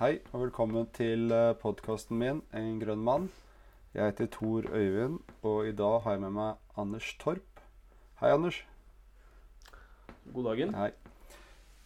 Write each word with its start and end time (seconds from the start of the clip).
Hei 0.00 0.14
og 0.32 0.40
velkommen 0.46 0.86
til 0.96 1.32
podkasten 1.60 2.16
min 2.18 2.42
'En 2.54 2.80
grønn 2.80 3.04
mann'. 3.04 3.28
Jeg 3.94 4.04
heter 4.04 4.26
Tor 4.26 4.62
Øyvind, 4.72 5.18
og 5.42 5.66
i 5.68 5.72
dag 5.72 6.00
har 6.00 6.10
jeg 6.10 6.20
med 6.20 6.30
meg 6.30 6.54
Anders 6.76 7.16
Torp. 7.20 7.60
Hei, 8.20 8.30
Anders. 8.30 8.64
God 10.34 10.44
dagen. 10.44 10.74
Hei. 10.74 10.90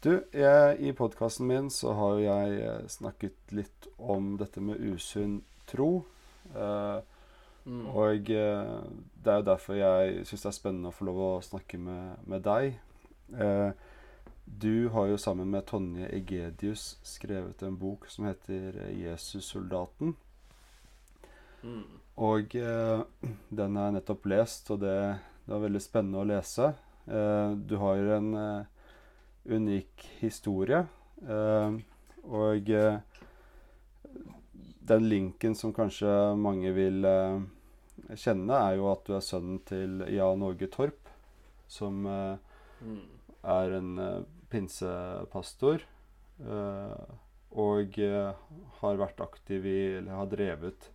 Du, 0.05 0.23
jeg, 0.33 0.77
i 0.81 0.93
podkasten 0.93 1.47
min 1.47 1.71
så 1.71 1.93
har 1.93 2.15
jeg 2.19 2.61
eh, 2.61 2.89
snakket 2.89 3.33
litt 3.51 3.89
om 3.99 4.39
dette 4.39 4.61
med 4.61 4.95
usunn 4.95 5.43
tro. 5.67 6.05
Eh, 6.57 7.01
Mm. 7.67 7.87
og 7.87 8.31
eh, 8.31 8.83
det 9.25 9.33
er 9.33 9.37
jo 9.37 9.43
derfor 9.43 9.75
jeg 9.75 10.27
syns 10.27 10.43
det 10.43 10.47
er 10.47 10.53
spennende 10.53 10.89
å 10.89 10.93
få 10.93 11.05
lov 11.05 11.17
å 11.17 11.43
snakke 11.43 11.79
med, 11.79 12.17
med 12.27 12.43
deg. 12.43 12.79
Eh, 13.41 13.73
du 14.45 14.89
har 14.89 15.07
jo 15.07 15.19
sammen 15.19 15.51
med 15.51 15.67
Tonje 15.67 16.09
Egedius 16.13 16.99
skrevet 17.03 17.63
en 17.63 17.77
bok 17.79 18.07
som 18.09 18.25
heter 18.29 18.73
'Jesussoldaten'. 18.93 20.15
Mm. 21.63 21.85
Og 22.17 22.55
eh, 22.55 23.01
den 23.51 23.77
er 23.77 23.95
nettopp 23.97 24.27
lest, 24.31 24.71
og 24.71 24.81
det, 24.85 24.95
det 25.47 25.55
var 25.55 25.65
veldig 25.65 25.83
spennende 25.83 26.21
å 26.23 26.29
lese. 26.29 26.71
Eh, 27.09 27.51
du 27.57 27.77
har 27.83 27.97
jo 27.99 28.13
en 28.19 28.31
eh, 28.35 28.67
unik 29.57 30.07
historie. 30.21 30.85
eh, 31.27 31.77
og 32.25 32.71
eh, 32.71 32.99
den 34.89 35.09
linken 35.09 35.55
som 35.55 35.73
kanskje 35.77 36.09
mange 36.37 36.73
vil 36.77 37.05
eh, 37.09 37.41
kjenne, 38.21 38.57
er 38.69 38.79
jo 38.79 38.91
at 38.93 39.05
du 39.07 39.15
er 39.17 39.25
sønnen 39.25 39.61
til 39.69 40.05
Jan 40.13 40.43
Åge 40.45 40.69
Torp, 40.73 41.11
som 41.69 42.05
eh, 42.07 42.37
Mm. 42.85 43.01
er 43.45 43.73
en 43.79 43.99
eh, 43.99 44.23
pinsepastor. 44.55 45.83
eh, 46.41 47.05
og 47.55 47.99
eh, 48.03 48.33
har 48.81 48.97
vært 48.99 49.21
aktiv 49.23 49.67
i, 49.71 49.79
eller 50.01 50.17
har 50.19 50.27
drevet 50.33 50.89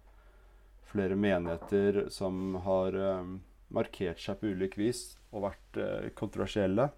flere 0.89 1.15
menigheter 1.15 2.09
som 2.11 2.55
har 2.65 2.95
eh, 2.99 3.29
markert 3.71 4.19
seg 4.19 4.39
på 4.41 4.49
ulik 4.51 4.75
vis 4.81 5.03
og 5.31 5.45
vært 5.45 5.79
kontroversielle. 6.19 6.89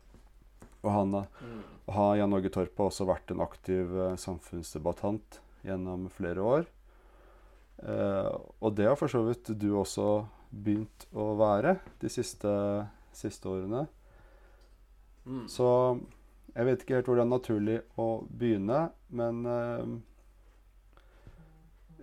Og 0.81 0.89
han, 0.95 1.13
har- 1.13 1.27
Mm. 1.43 1.61
har 1.93 2.15
Jan 2.17 2.33
Åge 2.33 2.49
Torp 2.49 2.77
har 2.77 2.87
også 2.89 3.05
vært 3.05 3.31
en 3.35 3.41
aktiv 3.43 3.91
samfunnsdebattant 4.17 5.39
gjennom 5.63 6.07
flere 6.09 6.41
år. 6.41 6.65
Eh, 7.83 8.31
og 8.61 8.75
det 8.75 8.87
har 8.87 8.95
for 8.97 9.07
så 9.11 9.21
vidt 9.27 9.51
du 9.59 9.69
også 9.77 10.25
begynt 10.51 11.05
å 11.13 11.35
være 11.37 11.75
de 12.01 12.09
siste, 12.09 12.49
siste 13.13 13.45
årene. 13.51 13.83
Mm. 15.27 15.45
Så 15.47 15.67
jeg 16.51 16.67
vet 16.67 16.81
ikke 16.83 16.97
helt 16.97 17.07
hvor 17.07 17.19
det 17.19 17.23
er 17.23 17.31
naturlig 17.31 17.77
å 17.99 18.07
begynne, 18.27 18.79
men 19.15 19.45
eh, 19.47 19.91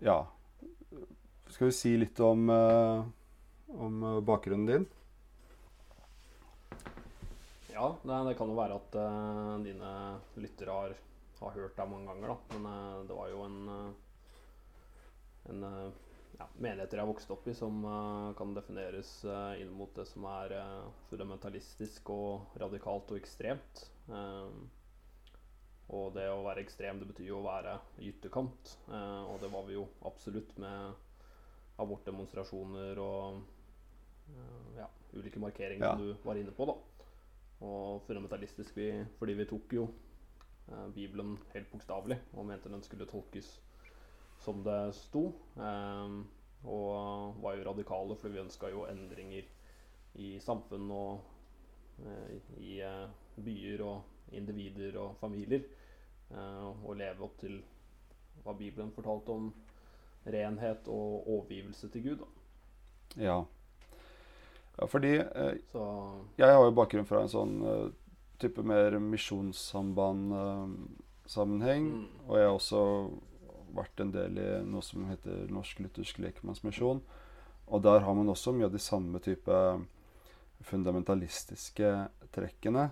Ja. 0.08 0.20
Skal 1.48 1.70
vi 1.70 1.74
si 1.74 1.90
litt 1.96 2.20
om, 2.20 2.48
eh, 2.52 3.02
om 3.77 4.02
eh, 4.05 4.20
bakgrunnen 4.24 4.68
din? 4.68 4.86
Ja, 7.72 7.92
det, 8.02 8.18
det 8.28 8.34
kan 8.38 8.50
jo 8.50 8.56
være 8.58 8.78
at 8.80 8.96
dine 9.62 9.90
lyttere 10.40 10.74
har, 10.74 10.94
har 11.38 11.55
hørt 11.55 11.77
deg 11.78 11.90
mange 11.92 12.10
ganger, 12.10 12.33
da. 12.33 12.58
Men 12.58 13.06
det 13.06 13.14
var 13.14 13.28
jo 13.30 13.44
en, 13.44 13.58
en 15.52 15.66
ja, 16.38 16.48
menigheter 16.58 16.98
jeg 16.98 17.10
vokste 17.10 17.34
opp 17.36 17.46
i, 17.46 17.55
som 17.55 17.78
uh, 17.86 18.33
kan 18.38 18.50
defineres 18.56 19.12
uh, 19.28 19.55
inn 19.60 19.70
mot 19.74 19.92
det 19.94 20.08
som 20.10 20.27
er 20.30 20.56
uh, 20.58 20.90
fundamentalistisk 21.10 22.10
og 22.14 22.58
radikalt 22.62 23.14
og 23.14 23.20
ekstremt. 23.20 23.86
Eh, 24.09 24.51
og 25.89 26.11
det 26.12 26.27
å 26.28 26.42
være 26.45 26.61
ekstrem, 26.61 26.98
det 27.01 27.09
betyr 27.09 27.31
jo 27.31 27.39
å 27.41 27.47
være 27.47 27.78
i 28.03 28.11
ytterkant. 28.11 28.75
Eh, 28.92 29.23
og 29.25 29.39
det 29.41 29.48
var 29.53 29.64
vi 29.69 29.78
jo 29.78 29.87
absolutt 30.09 30.51
med 30.61 30.92
abortdemonstrasjoner 31.81 32.98
og 33.01 33.39
eh, 34.34 34.83
ja, 34.83 34.89
ulike 35.17 35.41
markeringer 35.41 35.86
Ja. 35.86 35.95
du 35.97 36.13
var 36.27 36.36
inne 36.36 36.52
på, 36.52 36.67
da. 36.68 36.77
Og 37.64 38.02
fundamentalistisk 38.07 38.77
vi, 38.77 38.91
fordi 39.18 39.35
vi 39.39 39.48
tok 39.48 39.73
jo 39.74 39.86
eh, 40.68 40.86
Bibelen 40.95 41.39
helt 41.55 41.73
bokstavelig 41.73 42.20
og 42.35 42.47
mente 42.51 42.68
den 42.70 42.85
skulle 42.85 43.08
tolkes 43.08 43.57
som 44.45 44.61
det 44.63 44.95
sto. 44.95 45.33
Og 46.68 47.41
var 47.42 47.57
jo 47.57 47.64
radikale, 47.67 48.14
for 48.18 48.30
vi 48.30 48.39
ønska 48.42 48.68
jo 48.70 48.85
endringer 48.91 49.47
i 50.18 50.29
samfunn 50.42 50.86
og 50.95 51.24
i 52.59 52.81
eh, 52.85 53.09
byer 53.45 53.83
og 53.86 54.35
individer 54.36 54.97
og 55.01 55.17
familier. 55.20 55.63
Eh, 56.31 56.85
og 56.85 56.97
leve 56.97 57.25
opp 57.25 57.39
til 57.41 57.63
hva 58.45 58.53
Bibelen 58.57 58.92
fortalte 58.95 59.31
om 59.33 59.55
renhet 60.29 60.89
og 60.92 61.29
overgivelse 61.29 61.89
til 61.92 62.03
Gud. 62.05 62.17
Da. 62.19 62.25
Ja. 63.23 63.45
ja 64.79 64.86
fordi 64.86 65.14
eh, 65.17 65.55
Så 65.73 65.85
jeg 66.39 66.53
har 66.53 66.64
jo 66.64 66.70
bakgrunn 66.77 67.07
fra 67.09 67.23
en 67.25 67.29
sånn 67.33 67.63
eh, 67.64 67.89
type 68.39 68.63
mer 68.63 68.98
misjonssamband-sammenheng. 69.03 71.85
mm, 71.89 72.09
Og 72.29 72.36
jeg 72.36 72.47
har 72.47 72.55
også 72.55 73.11
vært 73.75 74.01
en 74.01 74.13
del 74.13 74.39
i 74.41 74.63
noe 74.65 74.83
som 74.85 75.05
heter 75.09 75.48
Norsk 75.53 75.79
Luthersk 75.80 76.19
Lekmannsmisjon. 76.23 77.03
Og 77.69 77.83
der 77.85 78.01
har 78.01 78.15
man 78.17 78.29
også 78.33 78.53
mye 78.57 78.65
av 78.69 78.73
de 78.73 78.80
samme 78.80 79.19
type 79.20 79.53
fundamentalistiske 80.61 82.08
trekkene. 82.35 82.91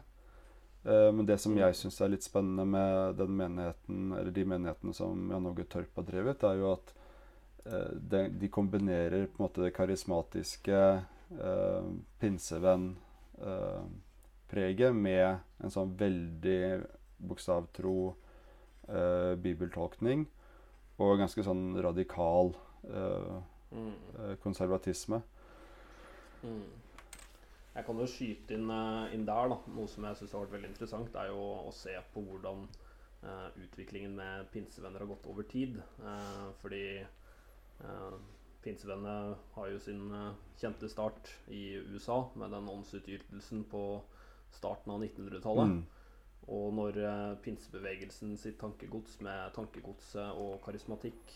Eh, 0.87 1.13
men 1.13 1.27
det 1.27 1.39
som 1.43 1.59
jeg 1.59 1.75
syns 1.75 2.01
er 2.01 2.09
litt 2.13 2.25
spennende 2.27 2.65
med 2.69 3.15
den 3.19 3.37
menigheten, 3.39 4.13
eller 4.13 4.31
de 4.35 4.45
menighetene 4.47 4.95
som 4.95 5.31
Jan 5.33 5.47
Åge 5.51 5.65
Torp 5.71 5.93
har 5.99 6.05
drevet, 6.11 6.43
er 6.47 6.55
jo 6.61 6.67
at 6.75 6.87
eh, 7.67 7.93
de, 8.31 8.49
kombinerer 8.53 9.27
på 9.27 9.35
en 9.41 9.45
måte 9.49 9.65
det 9.65 9.77
karismatiske 9.77 10.81
eh, 11.41 11.85
pinsevenn-preget 12.23 14.93
med 14.95 15.29
en 15.59 15.71
sånn 15.75 15.97
veldig 15.99 16.63
bokstavtro 17.17 18.15
eh, 18.89 19.35
bibeltolkning 19.41 20.27
og 21.03 21.19
ganske 21.21 21.45
sånn 21.45 21.77
radikal 21.85 22.53
eh, 22.89 23.37
mm. 23.75 23.93
eh, 24.21 24.35
konservatisme. 24.43 25.21
Mm. 26.45 26.65
Jeg 27.77 27.85
kan 27.85 27.99
jo 28.01 28.07
skyte 28.09 28.57
inn, 28.57 28.71
eh, 28.73 29.15
inn 29.15 29.27
der, 29.29 29.51
da. 29.53 29.59
Noe 29.77 29.91
som 29.93 30.07
jeg 30.09 30.17
syns 30.17 30.33
har 30.33 30.47
vært 30.47 30.55
veldig 30.57 30.71
interessant, 30.73 31.19
er 31.21 31.29
jo 31.29 31.43
å 31.69 31.73
se 31.77 31.93
på 32.15 32.23
hvordan 32.25 32.63
uh, 33.27 33.49
utviklingen 33.61 34.15
med 34.17 34.49
pinsevenner 34.55 35.05
har 35.05 35.11
gått 35.11 35.29
over 35.29 35.45
tid. 35.51 35.77
Uh, 36.01 36.47
fordi 36.63 37.03
uh, 37.83 38.17
pinsevennene 38.65 39.37
har 39.59 39.69
jo 39.71 39.83
sin 39.83 40.09
kjente 40.57 40.89
start 40.89 41.29
i 41.53 41.77
USA 41.93 42.23
med 42.35 42.57
den 42.57 42.73
åndsutytelsen 42.73 43.67
på 43.71 43.85
starten 44.57 44.97
av 44.97 45.05
1900-tallet. 45.05 45.77
Mm. 45.77 45.85
Og 46.57 46.67
når 46.79 46.97
pinsebevegelsen 47.43 48.37
sitt 48.39 48.57
tankegods 48.61 49.19
med 49.27 49.51
tankegodset 49.55 50.39
og 50.39 50.61
karismatikk 50.63 51.33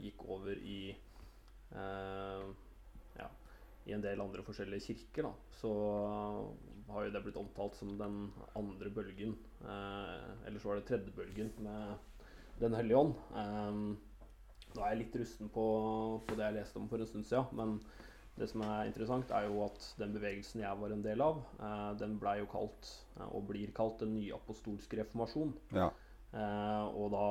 gikk 0.00 0.22
over 0.32 0.56
i 0.64 0.78
eh, 1.76 2.46
i 3.84 3.92
en 3.92 4.04
del 4.04 4.22
andre 4.22 4.44
forskjellige 4.46 4.86
kirker, 4.88 5.28
da, 5.28 5.58
så 5.60 5.72
har 6.88 7.06
jo 7.06 7.12
det 7.12 7.22
blitt 7.24 7.40
omtalt 7.40 7.76
som 7.76 7.92
den 7.98 8.18
andre 8.56 8.90
bølgen. 8.92 9.36
Eh, 9.64 10.32
eller 10.46 10.60
så 10.60 10.70
var 10.70 10.80
det 10.80 10.88
tredje 10.88 11.14
bølgen 11.16 11.52
med 11.64 12.10
Den 12.60 12.74
hellige 12.78 12.98
ånd. 13.00 13.14
Eh, 13.34 13.78
nå 14.74 14.82
er 14.82 14.92
jeg 14.92 15.00
litt 15.04 15.16
rusten 15.20 15.50
på, 15.54 15.64
på 16.26 16.36
det 16.38 16.48
jeg 16.48 16.58
leste 16.60 16.80
om 16.80 16.88
for 16.90 17.02
en 17.02 17.08
stund 17.10 17.26
siden, 17.28 17.50
men 17.58 17.78
det 18.34 18.48
som 18.50 18.64
er 18.66 18.88
interessant, 18.88 19.30
er 19.30 19.46
jo 19.46 19.60
at 19.62 19.84
den 20.00 20.14
bevegelsen 20.16 20.64
jeg 20.64 20.78
var 20.80 20.90
en 20.90 21.04
del 21.04 21.22
av, 21.22 21.42
eh, 21.62 21.90
den 22.00 22.16
blei 22.18 22.40
jo 22.40 22.48
kalt, 22.50 22.90
eh, 23.16 23.28
og 23.28 23.46
blir 23.50 23.70
kalt, 23.76 24.00
den 24.00 24.16
nye 24.16 24.34
apostolske 24.34 24.98
reformasjon. 25.02 25.54
Ja. 25.76 25.90
Eh, 26.34 26.84
og 26.98 27.12
da 27.14 27.28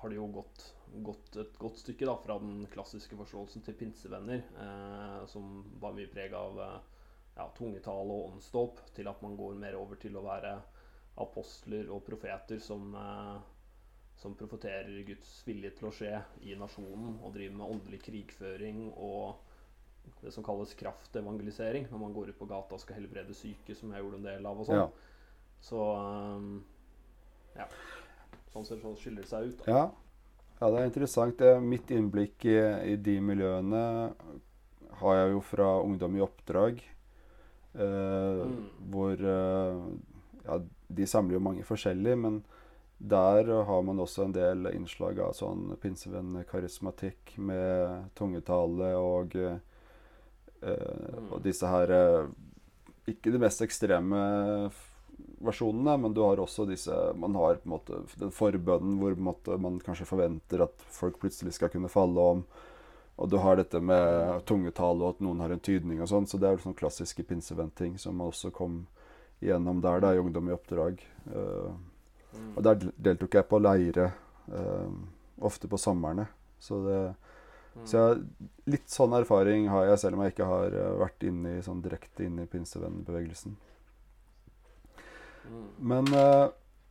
har 0.00 0.10
det 0.10 0.18
jo 0.18 0.26
gått, 0.40 0.64
gått 0.94 1.36
et 1.36 1.58
godt 1.60 1.78
stykke 1.80 2.08
da, 2.08 2.16
fra 2.22 2.38
den 2.42 2.64
klassiske 2.72 3.16
forståelsen 3.18 3.64
til 3.66 3.76
pinsevenner, 3.78 4.42
eh, 4.64 5.20
som 5.30 5.62
var 5.82 5.94
mye 5.96 6.10
preg 6.10 6.34
av 6.36 6.60
eh, 6.64 6.76
ja, 7.36 7.46
tungetale 7.56 8.16
og 8.16 8.34
åndsdåp, 8.34 8.82
til 8.96 9.10
at 9.10 9.22
man 9.24 9.36
går 9.38 9.58
mer 9.60 9.78
over 9.78 10.00
til 10.00 10.18
å 10.18 10.24
være 10.26 10.56
apostler 11.20 11.90
og 11.92 12.04
profeter 12.06 12.60
som, 12.62 12.94
eh, 12.96 13.36
som 14.20 14.36
profeterer 14.38 15.04
Guds 15.08 15.38
vilje 15.46 15.74
til 15.78 15.90
å 15.90 15.94
skje 15.94 16.16
i 16.46 16.56
nasjonen, 16.58 17.20
og 17.20 17.34
driver 17.36 17.60
med 17.60 17.76
åndelig 17.76 18.02
krigføring 18.08 18.88
og 18.96 19.46
det 20.20 20.32
som 20.34 20.44
kalles 20.44 20.74
kraftevangelisering, 20.74 21.86
når 21.90 22.00
man 22.00 22.12
går 22.16 22.32
ut 22.32 22.38
på 22.38 22.48
gata 22.50 22.74
og 22.74 22.82
skal 22.82 22.98
helbrede 22.98 23.36
syke, 23.36 23.76
som 23.76 23.92
jeg 23.92 24.02
gjorde 24.02 24.20
en 24.20 24.28
del 24.30 24.46
av 24.48 24.60
og 24.60 24.68
sånn. 24.68 24.80
Ja. 24.80 25.18
Så 25.60 25.80
um, 25.96 26.54
ja. 27.56 27.66
Sånn 28.50 28.66
ser 28.66 28.80
sånn 28.82 28.96
skiller 28.98 29.22
det 29.26 29.30
seg 29.30 29.52
ut. 29.52 29.60
Da. 29.62 29.74
Ja. 29.76 29.82
Ja, 30.60 30.70
det 30.70 30.78
er 30.80 30.86
interessant. 30.88 31.38
Det 31.40 31.48
er 31.54 31.60
mitt 31.64 31.90
innblikk 31.94 32.44
i, 32.48 32.56
i 32.92 32.96
de 32.96 33.16
miljøene 33.24 33.82
har 35.00 35.16
jeg 35.16 35.32
jo 35.34 35.40
fra 35.44 35.68
Ungdom 35.82 36.16
i 36.18 36.24
oppdrag. 36.24 36.82
Eh, 37.74 38.44
Mm. 38.44 38.64
Hvor 38.90 39.12
eh, 39.20 39.82
Ja, 40.44 40.56
de 40.88 41.06
samler 41.06 41.34
jo 41.36 41.40
mange 41.44 41.62
forskjellige, 41.64 42.16
men 42.16 42.42
der 42.98 43.44
har 43.64 43.82
man 43.82 43.98
også 44.00 44.24
en 44.24 44.32
del 44.32 44.66
innslag 44.74 45.18
av 45.20 45.32
sånn 45.36 45.76
pinsevenn-karismatikk 45.82 47.36
med 47.38 48.10
tungetale 48.16 48.94
og, 48.98 49.36
eh, 49.36 49.58
Mm. 50.62 51.32
og 51.32 51.42
disse 51.42 51.66
her 51.66 51.90
eh, 51.90 52.26
Ikke 53.08 53.32
de 53.32 53.38
mest 53.40 53.62
ekstreme 53.64 54.70
versjonene, 55.40 55.96
men 56.02 56.14
du 56.14 56.20
har 56.24 56.40
også 56.40 56.66
disse 56.68 56.94
Man 57.18 57.34
har 57.38 57.60
på 57.60 57.68
en 57.68 57.74
måte 57.74 58.00
den 58.20 58.32
forbønnen 58.34 58.98
hvor 59.00 59.16
måte, 59.16 59.56
man 59.60 59.80
kanskje 59.84 60.08
forventer 60.08 60.64
at 60.66 60.84
folk 60.92 61.20
plutselig 61.22 61.56
skal 61.56 61.72
kunne 61.72 61.90
falle 61.92 62.26
om. 62.34 62.42
Og 63.20 63.28
du 63.28 63.36
har 63.42 63.58
dette 63.60 63.80
med 63.84 64.44
tungetale 64.48 65.04
og 65.04 65.16
at 65.16 65.24
noen 65.24 65.42
har 65.44 65.52
en 65.52 65.60
tydning 65.60 66.00
og 66.00 66.08
sånn. 66.08 66.28
Så 66.28 66.40
det 66.40 66.48
er 66.48 66.56
jo 66.56 66.64
sånn 66.64 66.78
klassiske 66.78 67.24
pinseventting 67.28 67.98
som 68.00 68.16
man 68.16 68.32
også 68.32 68.52
kom 68.54 68.84
igjennom 69.40 69.80
der, 69.84 70.00
da, 70.04 70.14
i 70.14 70.20
Ungdom 70.20 70.48
i 70.48 70.54
oppdrag. 70.54 71.00
Uh, 71.28 71.72
og 72.54 72.62
der 72.64 72.86
deltok 72.96 73.36
jeg 73.36 73.48
på 73.48 73.60
leire, 73.60 74.10
uh, 74.52 74.88
ofte 75.44 75.68
på 75.68 75.80
somrene. 75.80 76.28
Så, 76.60 76.80
det, 76.84 77.00
Mm. 77.74 77.86
så 77.86 77.98
jeg, 77.98 78.46
litt 78.74 78.90
sånn 78.90 79.14
erfaring 79.14 79.68
har 79.70 79.86
jeg, 79.92 79.98
selv 80.02 80.18
om 80.18 80.24
jeg 80.24 80.34
ikke 80.34 80.48
har 80.50 80.74
eh, 80.74 80.94
vært 80.98 81.26
inne 81.26 81.56
i, 81.56 81.62
sånn 81.62 81.82
direkte 81.84 82.26
inne 82.26 82.46
i 82.46 82.50
pinsevennbevegelsen. 82.50 83.54
Men 85.78 86.06
uh, 86.12 86.50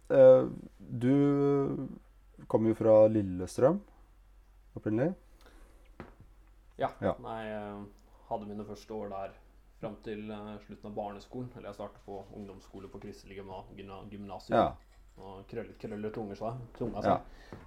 eh, 0.10 0.46
du 0.80 1.88
kom 2.48 2.66
jo 2.68 2.74
fra 2.76 2.96
Lillestrøm 3.08 3.80
opprinnelig. 4.76 5.14
Ja. 6.80 6.90
Ja. 7.04 7.14
Jeg 7.20 7.86
hadde 8.30 8.48
mine 8.50 8.66
første 8.66 8.94
år 8.96 9.10
der 9.12 9.34
fram 9.80 9.96
til 10.04 10.30
eh, 10.32 10.54
slutten 10.66 10.90
av 10.92 10.96
barneskolen. 10.96 11.50
Eller 11.56 11.70
jeg 11.70 11.80
startet 11.80 12.02
på 12.06 12.22
ungdomsskole 12.36 12.90
på 12.92 13.02
Kristelig 13.04 13.40
gymna- 13.42 13.66
gymna- 13.78 14.04
gymnasium. 14.12 14.58
Ja. 14.58 14.72
Og 15.20 15.42
krøllet, 15.52 15.76
krøllet 15.82 16.14
tunger 16.16 16.38
seg, 16.40 16.60
tunga 16.78 17.02
Ja. 17.04 17.18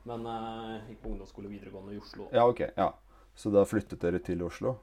Men 0.08 0.24
uh, 0.26 0.86
gikk 0.88 1.02
på 1.02 1.10
ungdomsskole 1.12 1.50
videregående 1.52 1.94
i 1.94 1.98
Oslo. 2.00 2.28
ja, 2.32 2.46
ok. 2.48 2.62
Ja. 2.76 2.92
Så 3.34 3.50
da 3.52 3.64
flyttet 3.64 4.00
dere 4.00 4.18
til 4.24 4.42
Oslo? 4.44 4.76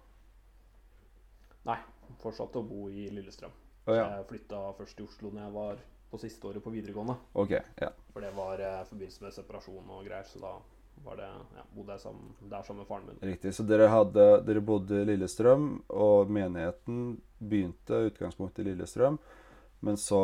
Nei. 1.65 1.77
Fortsatte 2.19 2.59
å 2.59 2.65
bo 2.65 2.87
i 2.89 3.07
Lillestrøm. 3.13 3.51
Å 3.87 3.95
ja. 3.95 4.09
Jeg 4.17 4.27
flytta 4.33 4.65
først 4.77 4.97
til 4.97 5.07
Oslo 5.07 5.31
når 5.33 5.45
jeg 5.45 5.55
var 5.55 5.79
på 6.09 6.19
siste 6.21 6.49
året 6.49 6.63
på 6.65 6.73
videregående. 6.73 7.15
Ok. 7.37 7.55
Ja. 7.79 7.93
For 8.13 8.25
det 8.25 8.33
var 8.35 8.61
eh, 8.65 8.81
i 8.81 8.89
forbindelse 8.89 9.25
med 9.25 9.35
separasjon 9.35 9.95
og 9.95 10.05
greier. 10.07 10.27
Så 10.27 10.41
da 10.41 10.55
var 11.05 11.19
det, 11.19 11.27
ja, 11.55 11.65
bodde 11.75 11.95
jeg 11.95 12.03
sammen, 12.03 12.31
der 12.51 12.63
sammen 12.65 12.83
med 12.83 12.89
faren 12.89 13.05
min. 13.07 13.19
Riktig. 13.31 13.53
Så 13.55 13.65
dere, 13.67 13.89
hadde, 13.91 14.25
dere 14.47 14.63
bodde 14.65 15.03
i 15.03 15.07
Lillestrøm, 15.07 15.69
og 15.95 16.31
menigheten 16.33 17.19
begynte 17.39 18.01
utgangspunktet 18.09 18.65
i 18.65 18.71
Lillestrøm. 18.71 19.19
Men 19.85 19.97
så, 19.97 20.21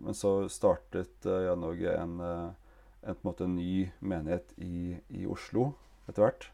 men 0.00 0.16
så 0.16 0.46
startet 0.48 1.26
uh, 1.28 1.42
Jan 1.44 1.64
Åge 1.68 1.92
en, 1.92 2.20
en, 2.20 2.54
en, 3.02 3.18
på 3.20 3.34
en 3.44 3.56
ny 3.58 3.90
menighet 4.00 4.54
i, 4.56 4.96
i 5.12 5.26
Oslo 5.28 5.74
etter 6.08 6.24
hvert. 6.24 6.46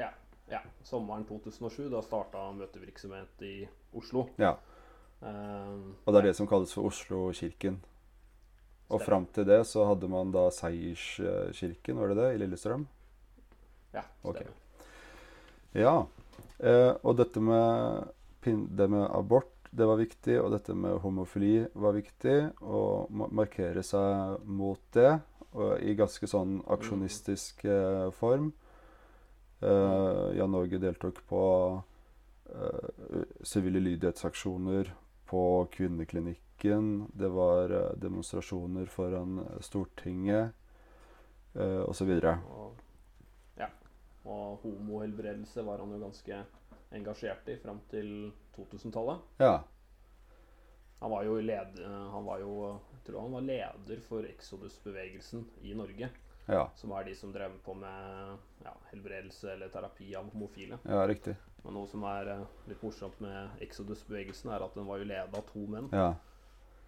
Ja, 0.00 0.10
ja. 0.50 0.64
Sommeren 0.82 1.26
2007, 1.28 1.86
da 1.92 2.02
starta 2.02 2.48
møtevirksomhet 2.56 3.46
i 3.46 3.54
Oslo. 3.94 4.26
Ja. 4.40 4.56
Eh, 5.22 5.78
Og 6.06 6.12
det 6.14 6.20
er 6.20 6.28
det 6.28 6.36
som 6.38 6.48
kalles 6.50 6.72
for 6.74 6.88
Oslo-kirken. 6.90 7.80
Og 8.88 9.02
fram 9.04 9.26
til 9.34 9.44
det 9.44 9.60
så 9.68 9.84
hadde 9.84 10.08
man 10.08 10.30
da 10.32 10.46
Seierskirken, 10.54 11.98
var 12.00 12.08
det 12.12 12.20
det, 12.22 12.28
i 12.34 12.38
Lillestrøm? 12.40 12.86
Ja, 13.92 14.04
Stemmer. 14.20 14.30
Okay. 14.30 14.46
Ja. 15.76 16.06
Eh, 16.58 16.94
og 17.02 17.18
dette 17.18 17.40
med, 17.40 18.08
det 18.44 18.88
med 18.90 19.04
abort, 19.10 19.52
det 19.70 19.86
var 19.86 20.00
viktig. 20.00 20.38
Og 20.40 20.52
dette 20.54 20.74
med 20.74 21.00
homofili 21.02 21.66
var 21.74 21.96
viktig. 21.98 22.38
Å 22.64 22.80
markere 23.12 23.84
seg 23.84 24.40
mot 24.48 24.80
det 24.96 25.18
i 25.84 25.94
ganske 25.96 26.28
sånn 26.28 26.58
aksjonistisk 26.70 27.64
eh, 27.68 28.08
form. 28.16 28.52
Eh, 29.60 30.24
Jan 30.38 30.52
Norge 30.54 30.80
deltok 30.80 31.20
på 31.28 31.42
eh, 32.52 33.22
sivile 33.42 33.82
lydighetsaksjoner 33.82 34.92
på 35.28 35.68
kvinneklinikken. 35.72 37.06
Det 37.14 37.28
var 37.28 37.70
eh, 37.70 37.94
demonstrasjoner 38.00 38.86
foran 38.92 39.38
eh, 39.44 39.60
Stortinget 39.60 40.54
eh, 41.54 41.82
osv. 41.84 42.14
Ja. 43.56 43.68
Og 44.28 44.60
homohelbredelse 44.62 45.62
var 45.64 45.80
han 45.80 45.92
jo 45.94 46.00
ganske 46.02 46.42
engasjert 46.92 47.48
i 47.48 47.56
fram 47.62 47.80
til 47.90 48.30
2000-tallet. 48.56 49.18
Ja. 49.40 49.64
Han 50.98 51.10
var 51.10 51.24
jo 51.24 51.40
led, 51.40 51.80
eh, 51.84 52.06
han 52.12 52.24
var 52.24 52.40
jo, 52.42 52.54
jeg 52.92 53.04
tror 53.06 53.20
han 53.20 53.36
var 53.36 53.46
leder 53.46 54.00
for 54.08 54.26
Exodus-bevegelsen 54.28 55.46
i 55.62 55.74
Norge. 55.78 56.10
Ja. 56.48 56.70
Som 56.76 56.92
er 56.96 57.04
de 57.04 57.14
som 57.14 57.32
drev 57.32 57.58
på 57.64 57.74
med 57.76 58.36
ja, 58.64 58.72
helbredelse 58.90 59.52
eller 59.52 59.68
terapi 59.68 60.14
av 60.16 60.30
homofile. 60.32 60.78
ja, 60.84 61.06
riktig. 61.08 61.36
Men 61.64 61.74
noe 61.74 61.90
som 61.90 62.04
er 62.08 62.30
eh, 62.34 62.46
litt 62.70 62.82
morsomt 62.84 63.18
med 63.24 63.62
Exodus-bevegelsen, 63.64 64.52
er 64.54 64.64
at 64.64 64.78
den 64.78 64.86
var 64.88 65.00
jo 65.00 65.08
ledet 65.08 65.36
av 65.36 65.44
to 65.50 65.64
menn. 65.70 65.90
Ja. 65.92 66.12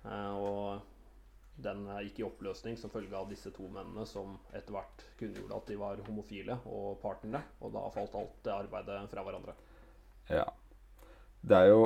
Eh, 0.05 0.33
og 0.39 1.63
den 1.65 1.85
eh, 1.89 2.03
gikk 2.07 2.21
i 2.23 2.27
oppløsning 2.29 2.79
som 2.81 2.93
følge 2.93 3.17
av 3.17 3.29
disse 3.31 3.53
to 3.57 3.69
mennene 3.73 4.07
som 4.09 4.37
etter 4.55 4.77
hvert 4.77 5.05
kunngjorde 5.21 5.59
at 5.59 5.73
de 5.73 5.79
var 5.81 6.05
homofile 6.07 6.61
og 6.71 7.01
partnere. 7.03 7.43
Og 7.61 7.75
da 7.77 7.87
falt 7.95 8.17
alt 8.21 8.39
det 8.47 8.57
arbeidet 8.57 9.01
fra 9.13 9.27
hverandre. 9.27 9.57
Ja. 10.31 10.47
Det 11.41 11.57
er 11.57 11.73
jo 11.73 11.83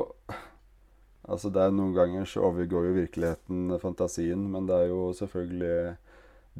Altså, 1.24 1.48
det 1.48 1.62
er 1.62 1.70
noen 1.72 1.94
ganger 1.96 2.26
så 2.28 2.42
overgår 2.44 2.84
jo 2.84 2.96
virkeligheten 2.98 3.78
fantasien, 3.80 4.42
men 4.52 4.66
det 4.68 4.76
er 4.76 4.90
jo 4.90 5.06
selvfølgelig 5.16 5.94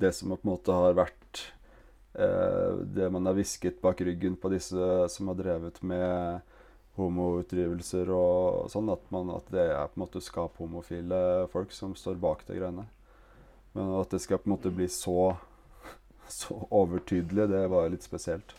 det 0.00 0.10
som 0.16 0.32
på 0.32 0.38
en 0.40 0.50
måte 0.54 0.72
har 0.72 0.96
vært 0.96 1.42
Det 2.14 3.08
man 3.10 3.26
har 3.26 3.34
hvisket 3.34 3.80
bak 3.82 3.98
ryggen 4.06 4.36
på 4.38 4.52
disse 4.52 4.90
som 5.10 5.32
har 5.32 5.38
drevet 5.38 5.80
med 5.82 6.44
homoutdrivelser 6.98 8.10
og 8.14 8.70
sånn, 8.70 8.88
at, 8.92 9.00
man, 9.10 9.30
at 9.34 9.48
det 9.50 9.64
er 9.66 9.88
på 9.90 9.98
en 9.98 10.04
måte 10.04 10.20
skaphomofile 10.22 11.48
folk 11.52 11.72
som 11.74 11.94
står 11.98 12.14
bak 12.22 12.44
de 12.46 12.54
greiene. 12.60 12.84
Men 13.74 13.84
at 13.98 14.10
det 14.14 14.20
skal 14.22 14.38
på 14.38 14.46
en 14.46 14.54
måte 14.54 14.70
bli 14.74 14.86
så, 14.92 15.34
så 16.30 16.54
overtydelig, 16.70 17.48
det 17.50 17.70
var 17.72 17.90
litt 17.90 18.06
spesielt. 18.06 18.54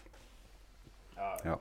Ja, 1.15 1.37
Ja. 1.45 1.57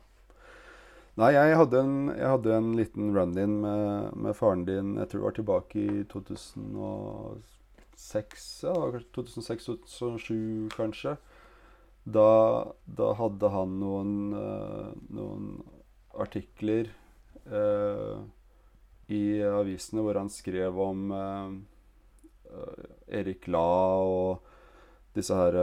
Nei, 1.14 1.30
jeg 1.30 1.54
hadde 1.54 1.78
en, 1.78 2.10
jeg 2.10 2.26
hadde 2.26 2.50
en 2.56 2.74
liten 2.74 3.14
run-in 3.14 3.62
med, 3.62 4.18
med 4.18 4.34
faren 4.34 4.66
din 4.66 4.98
Jeg 4.98 5.06
tror 5.12 5.20
det 5.20 5.28
var 5.28 5.36
tilbake 5.36 5.78
i 5.78 6.02
2006, 6.10 8.66
ja, 8.66 8.74
2006-2007 9.14 10.74
kanskje. 10.74 11.14
Da, 12.04 12.72
da 12.84 13.12
hadde 13.16 13.48
han 13.48 13.78
noen, 13.80 14.16
uh, 14.36 14.92
noen 15.16 15.46
artikler 16.20 16.90
uh, 17.48 18.20
i 19.08 19.40
avisene 19.44 20.04
hvor 20.04 20.20
han 20.20 20.30
skrev 20.32 20.78
om 20.80 21.10
eh, 21.12 21.56
Erik 23.18 23.48
La 23.52 23.64
og 24.00 24.46
disse 25.12 25.36
her 25.36 25.58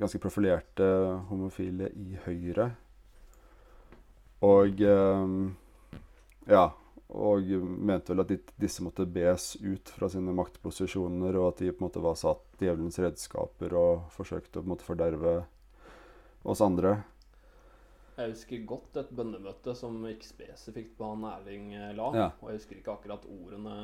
ganske 0.00 0.20
profilerte 0.22 0.86
homofile 1.28 1.90
i 1.92 2.16
Høyre. 2.24 2.70
Og 4.48 4.80
ja. 6.48 6.64
Og 7.14 7.46
mente 7.62 8.10
vel 8.10 8.24
at 8.24 8.30
de, 8.32 8.40
disse 8.58 8.82
måtte 8.82 9.06
bes 9.06 9.52
ut 9.62 9.90
fra 9.94 10.08
sine 10.10 10.34
maktposisjoner, 10.34 11.38
og 11.38 11.52
at 11.52 11.62
de 11.62 11.72
på 11.72 11.82
en 11.82 11.86
måte 11.86 12.02
var 12.02 12.18
satt 12.18 12.58
djevelens 12.58 12.98
redskaper 12.98 13.76
og 13.78 14.08
forsøkte 14.14 14.58
å 14.58 14.62
på 14.62 14.66
en 14.66 14.74
måte 14.74 14.88
forderve 14.88 15.34
oss 16.44 16.62
andre. 16.64 16.96
Jeg 18.14 18.30
husker 18.30 18.66
godt 18.68 18.98
et 19.00 19.10
bønnemøte 19.14 19.74
som 19.78 19.96
gikk 20.06 20.22
spesifikt 20.26 20.94
på 20.98 21.06
han 21.08 21.24
Erling 21.26 21.72
eh, 21.74 21.92
La. 21.98 22.10
Ja. 22.14 22.26
Og 22.38 22.50
jeg 22.50 22.60
husker 22.60 22.78
ikke 22.78 22.94
akkurat 22.94 23.26
ordene 23.26 23.78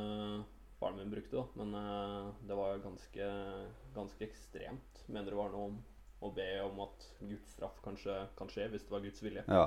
faren 0.81 1.01
min 1.01 1.11
brukte, 1.11 1.37
da, 1.37 1.47
men 1.61 1.75
eh, 1.75 2.29
det 2.47 2.59
var 2.59 2.79
ganske, 2.85 3.31
ganske 3.97 4.27
ekstremt. 4.27 5.03
Mener 5.11 5.35
det 5.35 5.41
var 5.41 5.51
noe 5.55 5.73
om 5.73 5.81
å 6.21 6.31
be 6.37 6.47
om 6.63 6.79
at 6.85 7.09
Guds 7.25 7.57
straff 7.57 7.81
kanskje 7.85 8.17
kan 8.39 8.51
skje, 8.53 8.69
hvis 8.71 8.87
det 8.87 8.95
var 8.95 9.05
Guds 9.05 9.23
vilje. 9.25 9.45
Ja. 9.49 9.67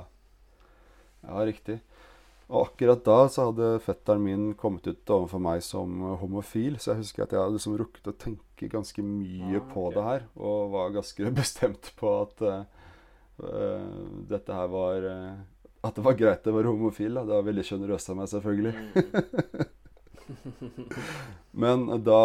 ja, 1.26 1.44
riktig. 1.44 1.78
Og 2.48 2.66
akkurat 2.66 3.00
da 3.06 3.18
så 3.32 3.46
hadde 3.48 3.70
fetteren 3.80 4.20
min 4.24 4.42
kommet 4.60 4.86
ut 4.86 5.10
overfor 5.10 5.40
meg 5.40 5.62
som 5.64 6.02
homofil, 6.20 6.76
så 6.78 6.92
jeg 6.92 7.00
husker 7.04 7.24
at 7.24 7.32
jeg 7.32 7.40
hadde 7.40 7.56
liksom 7.56 7.78
rukket 7.80 8.10
å 8.12 8.16
tenke 8.20 8.68
ganske 8.72 9.02
mye 9.04 9.62
Ah, 9.62 9.68
på 9.72 9.86
det 9.94 10.04
her, 10.04 10.26
og 10.36 10.70
var 10.74 10.92
ganske 10.94 11.30
bestemt 11.40 11.88
på 11.96 12.12
at 12.22 12.44
uh, 12.44 12.64
dette 14.28 14.52
her 14.60 14.68
var 14.72 15.08
uh, 15.08 15.38
At 15.84 15.96
det 15.96 16.04
var 16.04 16.14
greit 16.20 16.46
å 16.48 16.52
være 16.56 16.70
homofil. 16.72 17.16
Da. 17.16 17.24
Det 17.28 17.34
var 17.38 17.48
veldig 17.48 17.64
sjenerøst 17.68 18.12
av 18.12 18.20
meg, 18.20 18.28
selvfølgelig. 18.32 18.74
Mm. 18.76 19.64
Men 21.64 21.86
da 22.04 22.20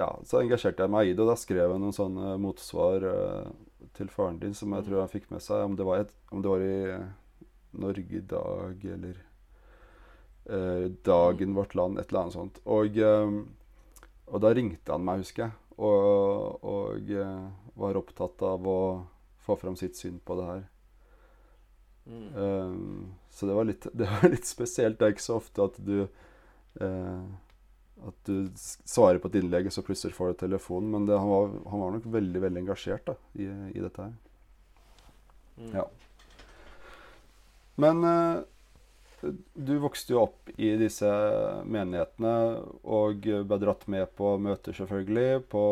ja, 0.00 0.10
så 0.28 0.40
engasjerte 0.42 0.84
jeg 0.84 0.92
meg 0.92 1.08
i 1.08 1.14
det, 1.14 1.22
og 1.24 1.30
da 1.32 1.36
skrev 1.40 1.64
jeg 1.72 1.80
noen 1.82 1.96
sånne 1.96 2.34
motsvar 2.42 3.06
uh, 3.06 3.48
til 3.96 4.08
faren 4.12 4.40
din 4.42 4.54
som 4.56 4.72
jeg 4.76 4.84
Mm. 4.84 4.88
tror 4.88 5.00
han 5.04 5.12
fikk 5.12 5.30
med 5.32 5.42
seg, 5.44 5.64
om 5.64 5.76
det 5.76 5.86
var, 5.88 6.04
et, 6.04 6.12
om 6.32 6.42
det 6.44 6.50
var 6.52 6.60
i 6.64 7.00
Norge 7.80 8.16
i 8.18 8.20
dag 8.26 8.84
eller 8.94 9.18
Dagen 10.46 11.54
Vårt 11.54 11.74
Land, 11.74 11.98
et 11.98 12.10
eller 12.10 12.24
annet 12.24 12.36
sånt. 12.36 12.60
Og, 12.64 12.96
eh, 12.98 13.34
og 14.30 14.42
da 14.42 14.52
ringte 14.56 14.94
han 14.94 15.04
meg, 15.04 15.24
husker 15.24 15.46
jeg, 15.46 15.56
og, 15.80 16.64
og 16.66 17.12
eh, 17.14 17.48
var 17.80 17.98
opptatt 18.00 18.42
av 18.46 18.66
å 18.68 18.80
få 19.40 19.56
fram 19.60 19.76
sitt 19.78 19.98
syn 19.98 20.18
på 20.24 20.36
det 20.38 20.48
her. 20.48 20.64
Mm. 22.10 22.34
Um, 22.34 23.12
så 23.30 23.46
det 23.46 23.54
var, 23.54 23.68
litt, 23.68 23.86
det 23.98 24.08
var 24.08 24.32
litt 24.32 24.48
spesielt. 24.48 24.98
Det 24.98 25.06
er 25.06 25.14
ikke 25.14 25.28
så 25.28 25.38
ofte 25.40 25.68
at 25.68 25.78
du 25.84 25.96
eh, 26.80 27.22
At 28.08 28.16
du 28.24 28.48
svarer 28.56 29.20
på 29.20 29.28
et 29.28 29.40
innlegg, 29.42 29.68
og 29.68 29.74
så 29.76 29.84
plutselig 29.84 30.16
får 30.16 30.32
du 30.32 30.40
telefonen. 30.42 30.90
Men 30.94 31.08
det, 31.08 31.18
han, 31.20 31.30
var, 31.30 31.50
han 31.72 31.84
var 31.84 31.96
nok 31.96 32.10
veldig 32.12 32.44
veldig 32.46 32.62
engasjert 32.64 33.06
da, 33.12 33.16
i, 33.36 33.48
i 33.76 33.82
dette 33.82 34.06
her. 34.06 34.14
Mm. 35.60 35.74
Ja. 35.76 35.84
Men 37.80 38.04
eh, 38.08 38.40
du 39.54 39.72
vokste 39.78 40.14
jo 40.14 40.22
opp 40.22 40.50
i 40.56 40.70
disse 40.80 41.08
menighetene 41.68 42.32
og 42.88 43.26
ble 43.26 43.58
dratt 43.60 43.84
med 43.92 44.08
på 44.16 44.32
møter, 44.40 44.76
selvfølgelig. 44.76 45.42
På 45.52 45.64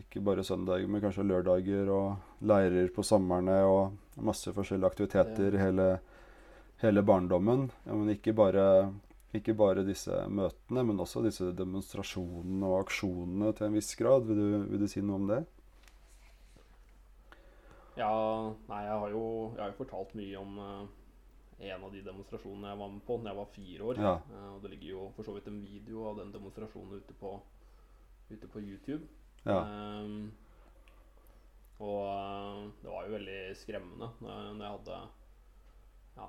ikke 0.00 0.22
bare 0.24 0.44
søndager, 0.46 0.88
men 0.88 1.02
kanskje 1.04 1.26
lørdager 1.28 1.90
og 1.92 2.46
leirer 2.48 2.88
på 2.94 3.04
sommerne 3.04 3.58
og 3.68 4.22
masse 4.24 4.52
forskjellige 4.56 4.92
aktiviteter 4.92 5.58
hele, 5.60 5.90
hele 6.82 7.04
barndommen. 7.04 7.68
Ja, 7.84 7.92
men 7.92 8.14
ikke 8.14 8.32
bare, 8.38 8.64
ikke 9.36 9.56
bare 9.58 9.84
disse 9.86 10.24
møtene, 10.32 10.86
men 10.88 11.04
også 11.04 11.24
disse 11.26 11.52
demonstrasjonene 11.56 12.72
og 12.72 12.86
aksjonene 12.86 13.52
til 13.58 13.68
en 13.68 13.76
viss 13.76 13.92
grad. 14.00 14.24
Vil 14.30 14.40
du, 14.40 14.58
vil 14.72 14.86
du 14.86 14.88
si 14.88 15.04
noe 15.04 15.20
om 15.20 15.28
det? 15.34 15.42
Ja, 17.98 18.14
nei, 18.70 18.84
jeg 18.86 19.02
har 19.02 19.10
jo, 19.10 19.26
jeg 19.56 19.62
har 19.64 19.72
jo 19.72 19.80
fortalt 19.80 20.12
mye 20.14 20.38
om 20.38 20.58
eh, 20.62 20.82
en 21.58 21.84
av 21.84 21.92
de 21.92 22.02
demonstrasjonene 22.06 22.72
jeg 22.72 22.78
var 22.78 22.90
med 22.94 23.04
på 23.06 23.16
da 23.18 23.32
jeg 23.32 23.40
var 23.40 23.54
fire 23.54 23.86
år. 23.90 24.02
Ja. 24.02 24.16
Eh, 24.30 24.50
og 24.54 24.60
det 24.62 24.72
ligger 24.74 24.90
jo 24.92 25.06
for 25.16 25.26
så 25.26 25.34
vidt 25.36 25.48
en 25.50 25.62
video 25.64 26.04
av 26.10 26.20
den 26.20 26.34
demonstrasjonen 26.34 27.00
ute 27.02 27.16
på, 27.18 27.32
ute 28.30 28.50
på 28.50 28.62
YouTube. 28.62 29.06
Ja. 29.44 29.62
Um, 29.62 30.30
og 31.78 32.02
eh, 32.10 32.62
det 32.82 32.90
var 32.90 33.06
jo 33.06 33.14
veldig 33.14 33.40
skremmende 33.58 34.10
når 34.18 34.32
jeg, 34.32 34.54
når 34.58 34.64
jeg 34.64 34.76
hadde 34.76 34.98
ja, 36.18 36.26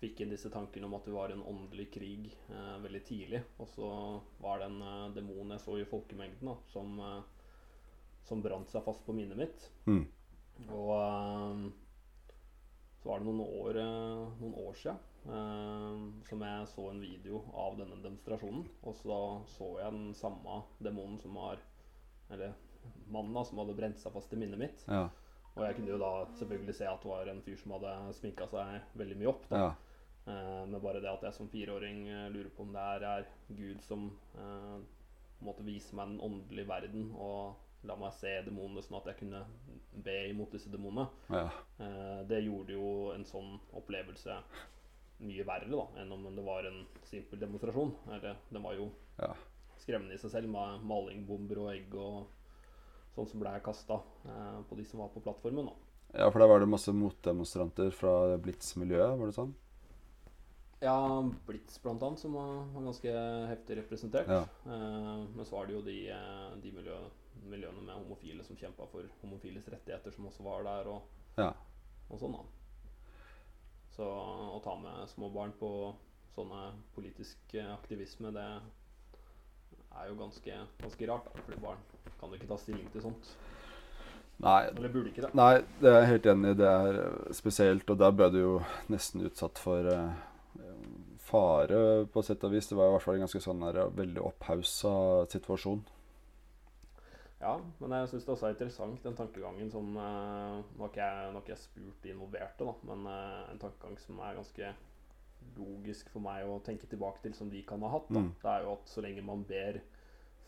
fikk 0.00 0.22
inn 0.22 0.32
disse 0.32 0.52
tankene 0.52 0.88
om 0.88 0.96
at 0.96 1.08
det 1.08 1.16
var 1.16 1.34
en 1.34 1.44
åndelig 1.48 1.90
krig 1.96 2.30
eh, 2.32 2.78
veldig 2.84 3.02
tidlig. 3.08 3.42
Og 3.60 3.68
så 3.74 3.90
var 4.42 4.60
det 4.60 4.70
en 4.70 4.80
eh, 4.88 5.12
demon 5.18 5.52
jeg 5.56 5.64
så 5.64 5.76
i 5.80 5.88
folkemengden 5.88 6.52
da, 6.52 6.56
som, 6.72 6.96
eh, 7.04 7.20
som 8.28 8.44
brant 8.44 8.72
seg 8.72 8.84
fast 8.84 9.04
på 9.06 9.16
minnet 9.16 9.40
mitt. 9.44 9.68
Mm. 9.88 10.04
Og 10.72 10.92
eh, 10.96 11.68
så 13.02 13.10
var 13.10 13.20
det 13.20 13.28
noen 13.28 13.42
år, 13.44 13.78
eh, 13.82 14.26
noen 14.40 14.54
år 14.62 14.76
siden 14.78 14.98
eh, 15.26 16.02
som 16.28 16.44
jeg 16.46 16.68
så 16.72 16.88
en 16.90 17.02
video 17.02 17.42
av 17.64 17.78
denne 17.80 17.98
demonstrasjonen. 18.04 18.66
Og 18.86 18.98
så 19.00 19.18
så 19.56 19.72
jeg 19.80 19.96
den 19.96 20.12
samme 20.18 20.62
demonen 20.82 21.18
som 21.22 21.38
var 21.38 21.62
Eller 22.32 22.54
mannen 23.12 23.34
da, 23.36 23.42
som 23.44 23.58
hadde 23.60 23.74
brent 23.76 23.98
seg 24.00 24.14
fast 24.14 24.32
i 24.32 24.38
minnet 24.40 24.58
mitt. 24.58 24.84
Ja. 24.88 25.08
Og 25.52 25.66
jeg 25.66 25.76
kunne 25.76 25.92
jo 25.92 25.98
da 26.00 26.12
selvfølgelig 26.38 26.74
se 26.78 26.86
at 26.88 27.02
det 27.02 27.10
var 27.10 27.28
en 27.28 27.42
fyr 27.44 27.58
som 27.60 27.74
hadde 27.76 27.96
sminka 28.16 28.46
seg 28.48 28.94
veldig 28.96 29.18
mye 29.20 29.32
opp. 29.34 29.48
da. 29.50 29.64
ja. 29.66 29.72
Eh, 30.26 30.66
men 30.70 30.80
bare 30.80 31.00
det 31.02 31.10
at 31.10 31.24
jeg 31.26 31.34
som 31.34 31.50
fireåring 31.50 32.06
eh, 32.08 32.30
lurer 32.30 32.50
på 32.54 32.62
om 32.62 32.72
det 32.74 32.86
her 32.86 33.06
er 33.08 33.28
Gud 33.50 33.82
som 33.82 34.06
eh, 34.38 34.76
måtte 35.42 35.66
vise 35.66 35.96
meg 35.98 36.12
den 36.12 36.22
åndelige 36.22 36.68
verden 36.68 37.08
og 37.18 37.56
la 37.84 37.96
meg 37.98 38.12
se 38.14 38.30
demonene 38.46 38.82
sånn 38.84 38.98
at 39.00 39.08
jeg 39.10 39.18
kunne 39.24 39.44
be 40.04 40.14
imot 40.30 40.52
disse 40.54 40.70
demonene. 40.70 41.08
ja. 41.30 41.48
Eh, 41.82 42.20
det 42.28 42.44
gjorde 42.44 42.72
jo 42.76 43.12
en 43.14 43.24
sånn 43.24 43.56
opplevelse 43.74 44.36
mye 45.22 45.44
verre 45.46 45.68
da, 45.70 45.86
enn 46.02 46.12
om 46.12 46.24
det 46.34 46.44
var 46.44 46.66
en 46.66 46.84
simpel 47.06 47.38
demonstrasjon. 47.38 47.92
Eller, 48.10 48.36
den 48.50 48.62
var 48.62 48.74
jo 48.74 48.90
Ja. 49.18 49.32
skremmende 49.78 50.14
i 50.14 50.18
seg 50.18 50.30
selv 50.30 50.48
med 50.48 50.82
malingbomber 50.86 51.58
og 51.58 51.72
egg 51.74 51.94
og 51.94 52.26
sånn 53.14 53.28
som 53.28 53.40
ble 53.40 53.60
kasta 53.62 54.00
eh, 54.26 54.60
på 54.68 54.76
de 54.76 54.84
som 54.84 55.00
var 55.00 55.08
på 55.14 55.22
plattformen. 55.22 55.66
da. 55.66 55.72
Ja, 56.18 56.30
for 56.30 56.38
der 56.40 56.48
var 56.48 56.60
det 56.60 56.68
masse 56.68 56.92
motdemonstranter 56.92 57.90
fra 57.90 58.36
Blitz-miljøet, 58.38 59.18
var 59.18 59.26
det 59.26 59.34
sånn? 59.34 59.54
Ja, 60.82 61.22
Blitz 61.46 61.78
blant 61.82 62.02
annet, 62.02 62.18
som 62.18 62.32
var, 62.34 62.64
ganske 62.74 63.12
heftig 63.48 63.76
representert. 63.78 64.26
Ja. 64.28 64.42
Eh, 64.66 65.26
men 65.36 65.44
så 65.46 65.54
var 65.56 65.66
det 65.66 65.76
jo 65.76 65.82
de, 65.86 65.96
eh, 66.10 66.56
de 66.62 66.72
miljø, 66.74 66.96
miljøene 67.48 67.82
med 67.82 67.94
homofile 67.94 68.44
som 68.46 68.56
kjempa 68.56 68.86
for 68.92 69.06
homofiles 69.22 69.68
rettigheter, 69.72 70.12
som 70.14 70.26
også 70.30 70.42
var 70.46 70.62
der, 70.68 70.88
og, 70.92 71.02
Ja. 71.38 71.52
og 72.10 72.18
sånn, 72.20 72.32
da. 72.32 72.44
Så 73.96 74.04
å 74.06 74.60
ta 74.64 74.76
med 74.80 75.08
små 75.08 75.28
barn 75.32 75.52
på 75.60 75.94
sånne 76.34 76.72
politisk 76.94 77.36
eh, 77.54 77.72
aktivisme, 77.74 78.32
det 78.32 78.46
er 79.92 80.08
jo 80.08 80.14
ganske, 80.16 80.54
ganske 80.80 81.08
rart, 81.10 81.26
da. 81.28 81.42
Fordi 81.44 81.60
barn 81.60 81.82
kan 82.20 82.30
jo 82.30 82.38
ikke 82.38 82.48
ta 82.48 82.56
stilling 82.56 82.88
til 82.92 83.02
sånt. 83.04 83.34
Nei, 84.42 84.64
Eller 84.72 84.88
burde 84.88 85.10
ikke 85.12 85.22
det. 85.26 85.34
nei, 85.38 85.60
det 85.82 85.90
er 85.92 86.00
jeg 86.00 86.08
helt 86.08 86.26
enig 86.32 86.50
i. 86.54 86.58
Det 86.62 86.68
er 86.68 87.00
eh, 87.04 87.32
spesielt, 87.36 87.90
og 87.90 87.98
der 88.00 88.10
ble 88.16 88.30
du 88.32 88.38
jo 88.40 88.54
nesten 88.90 89.26
utsatt 89.28 89.58
for 89.60 89.86
eh, 89.86 90.14
fare, 91.22 92.06
på 92.12 92.22
sett 92.24 92.42
og 92.44 92.52
vis. 92.56 92.66
Det 92.68 92.76
var 92.78 92.88
i 92.88 92.94
hvert 92.96 93.04
fall 93.04 93.14
en 93.20 93.26
ganske 93.26 93.40
sånn 93.44 93.62
her, 93.66 93.78
veldig 93.94 94.24
opphausa 94.32 94.94
situasjon. 95.32 95.84
Ja, 97.42 97.56
men 97.80 97.94
jeg 97.96 98.08
syns 98.12 98.26
det 98.26 98.32
også 98.36 98.46
er 98.48 98.54
interessant 98.54 99.02
den 99.02 99.16
tankegangen 99.18 99.70
som 99.72 99.88
eh, 99.98 100.58
Nå 100.76 100.84
har 100.84 100.92
ikke 100.92 101.06
jeg, 101.08 101.30
ikke 101.40 101.52
jeg 101.52 101.62
spurt 101.64 102.04
de 102.04 102.12
involverte, 102.14 102.68
da, 102.68 102.74
men 102.86 103.08
eh, 103.10 103.40
en 103.50 103.62
tankegang 103.64 103.96
som 103.98 104.20
er 104.22 104.36
ganske 104.38 104.74
logisk 105.56 106.12
for 106.12 106.22
meg 106.22 106.46
å 106.46 106.60
tenke 106.64 106.86
tilbake 106.86 107.18
til, 107.24 107.34
som 107.34 107.50
de 107.50 107.64
kan 107.66 107.82
ha 107.82 107.90
hatt. 107.96 108.06
Da. 108.12 108.22
Mm. 108.22 108.30
Det 108.44 108.52
er 108.52 108.66
jo 108.66 108.76
at 108.76 108.92
så 108.92 109.02
lenge 109.02 109.24
man 109.26 109.42
ber 109.48 109.80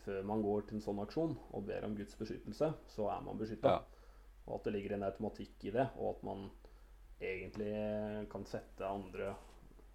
før 0.05 0.23
man 0.29 0.43
går 0.45 0.67
til 0.69 0.77
en 0.77 0.85
sånn 0.85 1.01
aksjon 1.03 1.33
og 1.35 1.65
ber 1.67 1.87
om 1.87 1.97
Guds 1.97 2.15
beskyttelse, 2.19 2.71
så 2.93 3.09
er 3.11 3.25
man 3.25 3.41
beskytta. 3.41 3.75
Ja. 3.75 4.05
Og 4.45 4.59
at 4.59 4.67
det 4.67 4.75
ligger 4.77 4.95
en 4.95 5.07
automatikk 5.07 5.67
i 5.67 5.73
det, 5.73 5.87
og 5.97 6.13
at 6.13 6.25
man 6.27 6.47
egentlig 7.19 7.73
kan 8.31 8.45
sette 8.47 8.87
andre 8.87 9.33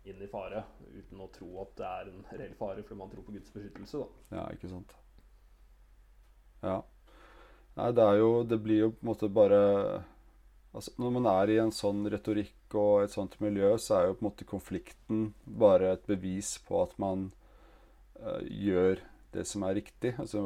inn 0.08 0.20
i 0.24 0.28
fare 0.32 0.64
uten 0.94 1.20
å 1.20 1.28
tro 1.32 1.48
at 1.62 1.74
det 1.78 1.88
er 1.88 2.08
en 2.10 2.22
reell 2.32 2.54
fare 2.58 2.82
fordi 2.82 2.98
man 2.98 3.10
tror 3.12 3.26
på 3.26 3.34
Guds 3.36 3.52
beskyttelse. 3.54 4.00
da. 4.00 4.36
Ja, 4.38 4.46
ikke 4.56 4.70
sant. 4.72 4.96
Ja. 6.62 6.82
Nei, 7.78 7.90
det 7.96 8.04
er 8.04 8.16
jo 8.20 8.30
Det 8.44 8.58
blir 8.62 8.78
jo 8.84 8.90
på 8.92 9.02
en 9.04 9.10
måte 9.12 9.28
bare 9.32 9.60
Altså, 10.74 10.92
når 11.02 11.10
man 11.16 11.26
er 11.26 11.50
i 11.50 11.58
en 11.58 11.72
sånn 11.74 12.04
retorikk 12.12 12.74
og 12.78 13.02
et 13.02 13.10
sånt 13.10 13.32
miljø, 13.42 13.72
så 13.82 13.96
er 13.96 14.04
jo 14.06 14.14
på 14.14 14.22
en 14.22 14.28
måte 14.28 14.44
konflikten 14.46 15.22
bare 15.44 15.88
et 15.96 16.04
bevis 16.06 16.52
på 16.68 16.78
at 16.84 16.92
man 17.02 17.32
uh, 18.22 18.38
gjør 18.46 19.00
det 19.34 19.44
som 19.50 19.64
er 19.66 19.74
riktig. 19.80 20.12
Altså, 20.22 20.40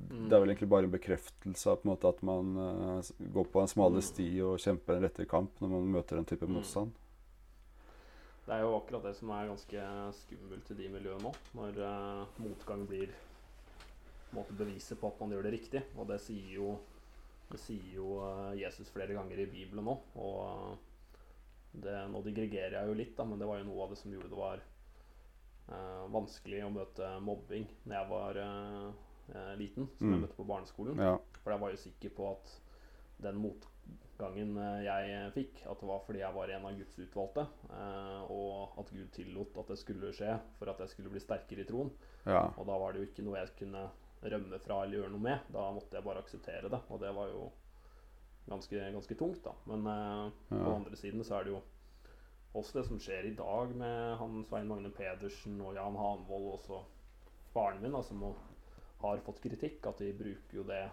Det 0.00 0.32
er 0.32 0.40
vel 0.40 0.54
egentlig 0.54 0.70
bare 0.72 0.88
en 0.88 0.94
bekreftelse 0.94 1.68
av 1.68 1.82
på 1.82 1.88
en 1.88 1.92
måte 1.92 2.08
at 2.08 2.22
man 2.24 2.56
uh, 2.56 3.12
går 3.36 3.44
på 3.52 3.60
en 3.60 3.68
smale 3.68 4.00
Mm. 4.00 4.08
sti 4.08 4.28
og 4.40 4.56
kjemper 4.64 4.96
en 4.96 5.04
rettere 5.04 5.28
kamp 5.28 5.60
når 5.60 5.68
man 5.74 5.92
møter 5.98 6.16
den 6.16 6.24
type 6.32 6.46
Mm. 6.48 6.54
motstand. 6.56 6.92
Det 8.46 8.54
er 8.56 8.60
jo 8.64 8.76
akkurat 8.78 9.02
det 9.04 9.16
som 9.16 9.30
er 9.36 9.48
ganske 9.50 9.82
skummelt 10.22 10.70
i 10.72 10.74
de 10.80 10.88
miljøene 10.88 11.22
nå. 11.28 11.32
Når 11.54 11.78
uh, 11.84 12.26
motgang 12.40 12.86
blir 12.88 13.12
måte 14.36 14.56
beviset 14.58 14.98
på 15.00 15.08
at 15.08 15.20
man 15.20 15.32
gjør 15.34 15.46
det 15.48 15.52
riktig. 15.56 15.82
Og 15.96 16.08
det 16.10 16.20
sier 16.24 16.50
jo, 16.58 16.72
det 17.52 17.60
sier 17.62 17.94
jo 17.96 18.18
eh, 18.26 18.54
Jesus 18.64 18.90
flere 18.92 19.14
ganger 19.16 19.38
i 19.44 19.48
Bibelen 19.50 19.84
nå. 19.88 19.96
Og 20.20 20.38
eh, 20.44 21.22
det, 21.84 21.96
nå 22.12 22.22
digregerer 22.26 22.78
jeg 22.80 22.90
jo 22.90 22.98
litt, 22.98 23.14
da, 23.18 23.24
men 23.28 23.38
det 23.40 23.48
var 23.48 23.60
jo 23.60 23.68
noe 23.70 23.84
av 23.86 23.92
det 23.94 24.00
som 24.00 24.12
gjorde 24.12 24.30
det 24.32 24.40
var 24.40 24.62
eh, 25.68 26.04
vanskelig 26.14 26.62
å 26.66 26.72
møte 26.74 27.10
mobbing 27.24 27.66
når 27.84 27.98
jeg 28.00 28.10
var 28.12 28.40
eh, 28.44 28.88
eh, 29.34 29.52
liten, 29.60 29.88
som 29.98 30.08
Mm. 30.08 30.14
jeg 30.16 30.22
møtte 30.26 30.38
på 30.40 30.48
barneskolen. 30.48 31.02
Ja. 31.04 31.16
For 31.42 31.54
jeg 31.54 31.60
var 31.64 31.70
jo 31.74 31.82
sikker 31.84 32.14
på 32.16 32.30
at 32.32 32.54
den 33.18 33.38
motgangen 33.42 34.52
jeg 34.84 35.30
fikk, 35.34 35.62
at 35.66 35.80
det 35.80 35.88
var 35.88 36.02
fordi 36.06 36.20
jeg 36.22 36.34
var 36.36 36.50
en 36.54 36.66
av 36.68 36.76
Guds 36.78 36.98
utvalgte, 37.02 37.46
eh, 37.74 38.20
og 38.30 38.76
at 38.78 38.92
Gud 38.94 39.08
tillot 39.16 39.56
at 39.58 39.72
det 39.72 39.78
skulle 39.80 40.12
skje 40.14 40.36
for 40.58 40.70
at 40.70 40.82
jeg 40.84 40.92
skulle 40.94 41.10
bli 41.14 41.22
sterkere 41.22 41.64
i 41.64 41.68
troen. 41.68 41.90
ja. 42.26 42.44
Og 42.56 42.66
da 42.68 42.76
var 42.78 42.92
det 42.92 43.02
jo 43.02 43.08
ikke 43.10 43.24
noe 43.26 43.38
jeg 43.40 43.54
kunne 43.58 43.88
rømme 44.22 44.58
fra 44.62 44.82
eller 44.82 45.00
gjøre 45.02 45.14
noe 45.14 45.26
med. 45.28 45.48
Da 45.54 45.68
måtte 45.74 45.98
jeg 45.98 46.06
bare 46.06 46.22
akseptere 46.24 46.70
det, 46.72 46.80
og 46.88 47.00
det 47.02 47.14
var 47.14 47.32
jo 47.32 47.48
ganske, 48.48 48.92
ganske 48.92 49.14
tungt, 49.14 49.42
da. 49.44 49.54
Men 49.70 49.86
eh, 49.86 50.30
på 50.50 50.62
den 50.62 50.74
andre 50.74 50.96
siden 50.96 51.24
så 51.24 51.38
er 51.38 51.48
det 51.48 51.56
jo 51.56 51.62
også 52.58 52.78
det 52.78 52.86
som 52.88 53.00
skjer 53.02 53.28
i 53.28 53.34
dag 53.36 53.74
med 53.76 54.14
han 54.20 54.38
Svein 54.48 54.70
Magne 54.70 54.90
Pedersen 54.94 55.58
og 55.60 55.74
Jan 55.76 55.98
Hanvold, 55.98 56.46
og 56.48 56.54
også 56.58 56.80
faren 57.52 57.82
min, 57.82 57.94
da, 57.94 58.02
som 58.02 58.24
har 59.02 59.20
fått 59.26 59.42
kritikk, 59.44 59.84
at 59.86 60.00
de 60.02 60.14
bruker 60.16 60.60
jo 60.60 60.64
det 60.68 60.84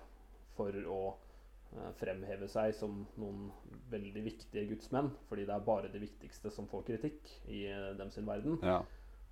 for 0.56 0.76
å 0.92 1.00
eh, 1.14 1.94
fremheve 2.00 2.50
seg 2.52 2.76
som 2.78 3.06
noen 3.22 3.48
veldig 3.92 4.26
viktige 4.28 4.68
gudsmenn. 4.70 5.10
Fordi 5.30 5.48
det 5.48 5.56
er 5.56 5.66
bare 5.66 5.92
de 5.94 6.04
viktigste 6.04 6.52
som 6.54 6.70
får 6.72 6.86
kritikk 6.92 7.32
i 7.48 7.66
eh, 7.72 7.96
dem 7.98 8.14
sin 8.14 8.28
verden. 8.30 8.60
ja. 8.64 8.84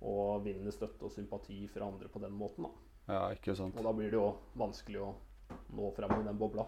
Og 0.04 0.42
vinner 0.44 0.74
støtte 0.74 1.06
og 1.06 1.12
sympati 1.14 1.62
fra 1.72 1.86
andre 1.86 2.10
på 2.12 2.20
den 2.20 2.34
måten. 2.36 2.66
da. 2.66 2.93
Ja, 3.06 3.28
ikke 3.34 3.54
sant. 3.56 3.76
Og 3.76 3.84
da 3.84 3.92
blir 3.92 4.10
det 4.10 4.18
jo 4.18 4.30
vanskelig 4.58 5.02
å 5.04 5.12
nå 5.76 5.90
frem 5.96 6.14
i 6.16 6.24
den 6.24 6.38
bobla. 6.40 6.66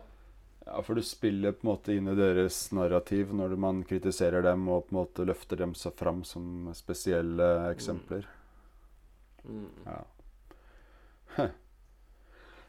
Ja, 0.67 0.81
for 0.83 0.99
du 0.99 1.03
spiller 1.03 1.55
på 1.55 1.67
en 1.67 1.71
måte 1.71 1.95
inn 1.95 2.09
i 2.11 2.17
deres 2.19 2.59
narrativ 2.75 3.31
når 3.35 3.55
man 3.63 3.85
kritiserer 3.87 4.43
dem 4.43 4.67
og 4.69 4.89
på 4.89 4.95
en 4.95 4.99
måte 4.99 5.27
løfter 5.29 5.63
dem 5.63 5.77
så 5.79 5.93
fram 5.95 6.25
som 6.27 6.73
spesielle 6.75 7.47
eksempler. 7.71 8.27
Mm. 9.45 9.71
Ja. 9.87 10.03
Huh. 11.37 11.55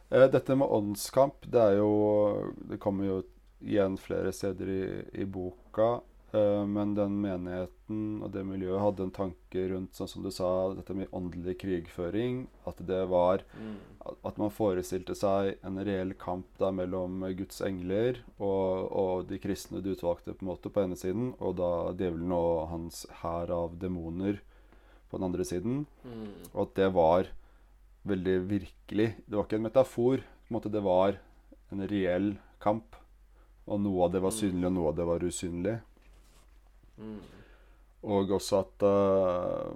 Eh, 0.10 0.24
dette 0.32 0.56
med 0.56 0.72
åndskamp, 0.72 1.50
det 1.52 1.60
er 1.60 1.74
jo 1.82 2.54
Det 2.56 2.78
kommer 2.80 3.04
jo 3.04 3.16
igjen 3.60 3.98
flere 4.00 4.32
steder 4.32 4.70
i, 4.72 4.84
i 5.20 5.26
boka. 5.26 5.98
Eh, 6.34 6.65
men 6.67 6.93
den 6.93 7.22
menigheten 7.24 8.22
og 8.22 8.31
det 8.34 8.41
miljøet 8.46 8.81
hadde 8.84 9.03
en 9.05 9.13
tanke 9.15 9.62
rundt, 9.72 9.93
sånn 9.96 10.10
som 10.12 10.24
du 10.25 10.31
sa, 10.31 10.74
dette 10.75 10.93
med 10.93 11.07
åndelig 11.15 11.57
krigføring. 11.62 12.48
At 12.67 12.81
det 12.86 13.07
var 13.07 13.43
Mm. 13.57 13.77
At 14.24 14.38
man 14.38 14.50
forestilte 14.50 15.15
seg 15.15 15.57
en 15.63 15.77
reell 15.84 16.13
kamp 16.13 16.46
da 16.57 16.72
mellom 16.72 17.19
Guds 17.36 17.60
engler 17.62 18.19
og, 18.39 18.91
og 18.91 19.27
de 19.27 19.38
kristne 19.38 19.81
du 19.84 19.89
utvalgte 19.96 20.31
på 20.34 20.43
en 20.46 20.48
måte 20.48 20.69
på 20.72 20.84
ene 20.84 20.96
siden, 20.96 21.34
og 21.39 21.57
da 21.57 21.91
djevelen 21.91 22.31
og 22.31 22.69
hans 22.69 23.05
hær 23.22 23.51
av 23.51 23.77
demoner 23.79 24.39
på 25.10 25.17
den 25.17 25.27
andre 25.27 25.43
siden. 25.43 25.86
Mm. 26.05 26.29
Og 26.53 26.62
at 26.69 26.75
det 26.75 26.93
var 26.93 27.27
veldig 28.07 28.38
virkelig. 28.48 29.10
Det 29.27 29.36
var 29.36 29.43
ikke 29.43 29.60
en 29.60 29.67
metafor. 29.67 30.24
På 30.24 30.48
en 30.51 30.55
måte 30.55 30.72
Det 30.72 30.84
var 30.84 31.17
en 31.72 31.88
reell 31.88 32.38
kamp. 32.63 32.96
Og 33.67 33.81
noe 33.81 34.05
av 34.05 34.12
det 34.13 34.22
var 34.22 34.31
Mm. 34.31 34.39
synlig, 34.39 34.65
og 34.67 34.74
noe 34.74 34.88
av 34.88 34.96
det 34.96 35.05
var 35.05 35.19
usynlig. 35.19 35.81
Mm. 36.98 37.20
Og 38.08 38.32
også 38.38 38.62
at 38.62 38.86
uh, 38.86 39.74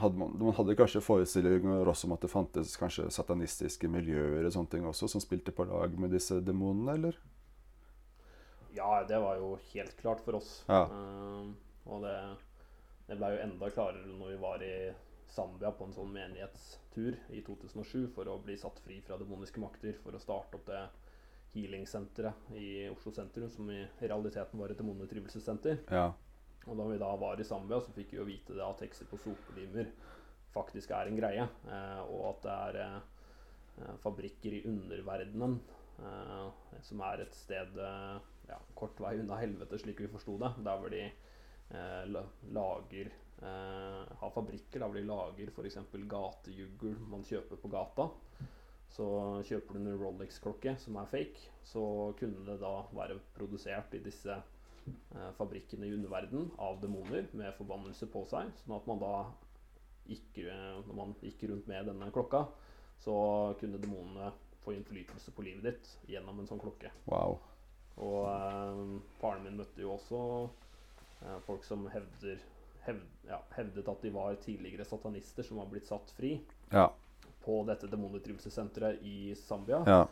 hadde 0.00 0.18
man, 0.18 0.34
man 0.40 0.56
hadde 0.56 0.76
kanskje 0.78 1.02
forestillinger 1.04 1.88
også 1.90 2.08
om 2.08 2.16
at 2.16 2.24
det 2.24 2.32
fantes 2.32 2.76
kanskje 2.80 3.10
satanistiske 3.14 3.90
miljøer 3.90 4.46
og 4.46 4.54
sånne 4.54 4.72
ting 4.74 4.88
også, 4.88 5.10
som 5.10 5.22
spilte 5.22 5.54
på 5.54 5.66
lag 5.68 5.94
med 6.00 6.14
disse 6.14 6.40
demonene, 6.44 6.96
eller? 6.98 7.18
Ja, 8.74 9.04
det 9.06 9.20
var 9.22 9.38
jo 9.38 9.54
helt 9.70 9.94
klart 10.00 10.22
for 10.24 10.40
oss. 10.40 10.56
Ja. 10.70 10.84
Uh, 10.90 11.52
og 11.86 12.06
det, 12.06 12.16
det 13.08 13.18
ble 13.20 13.34
jo 13.34 13.42
enda 13.44 13.70
klarere 13.74 14.16
når 14.18 14.34
vi 14.34 14.40
var 14.42 14.64
i 14.64 14.76
Zambia 15.34 15.72
på 15.74 15.88
en 15.88 15.94
sånn 15.94 16.12
menighetstur 16.14 17.16
i 17.34 17.42
2007 17.42 18.06
for 18.14 18.28
å 18.30 18.38
bli 18.42 18.56
satt 18.58 18.78
fri 18.84 19.00
fra 19.02 19.18
demoniske 19.18 19.62
makter, 19.62 19.96
for 20.02 20.14
å 20.14 20.22
starte 20.22 20.58
opp 20.58 20.68
det 20.68 20.84
healing-senteret 21.54 22.54
i 22.58 22.88
Oslo 22.90 23.12
sentrum, 23.14 23.50
som 23.50 23.68
i 23.70 23.80
realiteten 24.00 24.58
var 24.58 24.70
et 24.72 24.78
demonutryvelsessenter. 24.78 25.82
Ja. 25.90 26.12
Og 26.64 26.78
da 26.78 26.86
vi 26.88 27.00
da 27.00 27.10
var 27.20 27.40
i 27.40 27.44
Zambia, 27.46 27.80
så 27.80 27.92
fikk 27.92 28.14
vi 28.14 28.20
jo 28.20 28.28
vite 28.28 28.56
at 28.64 28.84
hekser 28.84 29.08
på 29.10 29.20
sopelimer 29.20 29.90
faktisk 30.54 30.94
er 30.94 31.10
en 31.10 31.18
greie. 31.18 31.48
Eh, 31.68 32.02
og 32.06 32.28
at 32.30 32.44
det 32.44 32.54
er 32.54 32.78
eh, 32.84 33.96
fabrikker 34.04 34.58
i 34.58 34.62
underverdenen 34.70 35.58
eh, 35.98 36.78
som 36.86 37.02
er 37.08 37.24
et 37.24 37.36
sted 37.36 37.76
eh, 37.80 38.30
ja, 38.50 38.60
kort 38.78 39.00
vei 39.02 39.16
unna 39.20 39.40
helvete, 39.40 39.80
slik 39.82 40.04
vi 40.04 40.10
forsto 40.12 40.38
det. 40.40 40.54
Der 40.64 40.80
hvor 40.80 40.94
de 40.94 41.04
eh, 41.04 42.16
lager 42.54 43.10
eh, 43.10 44.02
Har 44.20 44.34
fabrikker 44.34 44.80
der 44.80 44.86
hvor 44.86 45.00
de 45.00 45.06
lager 45.08 45.52
f.eks. 45.52 45.80
gatejugl 46.16 46.98
man 47.10 47.26
kjøper 47.26 47.60
på 47.60 47.72
gata. 47.72 48.08
Så 48.94 49.06
kjøper 49.48 49.74
du 49.74 49.80
en 49.80 49.98
Rolex-klokke 49.98 50.76
som 50.78 51.00
er 51.00 51.08
fake, 51.10 51.48
så 51.66 51.80
kunne 52.14 52.44
det 52.46 52.60
da 52.60 52.76
være 52.94 53.16
produsert 53.34 53.96
i 53.98 54.02
disse 54.04 54.36
eh, 54.88 55.30
fabrikkene 55.38 55.86
i 55.88 55.94
underverden 55.94 56.50
av 56.58 56.80
demoner 56.82 57.26
med 57.32 57.54
forbannelse 57.58 58.06
på 58.12 58.24
seg. 58.30 58.50
Sånn 58.64 58.76
at 58.76 58.86
man 58.90 59.00
da 59.02 59.12
gikk, 60.08 60.38
eh, 60.44 60.80
når 60.86 60.94
man 60.98 61.14
gikk 61.24 61.46
rundt 61.50 61.68
med 61.70 61.86
denne 61.90 62.10
klokka, 62.12 62.44
så 63.04 63.14
kunne 63.60 63.80
demonene 63.82 64.32
få 64.64 64.72
innflytelse 64.76 65.32
på 65.36 65.44
livet 65.44 65.64
ditt 65.66 65.90
gjennom 66.14 66.38
en 66.40 66.48
sånn 66.48 66.60
klokke. 66.62 66.90
Wow. 67.10 67.38
Og 68.00 68.26
eh, 68.30 68.98
faren 69.20 69.44
min 69.44 69.58
møtte 69.60 69.82
jo 69.84 69.92
også 69.94 70.20
eh, 71.22 71.38
folk 71.46 71.64
som 71.64 71.86
hevder, 71.92 72.40
hevd, 72.86 73.04
ja, 73.28 73.38
hevdet 73.56 73.88
at 73.88 74.02
de 74.04 74.12
var 74.14 74.36
tidligere 74.44 74.84
satanister 74.88 75.46
som 75.46 75.60
var 75.60 75.70
blitt 75.72 75.88
satt 75.88 76.10
fri 76.16 76.36
Ja. 76.72 76.88
på 77.44 77.60
dette 77.68 77.88
demonutdrivelsessenteret 77.92 79.02
i 79.04 79.34
Zambia. 79.36 79.82
Ja. 79.86 80.02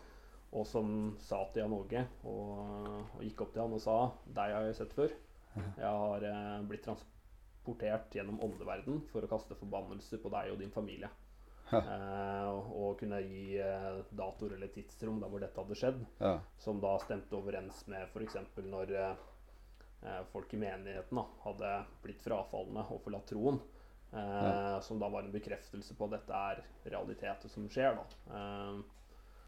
Og 0.52 0.66
som 0.68 1.16
sa 1.25 1.38
til 1.52 1.62
Jan 1.62 1.73
Åge, 1.73 2.02
og, 2.28 2.87
og 3.16 3.23
gikk 3.25 3.40
opp 3.47 3.52
til 3.54 3.62
han 3.64 3.73
og 3.73 3.80
sa 3.80 3.94
Deg 4.26 4.52
har 4.52 4.66
jeg 4.68 4.76
sett 4.82 4.92
før. 4.92 5.14
Jeg 5.56 5.88
har 6.04 6.25
eh, 6.28 6.61
blitt 6.68 6.85
transportert 6.85 8.12
gjennom 8.16 8.38
åndeverden 8.44 9.03
for 9.12 9.24
å 9.24 9.31
kaste 9.31 9.57
forbannelse 9.57 10.18
på 10.20 10.31
deg 10.33 10.53
og 10.53 10.61
din 10.61 10.72
familie. 10.74 11.09
Eh, 11.72 12.46
og, 12.53 12.68
og 12.85 12.98
kunne 13.00 13.22
gi 13.24 13.57
eh, 13.64 14.03
datoer 14.12 14.59
eller 14.59 14.68
tidsrom 14.74 15.20
der 15.22 15.33
hvor 15.33 15.40
dette 15.40 15.61
hadde 15.62 15.77
skjedd, 15.81 16.00
Ja. 16.20 16.35
som 16.61 16.81
da 16.85 16.94
stemte 17.00 17.37
overens 17.38 17.85
med 17.88 18.05
f.eks. 18.12 18.37
når 18.68 18.92
eh, 18.92 19.22
eh, 20.05 20.22
folk 20.35 20.53
i 20.53 20.61
menigheten 20.61 21.16
da, 21.16 21.24
hadde 21.46 21.70
blitt 22.05 22.20
frafalne 22.27 22.85
og 22.92 23.00
forlatt 23.07 23.29
troen. 23.33 23.61
Eh, 24.12 24.81
Som 24.85 25.00
da 25.00 25.09
var 25.09 25.24
en 25.24 25.33
bekreftelse 25.33 25.96
på 25.96 26.11
at 26.11 26.18
dette 26.18 26.42
er 26.53 26.61
realiteter 26.92 27.48
som 27.48 27.68
skjer. 27.72 27.96
da. 27.96 28.83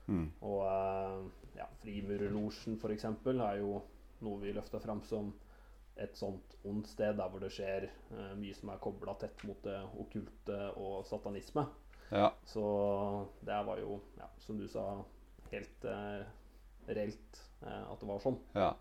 Mm. 0.05 0.27
og 0.45 0.59
eh, 0.69 1.21
ja, 1.57 1.67
Frimurerlosjen 1.81 2.77
f.eks. 2.77 3.07
er 3.07 3.57
jo 3.63 3.79
noe 4.25 4.41
vi 4.43 4.53
løfta 4.53 4.81
fram 4.83 5.01
som 5.09 5.31
et 6.01 6.17
sånt 6.19 6.57
ondt 6.67 6.89
sted 6.91 7.17
der 7.19 7.31
hvor 7.31 7.43
det 7.43 7.53
skjer 7.55 7.87
eh, 7.87 8.33
mye 8.39 8.55
som 8.57 8.73
er 8.73 8.83
kobla 8.83 9.15
tett 9.21 9.45
mot 9.47 9.61
det 9.67 9.79
okkulte 10.03 10.61
og 10.81 11.05
satanisme. 11.09 11.67
ja. 12.11 12.33
Så 12.51 12.65
det 13.47 13.61
var 13.69 13.79
jo, 13.83 14.01
ja, 14.19 14.31
som 14.43 14.59
du 14.59 14.67
sa, 14.71 14.89
helt 15.53 15.87
eh, 15.87 16.25
reelt 16.91 17.45
eh, 17.63 17.85
at 17.85 18.01
det 18.01 18.11
var 18.11 18.25
sånn. 18.25 18.41
Ja. 18.59 18.73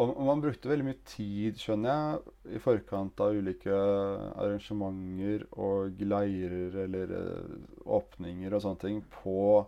Og 0.00 0.14
man 0.24 0.40
brukte 0.40 0.70
veldig 0.70 0.86
mye 0.86 1.00
tid, 1.04 1.58
skjønner 1.60 1.90
jeg, 1.90 2.34
i 2.56 2.60
forkant 2.62 3.20
av 3.20 3.34
ulike 3.36 3.74
arrangementer 3.74 5.42
og 5.60 6.00
leirer 6.00 6.78
eller 6.86 7.12
åpninger 7.84 8.54
og 8.54 8.62
sånne 8.64 8.80
ting 8.80 9.02
på 9.18 9.66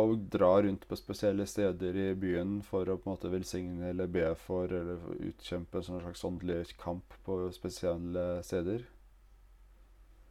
å 0.00 0.04
dra 0.16 0.62
rundt 0.62 0.86
på 0.88 0.96
spesielle 0.96 1.44
steder 1.46 1.96
i 1.96 2.14
byen 2.14 2.62
for 2.64 2.88
å 2.88 2.96
på 2.96 3.10
en 3.10 3.12
måte 3.16 3.28
velsigne 3.32 3.90
eller 3.90 4.06
be 4.08 4.34
for 4.40 4.72
eller 4.72 5.02
utkjempe 5.20 5.76
en 5.82 5.82
sånn 5.84 6.00
slags 6.00 6.24
åndelig 6.24 6.76
kamp 6.80 7.12
på 7.26 7.36
spesielle 7.52 8.42
steder. 8.42 8.86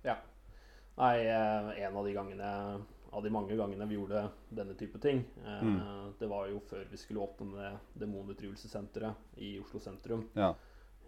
Ja. 0.04 0.16
Nei, 0.98 1.20
eh, 1.28 1.86
en 1.86 1.96
av 1.98 2.06
de 2.06 2.14
gangene 2.14 2.50
av 3.12 3.24
de 3.24 3.30
mange 3.30 3.56
gangene 3.60 3.86
vi 3.90 3.98
gjorde 3.98 4.22
denne 4.56 4.74
type 4.80 5.00
ting, 5.04 5.24
eh, 5.46 5.62
Mm. 5.62 6.14
det 6.20 6.28
var 6.30 6.48
jo 6.48 6.60
før 6.60 6.86
vi 6.90 6.98
skulle 6.98 7.20
åpne 7.20 7.52
det 7.58 7.72
demonutryvelsessenteret 8.00 9.16
i 9.38 9.60
Oslo 9.60 9.80
sentrum. 9.80 10.28
Ja. 10.36 10.54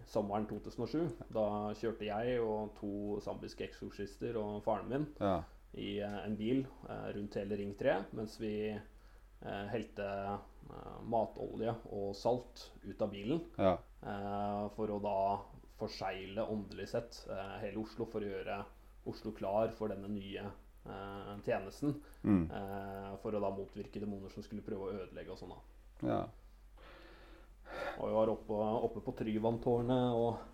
sommeren 0.05 0.45
2007. 0.45 1.09
Da 1.31 1.73
kjørte 1.79 2.03
jeg 2.03 2.41
og 2.41 2.73
to 2.75 3.21
zambiske 3.23 3.63
eksorsister 3.63 4.35
og 4.35 4.61
faren 4.65 4.89
min 4.89 5.07
Ja. 5.19 5.43
I 5.73 5.99
eh, 5.99 6.25
en 6.25 6.35
bil 6.37 6.65
eh, 6.89 7.07
rundt 7.15 7.35
hele 7.39 7.57
Ring 7.57 7.73
3 7.79 7.95
mens 8.17 8.37
vi 8.41 8.53
eh, 8.73 9.65
helte 9.73 10.09
matolje 11.09 11.73
og 11.91 12.13
salt 12.15 12.69
ut 12.85 13.01
av 13.03 13.09
bilen 13.11 13.41
Ja. 13.59 13.73
for 14.77 14.93
å 14.93 14.99
da 15.03 15.17
forsegle 15.75 16.45
åndelig 16.47 16.85
sett 16.93 17.17
hele 17.59 17.81
Oslo 17.81 18.07
for 18.07 18.23
å 18.23 18.29
gjøre 18.29 18.61
Oslo 19.11 19.33
klar 19.35 19.73
for 19.75 19.91
denne 19.91 20.07
nye 20.07 20.45
tjenesten. 21.43 21.97
Mm. 22.23 22.47
for 23.19 23.35
å 23.35 23.41
da 23.43 23.51
motvirke 23.51 23.99
demoner 23.99 24.31
som 24.31 24.43
skulle 24.47 24.63
prøve 24.63 24.87
å 24.87 24.95
ødelegge 25.03 25.35
og 25.35 25.41
sånn. 25.41 25.51
da. 25.51 26.07
ja. 26.07 26.21
Og 27.99 28.07
vi 28.07 28.15
var 28.15 28.31
oppe, 28.31 28.63
oppe 28.87 29.03
på 29.03 29.15
Tryvanntårnet, 29.19 30.15
og 30.15 30.52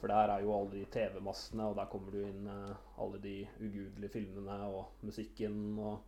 for 0.00 0.12
der 0.12 0.32
er 0.32 0.44
jo 0.44 0.54
alle 0.56 0.72
de 0.72 0.86
TV-massene, 0.92 1.66
og 1.68 1.76
der 1.76 1.88
kommer 1.92 2.14
du 2.14 2.22
inn 2.24 2.48
eh, 2.48 2.86
alle 3.02 3.20
de 3.20 3.34
ugudelige 3.60 4.14
filmene 4.14 4.56
og 4.70 5.04
musikken, 5.04 5.76
og 5.78 6.00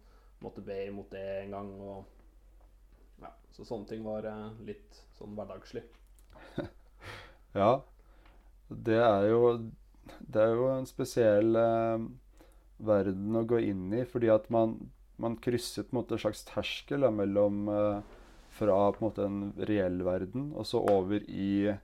måtte 0.43 0.65
be 0.65 0.79
imot 0.89 1.13
det 1.13 1.27
en 1.43 1.57
gang, 1.57 1.73
og 1.81 3.23
ja, 3.23 3.31
Så 3.53 3.67
sånne 3.69 3.89
ting 3.91 4.05
var 4.07 4.27
eh, 4.29 4.65
litt 4.67 5.03
sånn 5.19 5.37
hverdagslig. 5.39 5.85
Ja. 7.53 7.83
Det 8.73 8.97
er 8.97 9.27
jo 9.29 9.41
Det 10.25 10.41
er 10.41 10.55
jo 10.57 10.69
en 10.73 10.87
spesiell 10.89 11.57
eh, 11.61 12.05
verden 12.83 13.37
å 13.37 13.45
gå 13.45 13.61
inn 13.61 13.91
i, 13.93 14.07
fordi 14.09 14.31
at 14.33 14.49
man, 14.55 14.79
man 15.21 15.37
krysser 15.37 15.85
på 15.85 15.93
en 15.93 16.01
måte 16.01 16.17
en 16.17 16.23
slags 16.25 16.47
terskel 16.49 17.05
mellom 17.13 17.69
eh, 17.69 18.17
Fra 18.57 18.79
på 18.95 19.03
en 19.03 19.07
måte 19.07 19.27
en 19.29 19.43
reell 19.69 20.01
verden 20.05 20.51
og 20.57 20.65
så 20.69 20.81
over 20.81 21.23
i 21.29 21.75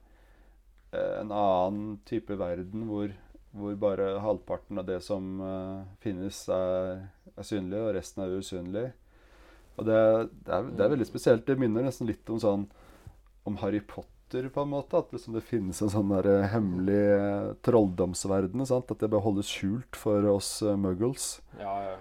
en 0.97 1.33
annen 1.33 1.99
type 2.09 2.37
verden 2.41 2.87
hvor, 2.89 3.13
hvor 3.57 3.75
bare 3.81 4.15
halvparten 4.25 4.81
av 4.81 4.87
det 4.89 5.01
som 5.05 5.41
eh, 5.45 5.83
finnes, 6.05 6.41
er, 6.53 7.09
er 7.35 7.47
synlig, 7.47 7.81
og 7.83 7.95
resten 7.97 8.25
er 8.25 8.37
usynlig. 8.39 8.87
Og 9.79 9.87
det, 9.87 9.99
det, 10.43 10.53
er, 10.55 10.71
det 10.75 10.85
er 10.85 10.95
veldig 10.95 11.07
spesielt. 11.07 11.47
Det 11.47 11.59
minner 11.61 11.87
nesten 11.87 12.09
litt 12.09 12.29
om 12.33 12.41
sånn 12.43 12.65
om 13.49 13.59
Harry 13.63 13.81
Potter, 13.81 14.49
på 14.53 14.65
en 14.65 14.73
måte. 14.73 14.99
At 14.99 15.13
liksom 15.15 15.37
det 15.37 15.45
finnes 15.47 15.79
en 15.85 15.93
sånn 15.93 16.11
der 16.17 16.29
eh, 16.33 16.47
hemmelig 16.55 17.03
eh, 17.15 17.51
trolldomsverden. 17.69 18.67
Sant? 18.69 18.91
At 18.91 19.05
det 19.05 19.11
bare 19.13 19.25
holdes 19.25 19.51
skjult 19.53 19.99
for 19.99 20.27
oss 20.33 20.59
eh, 20.67 20.77
muggles. 20.81 21.37
Ja, 21.61 21.77
ja. 21.87 21.99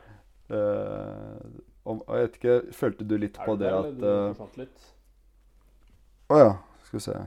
Eh, 0.47 1.63
og, 1.87 2.01
og 2.01 2.13
jeg 2.17 2.25
vet 2.25 2.39
ikke, 2.39 2.55
følte 2.75 3.07
du 3.07 3.17
litt 3.19 3.37
på 3.39 3.55
det, 3.59 3.69
det 4.01 4.13
at 4.33 4.47
Å 4.47 4.63
eh. 4.63 4.87
Å 6.27 6.39
ja, 6.41 6.49
skal 6.87 6.97
vi 6.97 7.03
se. 7.05 7.19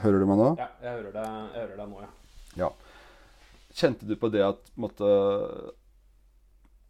Hører 0.00 0.22
du 0.22 0.26
meg 0.30 0.40
nå? 0.40 0.48
Ja, 0.60 0.70
jeg 0.80 0.96
hører 0.98 1.14
deg, 1.18 1.38
jeg 1.52 1.60
hører 1.60 1.78
deg 1.82 1.92
nå, 1.92 2.02
ja. 2.56 2.72
Kjente 3.72 4.08
du 4.08 4.16
på 4.20 4.28
det 4.32 4.42
at 4.44 4.72
måtte, 4.80 5.08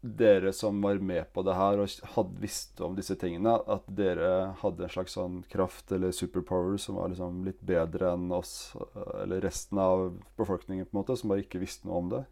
dere 0.03 0.51
som 0.53 0.81
var 0.83 0.99
med 0.99 1.29
på 1.31 1.45
det 1.47 1.55
her 1.55 1.79
og 1.79 2.07
hadde 2.17 2.43
visste 2.43 2.83
om 2.83 2.97
disse 2.99 3.15
tingene, 3.19 3.55
at 3.55 3.87
dere 3.87 4.31
hadde 4.59 4.87
en 4.87 4.91
slags 4.91 5.15
sånn 5.15 5.43
kraft 5.51 5.95
eller 5.95 6.15
superpower 6.15 6.75
som 6.83 6.99
var 6.99 7.13
liksom 7.13 7.45
litt 7.47 7.61
bedre 7.63 8.11
enn 8.17 8.27
oss, 8.35 8.75
eller 9.23 9.45
resten 9.47 9.79
av 9.79 10.09
befolkningen, 10.41 10.89
på 10.89 10.97
en 10.97 11.03
måte, 11.05 11.19
som 11.19 11.31
bare 11.31 11.47
ikke 11.47 11.63
visste 11.63 11.87
noe 11.87 12.03
om 12.03 12.11
det? 12.17 12.25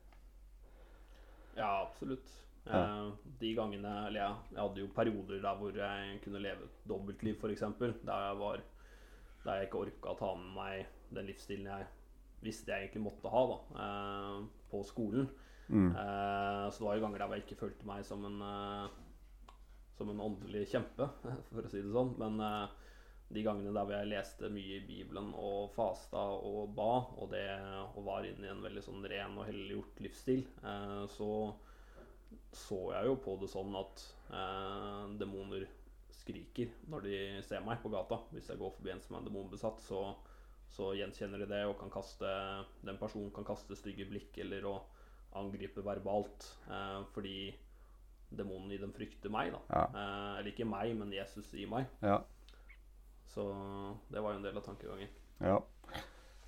Ja, 1.60 1.70
absolutt. 1.84 2.26
Ja. 2.64 2.82
Eh, 2.82 3.06
de 3.40 3.54
gangene 3.56 3.92
Eller 4.06 4.20
jeg, 4.20 4.34
jeg 4.52 4.60
hadde 4.60 4.82
jo 4.82 4.88
perioder 4.94 5.38
der 5.42 5.56
hvor 5.58 5.76
jeg 5.76 6.18
kunne 6.24 6.42
leve 6.42 6.66
et 6.66 6.82
dobbeltliv, 6.88 7.38
f.eks. 7.38 7.64
Der 7.78 8.26
jeg 8.26 8.36
var 8.40 8.60
Der 9.44 9.60
jeg 9.60 9.70
ikke 9.70 9.84
orka 9.86 10.12
å 10.12 10.18
ta 10.18 10.34
med 10.36 10.50
meg 10.56 11.14
den 11.16 11.28
livsstilen 11.30 11.70
jeg 11.70 11.86
visste 12.44 12.72
jeg 12.72 12.86
egentlig 12.86 13.04
måtte 13.04 13.32
ha 13.32 13.40
da, 13.50 13.56
eh, 13.84 14.36
på 14.70 14.82
skolen. 14.88 15.28
Mm. 15.68 15.90
Eh, 15.92 16.66
så 16.70 16.80
det 16.80 16.86
var 16.86 16.98
jo 16.98 17.04
ganger 17.04 17.22
der 17.22 17.34
jeg 17.36 17.44
ikke 17.46 17.60
følte 17.64 17.88
meg 17.88 18.04
som 18.06 18.26
en 18.26 18.42
eh, 18.42 18.98
Som 20.00 20.08
en 20.14 20.22
åndelig 20.24 20.62
kjempe, 20.70 21.10
for 21.52 21.66
å 21.66 21.68
si 21.68 21.82
det 21.84 21.92
sånn. 21.92 22.14
Men 22.20 22.40
eh, 22.40 22.70
de 23.30 23.42
gangene 23.44 23.74
der 23.74 23.84
hvor 23.84 23.94
jeg 23.94 24.08
leste 24.10 24.48
mye 24.50 24.78
i 24.78 24.86
Bibelen 24.86 25.28
og 25.38 25.74
fasta 25.74 26.22
og 26.40 26.72
ba, 26.74 26.92
og, 27.20 27.28
det, 27.34 27.44
og 27.94 28.06
var 28.08 28.24
inne 28.26 28.48
i 28.48 28.50
en 28.50 28.64
veldig 28.64 28.82
sånn 28.82 29.04
ren 29.12 29.36
og 29.38 29.46
helliggjort 29.50 30.00
livsstil, 30.06 30.46
eh, 30.64 31.04
så 31.12 31.30
så 32.54 32.78
jeg 32.94 33.06
jo 33.10 33.18
på 33.22 33.36
det 33.40 33.48
sånn 33.50 33.74
at 33.78 34.02
eh, 34.34 35.04
demoner 35.20 35.66
skriker 36.30 36.70
når 36.90 37.02
de 37.06 37.16
ser 37.46 37.60
meg 37.66 37.80
på 37.82 37.90
gata. 37.92 38.20
Hvis 38.32 38.48
jeg 38.50 38.58
går 38.60 38.72
forbi 38.76 38.90
en 38.94 39.00
som 39.02 39.16
er 39.18 39.26
demonbesatt, 39.26 39.80
så, 39.82 40.14
så 40.70 40.92
gjenkjenner 40.96 41.42
de 41.42 41.48
det 41.50 41.64
og 41.66 41.76
kan 41.80 41.90
kaste 41.90 42.30
Den 42.86 42.98
personen 43.00 43.30
kan 43.34 43.44
kaste 43.48 43.76
stygge 43.78 44.06
blikk 44.10 44.38
eller 44.44 44.66
å 44.70 44.76
angripe 45.38 45.82
verbalt 45.86 46.46
eh, 46.70 47.02
fordi 47.14 47.52
demonen 48.30 48.70
i 48.74 48.78
dem 48.78 48.92
frykter 48.94 49.30
meg. 49.30 49.52
da 49.52 49.60
Ja. 49.70 49.84
eh, 49.90 50.38
Eller 50.40 50.50
ikke 50.52 50.66
meg, 50.70 50.94
men 50.98 51.12
Jesus 51.12 51.52
i 51.54 51.66
meg. 51.70 51.86
Ja. 52.02 52.20
Så 53.30 53.44
det 54.10 54.22
var 54.22 54.32
jo 54.32 54.38
en 54.40 54.46
del 54.46 54.56
av 54.58 54.64
tankegangen. 54.66 55.08
Ja. 55.40 55.60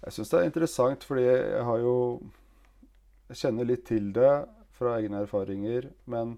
Jeg 0.03 0.13
syns 0.17 0.31
det 0.33 0.39
er 0.41 0.49
interessant, 0.51 1.05
fordi 1.07 1.23
jeg 1.29 1.63
har 1.65 1.79
jo 1.79 2.23
Jeg 3.31 3.37
kjenner 3.39 3.65
litt 3.65 3.85
til 3.87 4.11
det 4.13 4.33
fra 4.77 4.97
egne 4.99 5.23
erfaringer, 5.23 5.87
men 6.11 6.35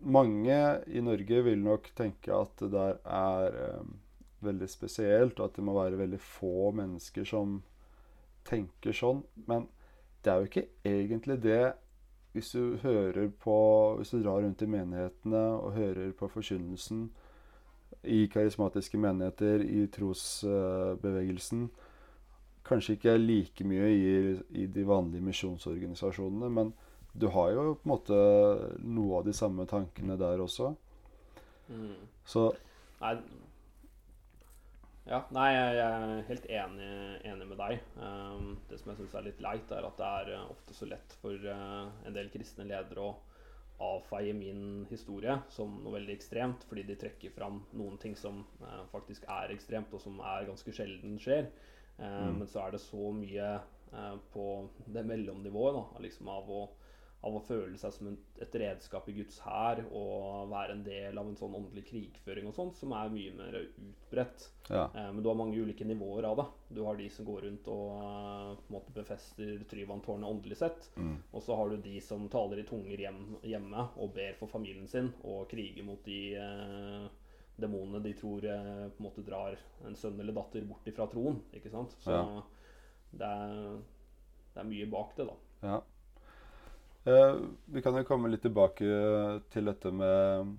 mange 0.00 0.60
i 0.86 1.00
Norge 1.04 1.42
vil 1.44 1.60
nok 1.64 1.90
tenke 1.96 2.32
at 2.34 2.62
det 2.62 2.70
der 2.72 3.00
er 3.04 3.58
eh, 3.64 3.90
veldig 4.40 4.68
spesielt, 4.68 5.40
og 5.40 5.50
at 5.50 5.56
det 5.56 5.64
må 5.64 5.74
være 5.76 5.98
veldig 6.00 6.20
få 6.20 6.70
mennesker 6.76 7.26
som 7.28 7.60
tenker 8.48 8.96
sånn. 8.96 9.22
Men 9.46 9.68
det 10.24 10.32
er 10.32 10.40
jo 10.40 10.50
ikke 10.50 10.68
egentlig 10.88 11.40
det 11.44 11.62
hvis 12.32 12.52
du 12.54 12.76
hører 12.82 13.26
på 13.42 13.54
Hvis 13.98 14.12
du 14.14 14.20
drar 14.22 14.44
rundt 14.44 14.62
i 14.62 14.66
menighetene 14.70 15.40
og 15.58 15.72
hører 15.74 16.12
på 16.12 16.28
forkynnelsen 16.30 17.08
i 18.04 18.26
karismatiske 18.32 18.98
menigheter, 18.98 19.60
i 19.60 19.86
trosbevegelsen. 19.86 21.66
Kanskje 22.64 22.94
ikke 22.96 23.16
like 23.18 23.64
mye 23.66 23.88
i, 23.90 24.38
i 24.62 24.66
de 24.66 24.86
vanlige 24.86 25.26
misjonsorganisasjonene, 25.26 26.48
men 26.54 26.72
du 27.12 27.26
har 27.34 27.50
jo 27.54 27.74
på 27.74 27.86
en 27.86 27.92
måte 27.92 28.18
noe 28.86 29.20
av 29.20 29.26
de 29.26 29.34
samme 29.36 29.66
tankene 29.70 30.16
der 30.20 30.42
også. 30.42 30.72
Mm. 31.70 31.96
Så 32.26 32.50
Nei, 33.00 33.14
ja, 35.08 35.22
nei, 35.34 35.46
jeg 35.54 35.78
er 35.82 36.10
helt 36.28 36.44
enig, 36.52 36.90
enig 37.26 37.46
med 37.48 37.58
deg. 37.58 37.80
Um, 37.96 38.52
det 38.68 38.76
som 38.78 38.92
jeg 38.92 39.00
syns 39.00 39.16
er 39.16 39.24
litt 39.26 39.40
leit, 39.42 39.72
er 39.72 39.86
at 39.88 39.96
det 39.98 40.10
er 40.20 40.30
uh, 40.36 40.50
ofte 40.52 40.76
så 40.76 40.86
lett 40.86 41.16
for 41.22 41.48
uh, 41.48 41.88
en 42.06 42.14
del 42.14 42.28
kristne 42.30 42.66
ledere 42.68 43.06
å 43.06 43.16
avfeie 43.80 44.34
min 44.36 44.84
historie 44.90 45.38
som 45.50 45.78
noe 45.80 45.96
veldig 45.96 46.12
ekstremt, 46.12 46.66
fordi 46.68 46.84
de 46.90 46.98
trekker 47.00 47.32
fram 47.32 47.62
noen 47.72 47.96
ting 48.02 48.14
som 48.18 48.42
uh, 48.60 48.84
faktisk 48.92 49.24
er 49.32 49.54
ekstremt, 49.54 49.90
og 49.96 50.04
som 50.04 50.20
er 50.20 50.46
ganske 50.50 50.76
sjelden 50.76 51.18
skjer. 51.22 51.48
Uh, 51.48 51.66
Mm. 52.00 52.38
Men 52.38 52.46
så 52.48 52.62
er 52.62 52.70
det 52.72 52.78
så 52.80 53.10
mye 53.12 53.48
på 54.32 54.44
det 54.88 55.02
mellomnivået 55.04 55.74
da, 55.74 55.82
liksom 56.00 56.28
av 56.32 56.46
å 56.48 56.60
av 57.20 57.34
å 57.36 57.42
føle 57.44 57.76
seg 57.76 57.92
som 57.92 58.08
et 58.40 58.54
redskap 58.56 59.08
i 59.10 59.14
Guds 59.18 59.36
hær 59.44 59.82
og 59.90 60.48
være 60.48 60.72
en 60.72 60.84
del 60.86 61.18
av 61.20 61.26
en 61.28 61.36
sånn 61.36 61.52
åndelig 61.58 61.82
krigføring 61.90 62.46
og 62.48 62.54
sånt, 62.56 62.78
som 62.80 62.94
er 62.96 63.12
mye 63.12 63.34
mer 63.36 63.58
utbredt. 63.60 64.46
ja. 64.70 64.86
Eh, 64.94 65.10
men 65.12 65.20
du 65.20 65.28
har 65.28 65.36
mange 65.36 65.60
ulike 65.60 65.84
nivåer 65.84 66.24
av 66.30 66.38
det. 66.40 66.46
Du 66.78 66.80
har 66.86 66.96
de 66.96 67.10
som 67.12 67.26
går 67.28 67.42
rundt 67.44 67.68
og 67.68 67.90
eh, 68.00 68.54
på 68.62 68.70
en 68.70 68.76
måte 68.78 68.94
befester 68.96 69.60
Tryvanntårnet 69.68 70.30
åndelig 70.30 70.56
sett. 70.62 70.88
Mm. 70.96 71.18
Og 71.32 71.44
så 71.44 71.56
har 71.60 71.68
du 71.68 71.76
de 71.84 72.00
som 72.00 72.24
taler 72.32 72.62
i 72.62 72.66
tunger 72.70 73.04
hjem, 73.04 73.20
hjemme 73.44 73.84
og 74.00 74.14
ber 74.16 74.40
for 74.40 74.48
familien 74.48 74.88
sin 74.88 75.12
og 75.20 75.44
kriger 75.52 75.84
mot 75.84 76.00
de 76.08 76.20
eh, 76.40 77.06
demonene 77.60 78.00
de 78.00 78.14
tror 78.16 78.48
eh, 78.48 78.88
på 78.88 79.02
en 79.04 79.10
måte 79.10 79.26
drar 79.28 79.60
en 79.84 79.96
sønn 79.96 80.16
eller 80.24 80.32
datter 80.40 80.64
bort 80.64 80.88
ifra 80.88 81.04
troen. 81.12 81.42
Ikke 81.52 81.68
sant? 81.76 81.92
Så 82.00 82.16
Ja. 82.16 82.24
det, 83.12 83.28
er, 83.28 83.80
det 84.54 84.64
er 84.64 84.70
mye 84.72 84.88
bak 84.88 85.16
det, 85.20 85.28
da. 85.28 85.40
ja. 85.68 85.80
Eh, 87.04 87.34
vi 87.64 87.82
kan 87.82 87.96
jo 87.96 88.04
komme 88.04 88.28
litt 88.28 88.42
tilbake 88.44 88.88
til 89.52 89.70
dette 89.70 89.92
med 89.94 90.56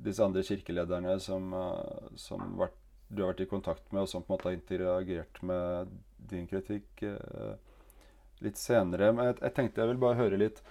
disse 0.00 0.24
andre 0.24 0.42
kirkelederne 0.46 1.18
som, 1.20 1.52
eh, 1.52 2.08
som 2.16 2.56
vært, 2.56 2.78
du 3.10 3.22
har 3.22 3.34
vært 3.34 3.44
i 3.44 3.50
kontakt 3.50 3.92
med, 3.92 4.02
og 4.02 4.08
som 4.08 4.22
på 4.22 4.32
en 4.32 4.36
måte 4.38 4.48
har 4.48 4.56
interagert 4.56 5.42
med 5.42 5.92
din 6.30 6.46
kritikk 6.48 7.02
eh, 7.02 7.54
litt 8.40 8.56
senere. 8.56 9.12
Men 9.12 9.28
jeg, 9.28 9.38
jeg 9.42 9.54
tenkte 9.58 9.84
jeg 9.84 9.92
vil 9.92 10.02
bare 10.06 10.20
høre 10.22 10.40
litt 10.40 10.64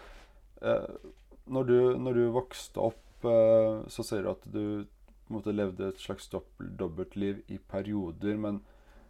når, 0.63 1.63
du, 1.67 1.77
når 1.99 2.13
du 2.15 2.25
vokste 2.31 2.79
opp, 2.79 3.25
så 3.91 4.03
ser 4.07 4.23
du 4.23 4.29
at 4.31 4.45
du 4.47 4.85
måte 5.27 5.51
levde 5.51 5.89
et 5.91 5.99
slags 5.99 6.29
dobbeltliv 6.31 7.41
i 7.51 7.57
perioder. 7.57 8.37
Men 8.39 8.61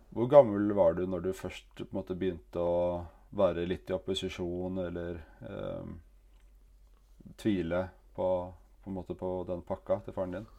hvor 0.09 0.31
gammel 0.31 0.73
var 0.73 0.97
du 0.97 1.05
når 1.05 1.27
du 1.27 1.29
først 1.37 1.83
måte 1.93 2.17
begynte 2.17 2.57
å 2.57 3.05
være 3.33 3.67
litt 3.67 3.89
i 3.89 3.95
opposisjon, 3.95 4.81
eller 4.85 5.21
eh, 5.49 5.93
tvile 7.39 7.85
på, 8.15 8.27
på, 8.83 9.15
på 9.17 9.31
den 9.49 9.63
pakka 9.67 10.01
til 10.05 10.15
faren 10.15 10.37
din? 10.37 10.51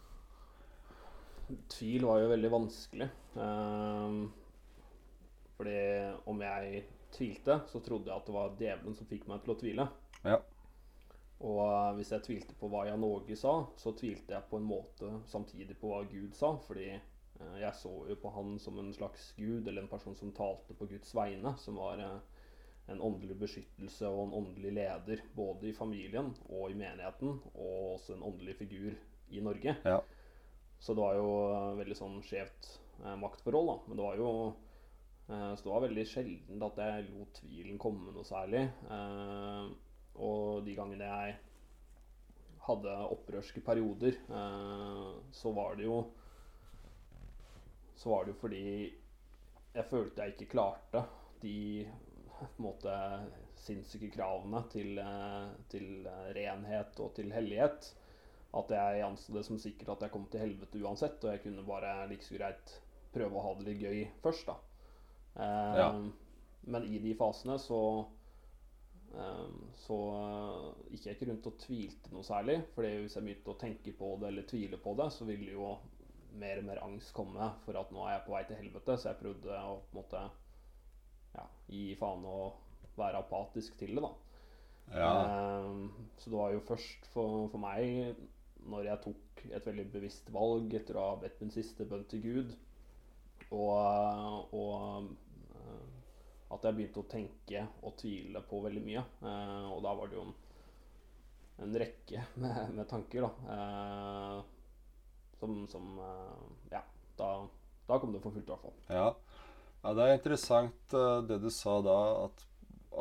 Tvil 1.70 2.06
var 2.08 2.22
jo 2.22 2.32
veldig 2.32 2.50
vanskelig. 2.54 3.08
Eh, 3.44 4.18
fordi 5.54 5.78
om 6.30 6.42
jeg 6.42 6.84
tvilte, 7.14 7.60
så 7.70 7.80
trodde 7.80 8.10
jeg 8.10 8.16
at 8.16 8.26
det 8.26 8.34
var 8.34 8.58
djevelen 8.58 8.98
som 8.98 9.08
fikk 9.08 9.28
meg 9.30 9.44
til 9.44 9.54
å 9.54 9.58
tvile. 9.60 9.88
Ja. 10.24 10.40
Og 11.44 11.60
eh, 11.66 11.90
hvis 11.98 12.12
jeg 12.14 12.24
tvilte 12.26 12.56
på 12.58 12.70
hva 12.72 12.86
Jan 12.88 13.04
Åge 13.06 13.36
sa, 13.38 13.56
så 13.80 13.92
tvilte 13.96 14.36
jeg 14.36 14.48
på 14.50 14.60
en 14.60 14.68
måte 14.68 15.10
samtidig 15.30 15.76
på 15.80 15.92
hva 15.92 16.02
Gud 16.08 16.34
sa. 16.38 16.54
Fordi 16.66 16.88
eh, 16.94 17.56
jeg 17.60 17.72
så 17.78 17.92
jo 18.10 18.18
på 18.20 18.32
han 18.34 18.56
som 18.62 18.78
en 18.80 18.92
slags 18.96 19.32
gud, 19.38 19.68
eller 19.68 19.84
en 19.84 19.92
person 19.92 20.16
som 20.18 20.32
talte 20.36 20.76
på 20.78 20.88
Guds 20.90 21.14
vegne. 21.16 21.54
Som 21.60 21.78
var 21.82 22.02
eh, 22.02 22.33
en 22.92 23.00
åndelig 23.00 23.36
beskyttelse 23.40 24.08
og 24.10 24.26
en 24.26 24.34
åndelig 24.40 24.72
leder 24.76 25.22
både 25.36 25.70
i 25.70 25.76
familien 25.76 26.32
og 26.50 26.70
i 26.70 26.76
menigheten. 26.76 27.38
Og 27.54 27.94
også 27.94 28.16
en 28.16 28.26
åndelig 28.28 28.56
figur 28.60 28.92
i 29.30 29.40
Norge. 29.40 29.76
Ja. 29.84 30.00
Så 30.78 30.94
det 30.94 31.00
var 31.00 31.16
jo 31.16 31.30
eh, 31.48 31.70
veldig 31.80 31.96
sånn 31.96 32.18
skjevt 32.26 32.74
eh, 33.00 33.16
maktforhold, 33.20 33.70
da. 33.70 33.76
Men 33.88 34.00
det 34.00 34.04
var 34.04 34.20
jo 34.20 34.28
eh, 35.30 35.52
Så 35.54 35.64
det 35.64 35.72
var 35.72 35.86
veldig 35.86 36.04
sjelden 36.10 36.66
at 36.68 36.82
jeg 36.84 37.08
lot 37.08 37.40
tvilen 37.40 37.80
komme 37.80 38.12
noe 38.12 38.28
særlig. 38.28 38.66
Eh, 38.92 39.72
og 40.14 40.66
de 40.66 40.76
gangene 40.76 41.08
jeg 41.08 41.38
hadde 42.64 42.92
opprørske 43.12 43.60
perioder, 43.64 44.20
eh, 44.28 45.08
så 45.32 45.54
var 45.56 45.80
det 45.80 45.88
jo 45.88 46.04
Så 47.96 48.12
var 48.12 48.24
det 48.24 48.34
jo 48.34 48.40
fordi 48.42 48.66
jeg 49.74 49.90
følte 49.90 50.22
jeg 50.22 50.34
ikke 50.34 50.52
klarte 50.52 51.00
de 51.42 51.84
måte 52.62 52.94
sinnssyke 53.64 54.10
kravene 54.14 54.62
til, 54.72 54.98
eh, 54.98 55.52
til 55.72 56.06
eh, 56.06 56.32
renhet 56.36 56.98
og 57.00 57.14
til 57.16 57.32
hellighet. 57.32 57.92
At 58.54 58.70
jeg 58.70 59.02
anså 59.02 59.34
det 59.34 59.44
som 59.46 59.58
sikkert 59.58 59.96
at 59.96 60.04
jeg 60.06 60.14
kom 60.14 60.26
til 60.30 60.44
helvete 60.44 60.78
uansett, 60.82 61.24
og 61.24 61.32
jeg 61.32 61.42
kunne 61.42 61.64
bare 61.66 61.94
like 62.10 62.22
så 62.22 62.36
greit 62.38 62.76
prøve 63.14 63.38
å 63.38 63.42
ha 63.48 63.54
det 63.58 63.66
litt 63.70 63.82
gøy 63.82 64.04
først, 64.22 64.46
da. 64.50 64.58
Eh, 65.36 65.78
Ja. 65.80 65.88
Men 66.66 66.84
i 66.88 66.98
de 66.98 67.10
fasene 67.18 67.58
så 67.60 68.06
eh, 69.14 69.48
så 69.84 69.98
eh, 70.20 70.68
gikk 70.94 71.06
jeg 71.06 71.16
ikke 71.18 71.28
rundt 71.30 71.48
og 71.50 71.58
tvilte 71.60 72.12
noe 72.14 72.24
særlig. 72.24 72.62
fordi 72.74 72.94
hvis 73.02 73.16
jeg 73.16 73.24
begynte 73.26 73.52
å 73.52 73.58
tenke 73.60 73.92
på 73.98 74.14
det 74.20 74.28
eller 74.30 74.46
tvile 74.48 74.78
på 74.80 74.94
det, 74.96 75.10
så 75.12 75.26
ville 75.28 75.52
jo 75.52 75.74
mer 76.34 76.58
og 76.58 76.64
mer 76.64 76.80
angst 76.82 77.12
komme 77.14 77.50
for 77.64 77.76
at 77.78 77.92
nå 77.94 78.06
er 78.06 78.16
jeg 78.16 78.24
på 78.26 78.32
vei 78.32 78.44
til 78.48 78.56
helvete. 78.62 78.96
Så 78.98 79.10
jeg 79.10 79.20
prøvde 79.20 79.58
å 79.60 79.76
på 79.90 79.92
en 79.92 80.00
måte 80.00 80.22
ja, 81.34 81.46
gi 81.70 81.86
faen 81.98 82.24
og 82.28 82.96
være 82.98 83.20
apatisk 83.24 83.78
til 83.78 83.96
det, 83.96 84.04
da. 84.04 84.12
Ehm, 84.92 85.88
så 86.18 86.30
det 86.30 86.38
var 86.38 86.52
jo 86.52 86.60
først 86.68 87.06
for, 87.12 87.48
for 87.48 87.62
meg, 87.62 88.14
når 88.68 88.88
jeg 88.88 89.02
tok 89.04 89.44
et 89.50 89.66
veldig 89.66 89.86
bevisst 89.92 90.30
valg 90.32 90.72
etter 90.76 90.96
å 90.96 91.08
ha 91.10 91.18
bedt 91.20 91.42
min 91.42 91.52
siste 91.52 91.86
bønn 91.88 92.06
til 92.08 92.22
Gud, 92.24 92.54
og, 93.50 94.54
og 94.56 95.10
eh, 95.58 96.54
at 96.54 96.64
jeg 96.64 96.78
begynte 96.78 97.02
å 97.02 97.10
tenke 97.10 97.66
og 97.82 97.96
tvile 98.00 98.42
på 98.48 98.62
veldig 98.64 98.82
mye. 98.84 99.04
Eh, 99.26 99.68
og 99.70 99.82
da 99.84 99.94
var 99.98 100.10
det 100.10 100.18
jo 100.20 100.26
en 101.64 101.78
rekke 101.84 102.24
med, 102.42 102.74
med 102.78 102.88
tanker, 102.90 103.28
da. 103.28 103.56
Eh, 103.56 104.50
som, 105.40 105.64
som 105.68 105.98
Ja, 106.70 106.80
da, 107.18 107.30
da, 107.88 107.98
kom 107.98 108.14
det 108.14 108.22
for 108.24 108.32
fullt, 108.32 108.48
i 108.48 108.54
hvert 108.54 108.64
fall. 108.64 108.78
Ja. 108.88 109.08
Ja 109.84 109.94
det 109.94 110.06
er 110.06 110.16
interessant 110.18 110.96
uh, 110.96 111.20
det 111.28 111.38
du 111.42 111.50
sa 111.52 111.76
da, 111.84 111.98
at, 112.24 112.44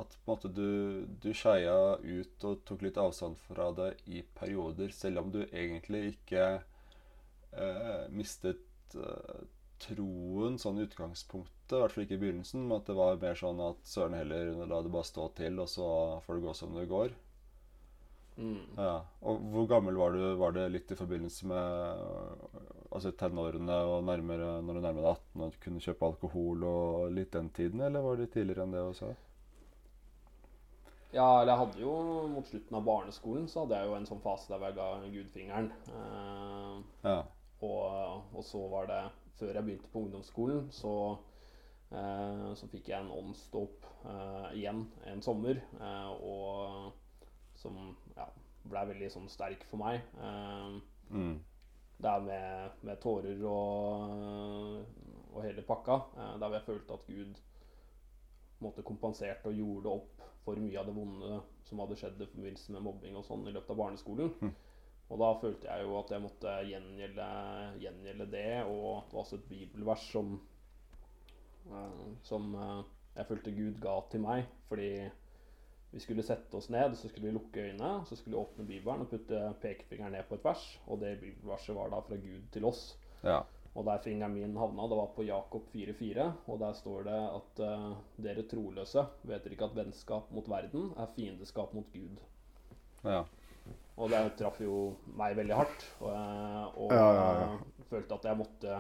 at 0.04 0.18
måte 0.28 0.52
du, 0.52 1.08
du 1.24 1.32
skeia 1.36 1.98
ut 2.04 2.48
og 2.50 2.62
tok 2.68 2.86
litt 2.86 3.00
avstand 3.02 3.40
fra 3.48 3.72
det 3.78 3.94
i 4.06 4.22
perioder, 4.38 4.94
selv 4.96 5.24
om 5.24 5.34
du 5.34 5.42
egentlig 5.46 6.14
ikke 6.14 6.46
eh, 7.54 8.06
mistet 8.14 8.96
eh, 8.98 9.44
troen 9.84 10.58
sånn 10.62 10.80
i 10.80 10.88
utgangspunktet, 10.88 11.76
i 11.76 11.82
hvert 11.82 11.94
fall 11.94 12.06
ikke 12.06 12.18
i 12.18 12.22
begynnelsen, 12.22 12.66
men 12.66 12.80
at 12.80 12.90
det 12.90 12.98
var 12.98 13.22
mer 13.22 13.38
sånn 13.38 13.62
at 13.64 13.86
søren 13.88 14.18
heller 14.18 14.54
la 14.70 14.82
det 14.84 14.92
bare 14.94 15.08
stå 15.08 15.28
til, 15.38 15.60
og 15.62 15.70
så 15.72 15.88
får 16.26 16.40
det 16.40 16.46
gå 16.48 16.56
som 16.58 16.76
det 16.78 16.88
går. 16.92 17.16
Mm. 18.38 18.62
Ja. 18.78 19.04
Og 19.22 19.42
hvor 19.54 19.68
gammel 19.70 19.98
var 20.00 20.16
du? 20.16 20.22
Var 20.40 20.56
det 20.56 20.70
litt 20.74 20.92
i 20.94 20.98
forbindelse 20.98 21.50
med 21.52 22.83
altså 22.94 23.12
tenårene 23.18 23.76
og 23.90 24.04
nærmere, 24.08 24.56
når 24.62 24.78
du 24.78 24.82
nærmer 24.86 25.02
deg 25.02 25.12
18 25.12 25.46
og 25.46 25.60
kunne 25.64 25.84
kjøpe 25.84 26.10
alkohol 26.10 26.66
og 26.70 27.14
litt 27.16 27.34
den 27.34 27.50
tiden, 27.56 27.82
eller 27.82 28.06
var 28.06 28.20
det 28.20 28.32
tidligere 28.34 28.68
enn 28.68 28.76
det 28.76 28.84
også? 28.84 29.14
Ja, 31.14 31.28
eller 31.42 31.52
jeg 31.52 31.62
hadde 31.62 31.82
jo 31.84 31.94
mot 32.34 32.48
slutten 32.50 32.78
av 32.78 32.86
barneskolen 32.88 33.46
så 33.50 33.64
hadde 33.64 33.80
jeg 33.80 33.90
jo 33.90 33.98
en 34.00 34.08
sånn 34.10 34.24
fase 34.24 34.50
der 34.50 34.64
jeg 34.66 34.78
ga 34.80 34.88
gudfingeren. 35.14 35.70
Eh, 35.94 36.80
ja. 37.06 37.20
og, 37.68 38.32
og 38.34 38.48
så 38.48 38.64
var 38.72 38.90
det 38.90 39.04
før 39.38 39.54
jeg 39.54 39.68
begynte 39.68 39.92
på 39.94 40.02
ungdomsskolen, 40.08 40.72
så, 40.74 40.96
eh, 41.94 42.50
så 42.58 42.70
fikk 42.72 42.90
jeg 42.90 43.06
en 43.06 43.14
åndsdåp 43.14 43.86
eh, 44.10 44.50
igjen 44.58 44.88
en 45.12 45.22
sommer. 45.26 45.62
Eh, 45.78 46.12
og 46.26 46.94
som 47.62 47.78
ja, 48.18 48.28
blei 48.70 48.88
veldig 48.90 49.12
sånn 49.14 49.30
sterk 49.30 49.66
for 49.70 49.84
meg. 49.84 50.02
Eh, 50.18 50.78
mm. 51.14 51.36
Det 51.98 52.10
er 52.10 52.26
med, 52.26 52.84
med 52.84 53.00
tårer 53.04 53.44
og, 53.48 54.84
og, 55.32 55.40
hele 55.46 55.64
pakka. 55.68 56.00
Eh, 56.18 56.36
der 56.40 56.48
hvor 56.48 56.58
jeg 56.58 56.68
følte 56.68 56.98
at 56.98 57.08
Gud 57.08 57.42
måtte 58.64 58.86
kompenserte 58.88 59.52
og 59.52 59.60
gjorde 59.60 59.94
opp 59.98 60.28
for 60.44 60.60
mye 60.60 60.80
av 60.80 60.88
det 60.88 60.96
vonde 60.96 61.40
som 61.68 61.82
hadde 61.84 61.98
skjedd 62.00 62.22
i 62.22 62.30
forbindelse 62.30 62.76
med 62.76 62.84
mobbing 62.86 63.18
og 63.20 63.26
sånn 63.28 63.48
i 63.48 63.54
løpet 63.56 63.74
av 63.74 63.80
barneskolen. 63.80 64.34
Mm. 64.42 64.54
Og 65.12 65.20
da 65.20 65.30
følte 65.40 65.70
jeg 65.70 65.86
jo 65.86 65.96
at 66.00 66.12
jeg 66.14 66.24
måtte 66.24 66.54
gjengjelde, 66.68 67.28
gjengjelde 67.84 68.28
det, 68.32 68.52
og 68.66 69.04
det 69.08 69.18
var 69.18 69.24
også 69.24 69.40
et 69.40 69.50
bibelvers 69.50 70.06
som, 70.10 70.32
uh, 71.70 72.06
som 72.26 72.48
uh, 72.56 72.80
jeg 73.14 73.30
følte 73.30 73.54
Gud 73.56 73.82
ga 73.84 73.98
til 74.12 74.24
meg. 74.24 74.48
Fordi 74.72 74.90
vi 75.94 76.02
skulle 76.02 76.26
sette 76.26 76.58
oss 76.58 76.72
ned, 76.74 76.96
så 76.98 77.10
skulle 77.10 77.30
vi 77.30 77.36
lukke 77.36 77.68
øynene, 77.68 78.06
så 78.10 78.16
skulle 78.18 78.34
vi 78.34 78.42
åpne 78.42 78.66
Bibelen 78.66 79.04
og 79.06 79.12
putte 79.12 79.42
pekefingeren 79.62 80.16
ned 80.18 80.26
på 80.30 80.40
et 80.40 80.48
vers. 80.48 80.64
Og 80.88 81.04
det 81.04 81.20
bibelverset 81.22 81.78
var 81.78 81.92
da 81.94 82.00
fra 82.02 82.18
Gud 82.18 82.48
til 82.56 82.66
oss. 82.66 82.82
Ja. 83.22 83.44
Og 83.74 83.86
der 83.86 84.02
fingeren 84.02 84.34
min 84.34 84.58
havna, 84.58 84.88
det 84.90 84.98
var 84.98 85.14
på 85.16 85.26
Jakob 85.26 85.70
4,4. 85.74 86.26
Og 86.50 86.60
der 86.62 86.74
står 86.78 87.06
det 87.10 87.22
at 87.38 87.62
uh, 87.66 87.94
dere 88.26 88.46
troløse 88.50 89.06
vet 89.22 89.46
dere 89.46 89.58
ikke 89.58 89.70
at 89.70 89.78
vennskap 89.78 90.34
mot 90.34 90.50
verden 90.50 90.92
er 90.98 91.14
fiendeskap 91.16 91.74
mot 91.78 91.94
Gud. 91.94 92.22
Ja. 93.06 93.24
Og 93.98 94.10
det 94.10 94.22
traff 94.40 94.60
jo 94.62 94.78
meg 95.18 95.38
veldig 95.38 95.58
hardt. 95.58 95.86
Og, 96.02 96.10
eh, 96.10 96.78
og 96.82 96.94
ja, 96.94 97.10
ja, 97.14 97.26
ja. 97.44 97.84
følte 97.92 98.18
at 98.18 98.26
jeg 98.26 98.40
måtte, 98.40 98.80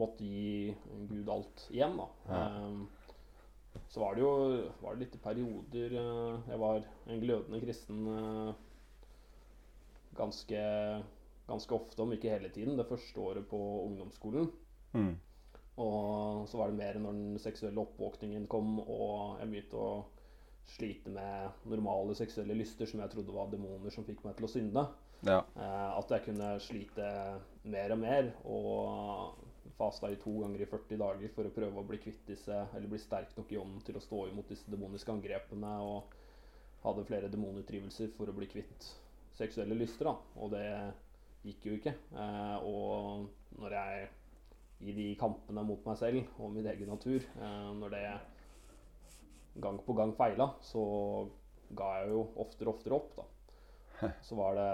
måtte, 0.00 0.26
gi 0.26 0.74
Gud 1.10 1.30
alt 1.30 1.66
igjen, 1.70 1.94
da. 2.00 2.08
Um, 2.26 2.88
så 3.90 4.02
var 4.04 4.14
det 4.14 4.22
jo 4.22 4.32
var 4.80 4.94
det 4.94 5.04
litt 5.04 5.16
i 5.18 5.22
perioder 5.22 5.94
uh, 5.98 6.44
Jeg 6.46 6.58
var 6.62 6.84
en 7.10 7.22
glødende 7.22 7.60
kristen 7.62 8.04
uh, 8.06 8.52
ganske, 10.16 10.60
ganske 11.48 11.74
ofte, 11.74 12.02
om 12.02 12.14
ikke 12.14 12.30
hele 12.32 12.52
tiden, 12.54 12.78
det 12.78 12.86
første 12.88 13.20
året 13.20 13.46
på 13.50 13.58
ungdomsskolen. 13.86 14.50
Mm. 14.92 15.12
Og 15.80 16.48
så 16.50 16.58
var 16.58 16.70
det 16.70 16.78
mer 16.80 16.98
når 17.00 17.18
den 17.18 17.38
seksuelle 17.40 17.80
oppvåkningen 17.80 18.46
kom, 18.50 18.78
og 18.82 19.40
jeg 19.40 19.50
begynte 19.52 19.80
å 19.80 19.92
slite 20.70 21.10
med 21.10 21.64
normale 21.70 22.14
seksuelle 22.18 22.54
lyster 22.58 22.86
som 22.86 23.00
jeg 23.02 23.12
trodde 23.14 23.34
var 23.34 23.48
demoner 23.50 23.94
som 23.94 24.06
fikk 24.06 24.22
meg 24.26 24.36
til 24.38 24.46
å 24.46 24.50
synde. 24.52 24.84
Ja. 25.26 25.40
Eh, 25.56 25.88
at 25.98 26.12
jeg 26.14 26.26
kunne 26.28 26.50
slite 26.62 27.06
mer 27.68 27.94
og 27.94 28.02
mer, 28.02 28.30
og 28.44 29.49
fasta 29.80 30.10
i 30.12 30.18
to 30.20 30.36
ganger 30.42 30.62
i 30.62 30.68
40 30.68 31.00
dager 31.00 31.32
for 31.34 31.48
å 31.48 31.52
prøve 31.54 31.80
å 31.80 31.86
bli 31.88 31.98
kvitt 32.02 32.26
disse, 32.28 32.56
eller 32.76 32.90
bli 32.90 33.00
sterk 33.00 33.32
nok 33.38 33.52
i 33.54 33.60
ånden 33.60 33.84
til 33.86 33.96
å 33.96 34.04
stå 34.04 34.26
imot 34.28 34.52
disse 34.52 34.68
demoniske 34.72 35.12
angrepene. 35.14 35.76
Og 35.80 36.18
hadde 36.84 37.06
flere 37.08 37.28
demonutdrivelser 37.32 38.12
for 38.16 38.30
å 38.30 38.36
bli 38.36 38.48
kvitt 38.50 38.88
seksuelle 39.36 39.76
lyster. 39.76 40.10
da, 40.10 40.16
Og 40.40 40.52
det 40.54 40.66
gikk 41.44 41.66
jo 41.68 41.76
ikke. 41.78 41.94
Eh, 42.12 42.56
og 42.64 43.60
når 43.60 43.76
jeg 43.76 44.08
i 44.80 44.94
de 44.96 45.08
kampene 45.20 45.64
mot 45.66 45.84
meg 45.84 45.98
selv 46.00 46.40
og 46.40 46.52
min 46.54 46.68
egen 46.70 46.88
natur, 46.88 47.20
eh, 47.20 47.70
når 47.76 47.96
det 47.96 48.04
gang 49.60 49.80
på 49.84 49.96
gang 49.96 50.14
feila, 50.16 50.54
så 50.64 50.82
ga 51.76 51.90
jeg 52.00 52.12
jo 52.14 52.24
oftere 52.42 52.70
og 52.70 52.76
oftere 52.78 52.96
opp, 52.96 53.14
da. 53.16 53.28
Så 54.26 54.36
var 54.38 54.56
det 54.56 54.68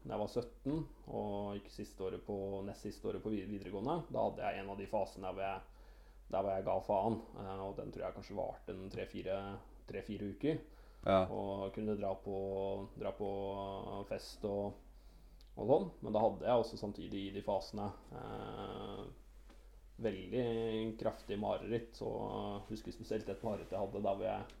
da 0.00 0.14
jeg 0.14 0.20
var 0.22 0.30
17 0.32 0.76
og 1.12 1.56
gikk 1.58 1.72
siste 1.74 2.04
året 2.06 2.22
på, 2.24 2.36
nest 2.64 2.86
siste 2.86 3.08
året 3.10 3.22
på 3.22 3.32
videregående, 3.34 3.98
da 4.08 4.26
hadde 4.26 4.46
jeg 4.46 4.60
en 4.62 4.70
av 4.72 4.78
de 4.80 4.88
fasene 4.88 5.32
der 5.36 5.44
jeg, 5.44 5.88
der 6.32 6.50
jeg 6.54 6.66
ga 6.68 6.76
faen. 6.86 7.18
Eh, 7.42 7.64
og 7.66 7.74
den 7.76 7.92
tror 7.92 8.06
jeg 8.06 8.16
kanskje 8.16 8.38
varte 8.38 8.76
en 8.76 8.92
tre-fire 8.94 10.30
uker. 10.32 10.62
Ja. 11.04 11.24
Og 11.32 11.70
kunne 11.74 11.96
dra 11.96 12.14
på, 12.24 12.36
dra 13.00 13.12
på 13.16 13.28
fest 14.08 14.44
og, 14.48 14.78
og, 15.56 15.64
sånn. 15.68 15.88
Men 16.04 16.16
da 16.16 16.24
hadde 16.24 16.48
jeg 16.48 16.64
også 16.64 16.80
samtidig 16.80 17.26
i 17.26 17.34
de 17.36 17.44
fasene 17.44 17.90
eh, 18.16 19.04
veldig 20.00 20.46
kraftig 21.00 21.38
mareritt. 21.40 22.00
Og 22.08 22.72
husker 22.72 22.96
spesielt 22.96 23.28
et 23.28 23.44
mareritt 23.44 23.76
jeg 23.76 23.84
hadde 23.84 24.04
da 24.04 24.16
hvor 24.16 24.28
jeg 24.30 24.58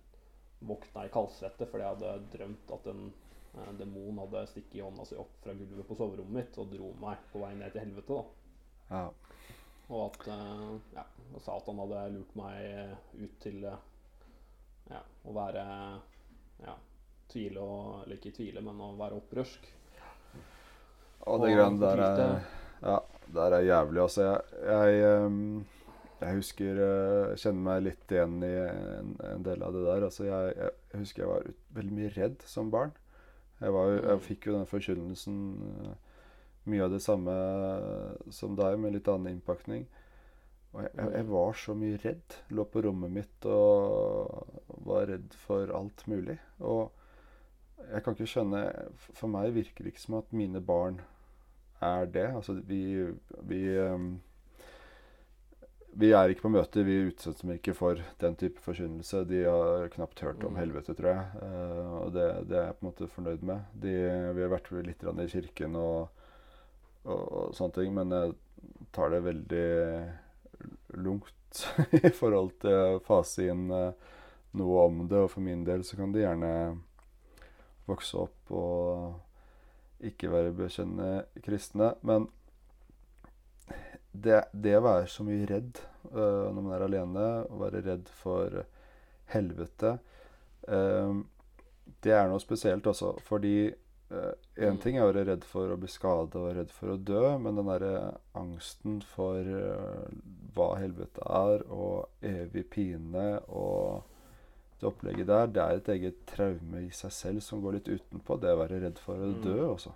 våkna 0.68 1.06
i 1.06 1.12
kaldsvette 1.12 1.64
fordi 1.64 1.86
jeg 1.86 1.94
hadde 1.94 2.30
drømt 2.34 2.72
at 2.76 2.88
en 2.92 3.06
eh, 3.54 3.72
demon 3.78 4.20
hadde 4.24 4.44
stikket 4.50 4.84
hånda 4.84 5.06
si 5.08 5.18
opp 5.20 5.38
fra 5.44 5.54
gulvet 5.56 5.88
på 5.88 5.98
soverommet 5.98 6.36
mitt 6.36 6.60
og 6.60 6.70
dro 6.72 6.92
meg 7.00 7.24
på 7.32 7.42
vei 7.42 7.54
ned 7.58 7.74
til 7.74 7.84
helvete. 7.84 8.20
da. 8.20 8.24
Ja. 8.90 9.02
Og 9.90 10.04
at 10.06 10.28
eh, 10.34 10.66
ja, 10.96 11.06
Satan 11.42 11.82
hadde 11.84 12.04
lurt 12.16 12.36
meg 12.38 12.96
ut 13.18 13.36
til 13.42 13.64
eh, 13.66 13.84
ja, 14.90 15.02
å 15.02 15.34
være 15.34 15.66
ja, 16.60 16.74
tvile 17.30 17.62
og 17.62 18.02
Eller 18.02 18.18
ikke 18.18 18.34
tvile, 18.36 18.62
men 18.64 18.82
å 18.82 18.94
være 18.98 19.20
opprørsk. 19.22 19.70
Og 21.30 21.42
det 21.44 21.54
greiene 21.54 21.80
der 21.82 22.06
er 22.06 22.36
Ja 22.80 22.98
der 23.34 23.54
er 23.54 23.66
jævlig. 23.66 24.02
Altså, 24.02 24.22
jeg, 24.22 24.94
jeg, 24.98 25.24
um, 25.24 25.66
jeg 26.20 26.36
husker 26.36 26.80
Jeg 26.80 27.38
kjenner 27.42 27.62
meg 27.66 27.84
litt 27.86 28.14
igjen 28.14 28.40
i 28.44 28.54
en, 28.64 29.14
en 29.30 29.46
del 29.46 29.62
av 29.64 29.76
det 29.76 29.84
der. 29.86 30.06
Altså, 30.08 30.26
jeg, 30.28 30.56
jeg, 30.56 31.00
husker 31.02 31.24
jeg 31.24 31.32
var 31.32 31.48
veldig 31.78 31.96
mye 31.98 32.12
redd 32.16 32.44
som 32.50 32.72
barn. 32.72 32.94
Jeg, 33.60 33.72
var, 33.76 33.90
jeg 33.96 34.20
mm. 34.20 34.24
fikk 34.24 34.48
jo 34.48 34.56
den 34.56 34.68
forkynnelsen 34.68 35.40
uh, 35.60 35.90
mye 36.70 36.84
av 36.84 36.94
det 36.94 37.02
samme 37.04 37.34
som 38.32 38.56
deg, 38.58 38.78
med 38.80 38.96
litt 38.96 39.08
annen 39.10 39.36
innpakning. 39.36 39.86
Og 40.70 40.84
jeg, 40.84 40.94
jeg, 41.02 41.26
var 41.30 41.58
så 41.58 41.74
mye 41.76 41.98
redd. 42.04 42.38
Lå 42.54 42.64
på 42.70 42.84
rommet 42.86 43.12
mitt 43.12 43.46
og 43.48 44.58
var 44.86 45.08
redd 45.10 45.34
for 45.46 45.72
alt 45.74 46.04
mulig. 46.10 46.38
Og 46.62 46.90
jeg 47.90 48.04
kan 48.04 48.14
ikke 48.14 48.28
skjønne 48.28 48.60
For 49.16 49.30
meg 49.32 49.54
virker 49.56 49.86
det 49.86 49.94
ikke 49.94 50.02
som 50.02 50.18
at 50.20 50.34
mine 50.36 50.60
barn 50.62 51.00
er 51.80 52.06
det. 52.12 52.28
Altså, 52.36 52.60
vi, 52.68 52.82
vi, 53.48 53.62
um, 53.80 54.20
vi 55.98 56.10
er 56.14 56.30
ikke 56.30 56.46
på 56.46 56.52
møter. 56.54 56.84
Vi 56.86 56.98
utsetter 57.08 57.46
dem 57.46 57.56
ikke 57.56 57.74
for 57.74 58.00
den 58.22 58.36
type 58.38 58.62
forkynnelse. 58.62 59.24
De 59.28 59.42
har 59.44 59.90
knapt 59.94 60.22
hørt 60.24 60.44
om 60.46 60.54
mm. 60.54 60.60
helvete, 60.60 60.94
tror 60.96 61.10
jeg. 61.10 61.42
Uh, 61.42 61.94
og 62.04 62.12
det, 62.14 62.26
det, 62.50 62.56
er 62.58 62.68
jeg 62.68 62.76
på 62.76 62.84
en 62.84 62.90
måte 62.90 63.10
fornøyd 63.16 63.44
med. 63.50 63.66
De, 63.82 63.94
vi 64.36 64.44
har 64.44 64.52
vært 64.52 64.70
litt 64.86 65.02
i 65.02 65.28
kirken 65.34 65.78
og, 65.80 66.26
og, 67.04 67.24
og, 67.24 67.54
sånne 67.58 67.76
ting, 67.78 67.94
men 67.96 68.14
jeg 68.14 68.36
tar 68.94 69.10
det 69.14 69.24
veldig 69.26 69.66
lungt 71.00 71.64
i 72.00 72.12
forhold 72.14 72.54
til 72.62 72.76
å 72.76 73.02
fase 73.06 73.48
inn 73.50 73.66
uh, 73.74 73.90
noe 74.58 74.86
om 74.86 75.02
det. 75.10 75.24
Og 75.26 75.32
for 75.34 75.44
min 75.44 75.66
del 75.66 75.84
så 75.86 75.98
kan 75.98 76.14
de 76.14 76.22
gjerne 76.22 76.52
vokse 77.90 78.20
opp 78.20 78.54
og 78.54 80.06
ikke 80.06 80.30
være 80.32 80.54
bekjennende 80.56 81.42
kristne. 81.44 81.94
Men 82.06 82.30
det, 84.12 84.44
det, 84.52 84.76
å 84.78 84.84
være 84.84 85.06
så 85.10 85.24
mye 85.26 85.46
redd 85.48 85.80
uh, 86.12 86.48
når 86.50 86.60
man 86.60 86.72
er 86.76 86.86
alene, 86.86 87.26
å 87.46 87.60
være 87.60 87.84
redd 87.86 88.10
for 88.22 88.62
helvete 89.30 89.94
uh, 90.66 91.14
Det 92.02 92.16
er 92.16 92.28
noe 92.30 92.42
spesielt 92.42 92.86
også. 92.90 93.14
Fordi 93.26 93.54
én 93.70 94.74
uh, 94.74 94.80
ting 94.82 94.98
er 94.98 95.04
å 95.04 95.10
være 95.12 95.26
redd 95.28 95.46
for 95.46 95.70
å 95.70 95.78
bli 95.78 95.90
skadet 95.90 96.38
og 96.40 96.54
redd 96.56 96.72
for 96.74 96.94
å 96.94 96.98
dø, 96.98 97.24
men 97.38 97.60
den 97.60 97.70
derre 97.70 98.16
angsten 98.38 98.98
for 99.06 99.46
hva 100.56 100.70
helvete 100.80 101.22
er, 101.22 101.62
og 101.70 102.26
evig 102.26 102.66
pine 102.74 103.36
og 103.46 104.10
det 104.80 104.88
opplegget 104.88 105.26
der, 105.28 105.46
det 105.46 105.62
er 105.62 105.78
et 105.78 105.88
eget 105.92 106.20
traume 106.26 106.86
i 106.86 106.90
seg 106.96 107.12
selv 107.12 107.42
som 107.44 107.60
går 107.60 107.76
litt 107.76 107.88
utenpå. 107.90 108.38
Det 108.40 108.54
å 108.54 108.60
være 108.62 108.80
redd 108.80 108.98
for 108.98 109.14
å 109.14 109.28
Mm. 109.28 109.42
dø 109.44 109.58
også. 109.66 109.92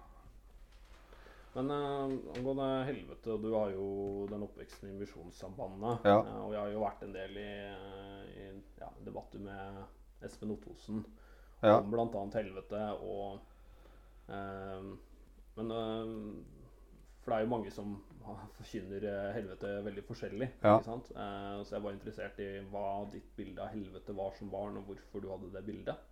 Men 1.54 1.70
uh, 1.70 2.04
angående 2.36 2.84
helvete, 2.84 3.36
du 3.38 3.52
har 3.54 3.70
jo 3.70 3.86
den 4.30 4.42
oppveksten 4.42 4.90
i 4.90 4.96
Misjonssambandet. 4.98 6.02
Ja. 6.02 6.16
Uh, 6.26 6.40
og 6.48 6.54
jeg 6.54 6.60
har 6.60 6.72
jo 6.72 6.80
vært 6.82 7.04
en 7.06 7.14
del 7.14 7.36
i, 7.38 7.50
eh, 7.68 8.24
i 8.34 8.46
ja, 8.80 8.88
debatter 9.06 9.42
med 9.44 10.24
Espen 10.26 10.54
Ottosen 10.56 11.04
Ja. 11.62 11.78
om 11.78 11.92
bl.a. 11.92 12.24
helvete 12.34 12.80
og 13.06 13.38
uh, 14.28 14.90
Men 15.54 15.70
For 17.22 17.30
det 17.30 17.36
er 17.36 17.44
jo 17.44 17.52
mange 17.52 17.70
som 17.70 17.94
forkynner 18.58 19.06
helvete 19.36 19.76
veldig 19.86 20.04
forskjellig. 20.08 20.48
Ja. 20.64 20.74
Ikke 20.74 20.88
sant? 20.88 21.12
Så 21.14 21.76
jeg 21.76 21.84
var 21.84 21.94
interessert 21.94 22.42
i 22.42 22.48
hva 22.72 22.88
ditt 23.12 23.30
bilde 23.38 23.62
av 23.62 23.70
helvete 23.76 24.16
var 24.16 24.34
som 24.34 24.50
barn, 24.50 24.80
og 24.80 24.90
hvorfor 24.90 25.22
du 25.22 25.30
hadde 25.30 25.52
det 25.54 25.62
bildet. 25.68 26.02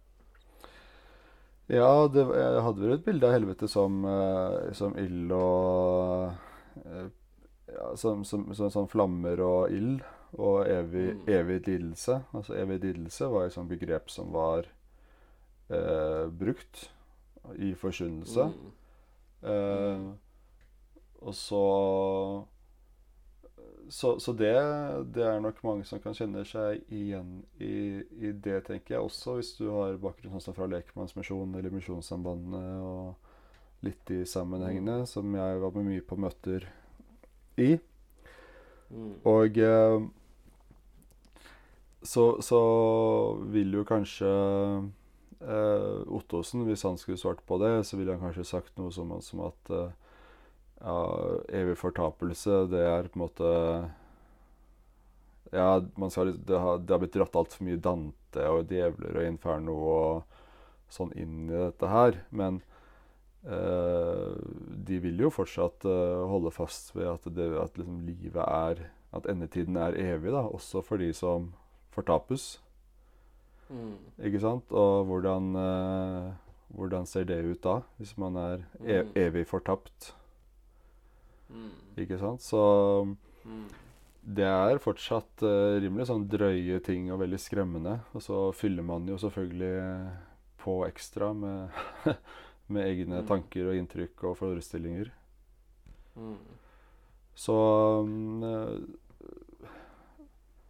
Ja, 1.73 2.07
det, 2.13 2.23
jeg 2.37 2.63
hadde 2.67 2.83
vel 2.85 2.95
et 2.99 3.05
bilde 3.07 3.29
av 3.29 3.33
helvete 3.33 3.69
som, 3.71 4.03
eh, 4.05 4.73
som 4.77 4.93
ild 5.01 5.31
og 5.33 6.35
eh, 6.85 7.07
ja, 7.73 7.87
som, 7.97 8.25
som, 8.29 8.51
som 8.55 8.69
sånn 8.75 8.91
flammer 8.93 9.41
og 9.41 9.73
ild 9.73 10.03
og 10.37 10.67
evig, 10.69 11.07
Mm. 11.15 11.25
evig 11.29 11.59
lidelse. 11.69 12.19
Altså 12.37 12.55
evig 12.61 12.79
lidelse 12.85 13.29
var 13.33 13.47
et 13.49 13.55
sånt 13.57 13.69
begrep 13.73 14.11
som 14.13 14.31
var 14.33 14.69
eh, 15.73 16.27
brukt 16.29 16.91
i 17.57 17.73
forkynnelse. 17.77 18.47
Mm. 18.53 18.73
Eh, 19.43 19.97
Mm. 19.97 20.13
og 21.23 21.35
så 21.35 21.65
Så, 23.93 24.15
så 24.25 24.33
det, 24.33 24.55
det 25.13 25.25
er 25.29 25.43
nok 25.45 25.59
mange 25.67 25.85
som 25.85 26.01
kan 26.01 26.15
kjenne 26.17 26.47
seg 26.49 26.81
igjen 26.89 27.43
i, 27.61 28.01
i 28.25 28.31
det, 28.33 28.63
tenker 28.65 28.95
jeg. 28.95 29.05
Også 29.05 29.37
hvis 29.37 29.51
du 29.59 29.67
har 29.69 29.99
bakgrunn 30.01 30.41
sånn 30.41 30.57
fra 30.57 30.69
Lekmannsmisjonen 30.73 31.59
eller 31.59 31.75
Misjonssambandene 31.75 32.63
og 32.81 33.85
litt 33.85 34.01
de 34.09 34.23
sammenhengene 34.29 35.03
som 35.11 35.37
jeg 35.37 35.61
var 35.61 35.77
med 35.77 35.91
mye 35.91 36.07
på 36.09 36.17
møter 36.25 36.65
i. 37.61 37.75
Mm. 38.89 39.13
Og 39.29 39.61
eh, 39.61 40.09
så, 42.03 42.27
så 42.41 42.63
vil 43.53 43.77
jo 43.77 43.85
kanskje 43.89 44.31
eh, 45.43 46.01
Ottosen, 46.09 46.65
hvis 46.65 46.87
han 46.89 46.97
skulle 46.97 47.21
svart 47.21 47.45
på 47.45 47.61
det, 47.61 47.75
så 47.85 48.01
ville 48.01 48.17
han 48.17 48.25
kanskje 48.25 48.49
sagt 48.55 48.79
noe 48.81 48.95
som, 48.95 49.13
som 49.21 49.45
at 49.51 49.75
eh, 49.75 49.93
ja, 50.83 50.99
evig 51.55 51.77
fortapelse, 51.79 52.65
det 52.73 52.83
er 52.83 53.09
på 53.09 53.19
en 53.19 53.25
måte 53.27 53.51
Ja, 55.53 55.83
man 56.01 56.11
skal, 56.11 56.33
det, 56.47 56.59
har, 56.59 56.79
det 56.81 56.95
har 56.95 57.01
blitt 57.03 57.15
dratt 57.15 57.37
altfor 57.37 57.67
mye 57.67 57.81
Dante 57.85 58.47
og 58.49 58.71
djevler 58.73 59.19
og 59.21 59.27
inferno 59.29 59.75
og 59.85 60.39
sånn 60.93 61.13
inn 61.13 61.51
i 61.51 61.53
dette 61.53 61.91
her. 61.93 62.17
Men 62.33 62.63
eh, 63.45 64.33
de 64.89 65.01
vil 65.05 65.21
jo 65.21 65.29
fortsatt 65.33 65.85
eh, 65.85 66.23
holde 66.31 66.53
fast 66.57 66.95
ved 66.97 67.11
at, 67.11 67.29
det, 67.37 67.51
at 67.61 67.77
liksom 67.81 68.01
livet 68.09 68.41
er 68.47 68.87
At 69.13 69.27
endetiden 69.29 69.77
er 69.77 69.93
evig, 70.01 70.31
da, 70.33 70.41
også 70.49 70.81
for 70.81 70.97
de 70.97 71.11
som 71.13 71.51
fortapes. 71.93 72.63
Mm. 73.69 73.99
Ikke 74.25 74.41
sant? 74.41 74.73
Og 74.73 75.05
hvordan, 75.11 75.51
eh, 75.61 76.31
hvordan 76.73 77.05
ser 77.05 77.29
det 77.29 77.43
ut 77.45 77.61
da, 77.61 77.75
hvis 78.01 78.17
man 78.17 78.37
er 78.41 78.65
e 78.81 79.03
Mm. 79.03 79.13
evig 79.15 79.45
fortapt? 79.53 80.15
Mm. 81.53 81.71
Ikke 82.05 82.19
sant? 82.19 82.41
Så 82.43 82.61
Mm. 83.45 83.65
det 84.25 84.45
er 84.47 84.79
fortsatt 84.79 85.43
uh, 85.43 85.81
rimelig 85.83 86.07
sånn 86.09 86.29
drøye 86.31 86.79
ting 86.87 87.11
og 87.13 87.21
veldig 87.25 87.41
skremmende. 87.43 88.01
Og 88.15 88.23
så 88.23 88.53
fyller 88.55 88.83
man 88.87 89.07
jo 89.09 89.17
selvfølgelig 89.19 90.13
på 90.63 90.77
ekstra 90.87 91.33
med, 91.35 91.69
med 92.73 92.87
egne 92.87 93.21
Mm. 93.23 93.27
tanker 93.29 93.67
og 93.69 93.77
inntrykk 93.77 94.25
og 94.31 94.37
forestillinger. 94.39 95.11
Mm. 96.17 96.37
Så 97.35 97.55
eh, 98.45 98.79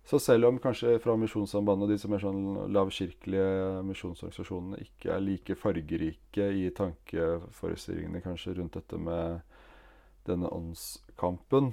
Så 0.04 0.18
selv 0.18 0.44
om 0.46 0.58
kanskje 0.58 0.98
fra 1.00 1.14
Misjonssambandet 1.16 1.86
og 1.86 1.90
de 1.92 1.96
som 1.98 2.12
er 2.12 2.18
sånn 2.20 2.72
lavkirkelige 2.74 3.82
misjonsorganisasjonene 3.86 4.80
ikke 4.82 5.12
er 5.14 5.22
like 5.24 5.54
fargerike 5.56 6.48
i 6.58 6.66
tankeforestillingene 6.76 8.20
kanskje 8.24 8.56
rundt 8.58 8.74
dette 8.76 8.98
med 8.98 9.40
denne 10.28 10.50
åndskampen, 10.52 11.72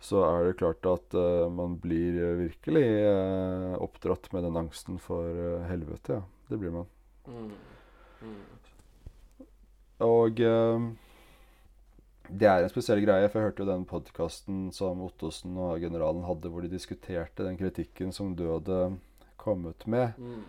så 0.00 0.22
er 0.28 0.44
det 0.46 0.58
klart 0.60 0.86
at 0.86 1.16
uh, 1.18 1.48
man 1.50 1.74
blir 1.82 2.14
virkelig 2.38 2.86
uh, 3.02 3.74
oppdratt 3.82 4.30
med 4.34 4.46
den 4.46 4.58
angsten 4.60 5.00
for 5.02 5.26
uh, 5.26 5.66
helvete. 5.66 6.20
Ja, 6.20 6.22
det 6.52 6.60
blir 6.62 6.74
man. 6.76 6.86
Mm. 7.26 7.50
Mm. 8.22 9.46
Og 10.06 10.38
det 12.28 12.46
er 12.46 12.62
en 12.62 12.70
spesiell 12.70 13.02
greie, 13.02 13.26
for 13.26 13.40
jeg 13.40 13.48
hørte 13.48 13.64
jo 13.64 13.72
den 13.72 13.84
podkasten 13.88 14.68
som 14.74 15.02
Ottosen 15.02 15.58
og 15.58 15.82
generalen 15.82 16.22
hadde, 16.28 16.52
hvor 16.52 16.62
de 16.62 16.70
diskuterte 16.70 17.42
den 17.42 17.58
kritikken 17.58 18.14
som 18.14 18.36
du 18.38 18.44
hadde 18.52 18.78
kommet 19.42 19.82
med. 19.90 20.14
Mm. 20.22 20.44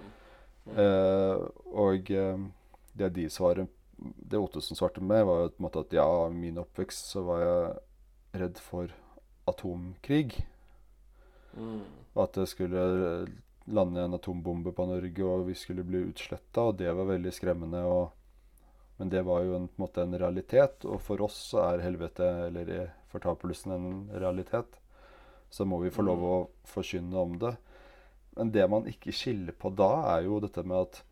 Mm. 0.69 1.49
Og 1.73 2.11
det 2.93 3.09
de 3.17 3.25
svarer 3.33 3.65
Det 3.99 4.39
Ottesen 4.39 4.77
svarte 4.79 5.03
med, 5.03 5.25
var 5.27 5.43
jo 5.43 5.51
på 5.51 5.61
en 5.61 5.67
måte 5.67 5.83
at 5.83 5.93
ja, 5.95 6.07
i 6.29 6.35
min 6.35 6.59
oppvekst 6.61 7.11
så 7.13 7.23
var 7.27 7.43
jeg 7.43 8.41
redd 8.43 8.61
for 8.63 8.93
atomkrig. 9.49 10.45
Mm. 11.57 11.81
At 12.19 12.37
det 12.37 12.47
skulle 12.51 12.83
lande 13.69 14.01
en 14.01 14.13
atombombe 14.17 14.71
på 14.75 14.85
Norge, 14.89 15.25
og 15.25 15.47
vi 15.49 15.55
skulle 15.57 15.85
bli 15.85 16.05
utsletta. 16.09 16.69
Og 16.69 16.77
det 16.81 16.91
var 16.95 17.09
veldig 17.09 17.33
skremmende. 17.33 17.83
Og, 17.85 18.11
men 18.97 19.11
det 19.13 19.23
var 19.27 19.43
jo 19.45 19.57
en, 19.57 19.67
på 19.69 19.79
en 19.79 19.85
måte 19.85 20.05
en 20.05 20.19
realitet. 20.21 20.85
Og 20.85 21.01
for 21.05 21.25
oss 21.25 21.37
så 21.51 21.63
er 21.67 21.85
helvete, 21.85 22.29
eller 22.49 22.73
er 22.75 22.93
fortapelsen, 23.13 23.75
en 23.75 24.21
realitet. 24.21 24.79
Så 25.49 25.65
må 25.65 25.81
vi 25.83 25.93
få 25.93 26.05
lov 26.05 26.25
å 26.25 26.37
forkynne 26.69 27.17
om 27.17 27.37
det. 27.41 27.55
Men 28.37 28.53
det 28.55 28.65
man 28.71 28.87
ikke 28.89 29.13
skiller 29.15 29.55
på 29.57 29.71
da, 29.73 29.91
er 30.15 30.27
jo 30.27 30.41
dette 30.43 30.63
med 30.63 30.85
at 30.85 31.03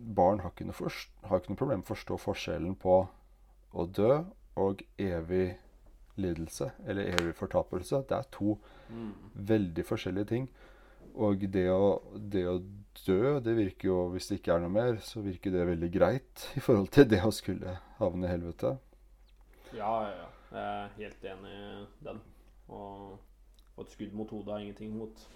barn 0.00 0.40
har 0.40 0.50
ikke 0.52 0.72
forst 0.72 1.10
har 1.28 1.40
ikke 1.40 1.52
noe 1.52 1.60
problem 1.60 1.80
med 1.82 1.88
å 1.88 1.92
forstå 1.94 2.18
forskjellen 2.22 2.74
på 2.80 2.98
å 3.74 3.86
dø 3.86 4.24
og 4.58 4.82
evig 4.98 5.56
lidelse, 6.18 6.72
eller 6.86 7.12
evig 7.14 7.34
fortapelse. 7.38 8.02
Det 8.08 8.16
er 8.16 8.26
to 8.34 8.58
Mm. 8.90 9.12
veldig 9.34 9.84
forskjellige 9.84 10.24
ting. 10.26 10.48
Og 11.14 11.42
det 11.52 11.66
å, 11.70 12.00
det 12.16 12.44
å 12.48 12.58
dø, 13.06 13.38
det 13.40 13.54
virker 13.56 13.88
jo, 13.88 13.96
hvis 14.14 14.28
det 14.28 14.38
ikke 14.38 14.54
er 14.54 14.60
noe 14.60 14.72
mer, 14.72 14.96
så 15.04 15.20
virker 15.20 15.50
det 15.52 15.66
veldig 15.66 15.90
greit 15.92 16.44
i 16.56 16.60
forhold 16.60 16.88
til 16.94 17.04
det 17.10 17.20
å 17.24 17.32
skulle 17.34 17.74
havne 17.98 18.26
i 18.26 18.30
helvete. 18.30 18.78
Ja, 19.76 19.90
ja, 20.06 20.14
ja. 20.16 20.28
Jeg 20.50 20.62
er 20.64 20.88
helt 20.96 21.24
enig 21.24 21.50
i 21.52 22.04
den. 22.06 22.20
Og, 22.68 23.18
og 23.76 23.84
et 23.84 23.92
skudd 23.92 24.14
mot 24.16 24.30
hodet 24.30 24.54
er 24.54 24.64
ingenting 24.64 24.96
mot 24.96 25.26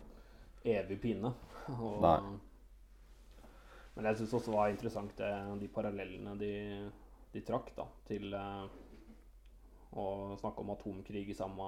evig 0.65 1.01
pine. 1.03 1.35
Og, 1.69 2.01
Nei. 2.01 2.17
Men 3.95 4.09
jeg 4.09 4.21
syns 4.23 4.35
også 4.39 4.55
var 4.55 4.71
interessant 4.73 5.13
det, 5.19 5.31
de 5.61 5.69
parallellene 5.69 6.33
de, 6.41 6.53
de 7.35 7.43
trakk 7.45 7.75
da, 7.77 7.85
til 8.09 8.33
eh, 8.33 8.65
å 10.01 10.07
snakke 10.41 10.65
om 10.65 10.73
atomkrig 10.77 11.27
i 11.29 11.37
samme 11.37 11.67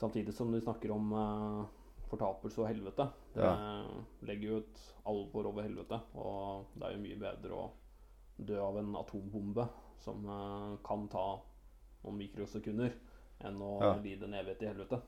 Samtidig 0.00 0.32
som 0.32 0.48
de 0.48 0.62
snakker 0.64 0.90
om 0.94 1.10
eh, 1.12 1.64
fortapelse 2.08 2.62
og 2.62 2.70
helvete. 2.70 3.04
Det 3.34 4.28
legger 4.30 4.48
jo 4.48 4.60
et 4.62 4.78
alvor 5.12 5.50
over 5.50 5.66
helvete, 5.66 5.98
og 6.16 6.70
det 6.74 6.86
er 6.88 6.94
jo 6.96 7.02
mye 7.04 7.18
bedre 7.20 7.58
å 7.58 7.66
dø 8.40 8.56
av 8.64 8.78
en 8.80 8.94
atombombe 8.96 9.66
som 10.00 10.24
eh, 10.24 10.78
kan 10.88 11.04
ta 11.12 11.26
noen 12.00 12.16
mikrosekunder, 12.16 12.96
enn 13.44 13.60
å 13.60 13.74
Ja. 13.84 13.92
lide 14.00 14.24
en 14.24 14.38
evighet 14.40 14.64
i 14.64 14.70
helvete. 14.72 15.02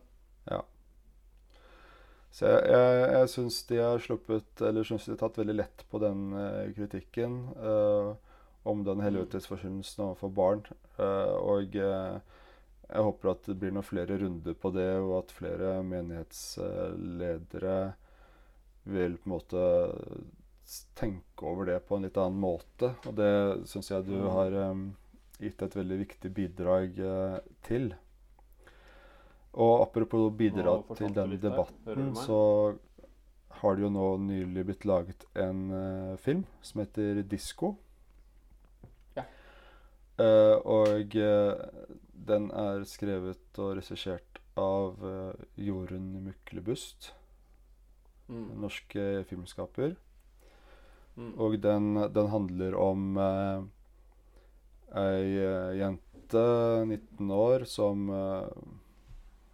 Så 2.32 2.48
jeg, 2.48 2.60
jeg, 2.72 3.00
jeg 3.12 3.28
syns 3.28 3.56
de 3.68 3.78
har 3.82 4.00
sluppet 4.00 4.62
Eller 4.64 4.86
syns 4.88 5.04
de 5.04 5.12
har 5.12 5.20
tatt 5.20 5.40
veldig 5.42 5.56
lett 5.58 5.82
på 5.92 6.00
den 6.00 6.30
uh, 6.32 6.70
kritikken 6.76 7.34
uh, 7.60 8.14
om 8.64 8.84
den 8.86 9.02
helvetesforkynnelsen 9.02 10.04
overfor 10.06 10.30
barn. 10.32 10.60
Uh, 10.96 11.34
og 11.42 11.74
jeg 11.74 12.20
håper 12.94 13.32
at 13.32 13.48
det 13.48 13.56
blir 13.58 13.72
noen 13.74 13.84
flere 13.84 14.20
runder 14.20 14.54
på 14.54 14.70
det, 14.70 14.86
og 15.02 15.16
at 15.18 15.34
flere 15.34 15.72
menighetsledere 15.82 17.74
vil 18.92 19.16
på 19.18 19.26
en 19.26 19.34
måte 19.34 19.64
tenke 20.94 21.48
over 21.50 21.66
det 21.72 21.80
på 21.88 21.98
en 21.98 22.06
litt 22.06 22.20
annen 22.22 22.38
måte. 22.38 22.92
Og 23.10 23.18
det 23.18 23.32
syns 23.72 23.90
jeg 23.90 24.06
du 24.06 24.14
Mm. 24.20 24.30
har 24.36 24.56
um, 24.70 24.86
gitt 25.42 25.66
et 25.66 25.76
veldig 25.80 25.98
viktig 26.04 26.30
bidrag 26.38 27.02
til. 27.66 27.90
Og 29.52 29.82
apropos 29.84 30.30
bidra 30.32 30.78
til 30.96 31.12
den 31.12 31.36
debatten, 31.40 32.14
så 32.16 32.40
har 33.62 33.76
det 33.78 33.84
jo 33.84 33.92
nå 33.94 34.06
nylig 34.24 34.64
blitt 34.66 34.84
laget 34.88 35.24
en 35.38 35.64
uh, 35.70 36.18
film 36.18 36.44
som 36.64 36.82
heter 36.82 37.22
'Disko'. 37.22 37.74
Ja. 39.16 39.24
Uh, 40.18 40.56
og 40.66 41.14
uh, 41.14 41.62
den 42.12 42.50
er 42.50 42.86
skrevet 42.88 43.60
og 43.62 43.76
regissert 43.78 44.40
av 44.58 44.98
Jorunn 45.56 46.24
Myklebust. 46.26 47.14
Mm. 48.28 48.60
norsk 48.62 48.94
filmskaper. 49.28 49.96
Mm. 51.16 51.32
Og 51.36 51.56
den, 51.60 51.96
den 52.14 52.28
handler 52.32 52.76
om 52.78 53.16
uh, 53.18 53.64
ei 54.96 55.80
jente, 55.80 56.44
19 56.86 57.32
år, 57.36 57.64
som, 57.68 58.06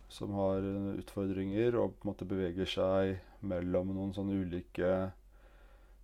som 0.09 0.33
har 0.39 0.65
utfordringer 0.99 1.77
og 1.77 1.97
på 1.97 2.07
en 2.07 2.11
måte 2.13 2.29
beveger 2.29 2.69
seg 2.69 3.19
mellom 3.45 3.93
noen 3.95 4.15
sånne 4.17 4.39
ulike 4.41 4.93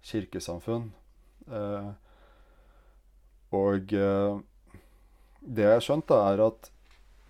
kirkesamfunn. 0.05 0.91
Eh, 1.49 1.91
og 3.55 3.95
eh, 3.97 4.39
det 5.45 5.67
jeg 5.67 5.77
har 5.77 5.85
skjønt, 5.85 6.09
da, 6.09 6.21
er 6.33 6.43
at 6.47 6.71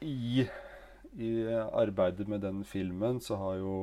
i, 0.04 0.44
i 1.18 1.32
arbeidet 1.70 2.26
med 2.30 2.44
den 2.44 2.62
filmen 2.68 3.20
så 3.22 3.38
har 3.40 3.60
jo 3.62 3.76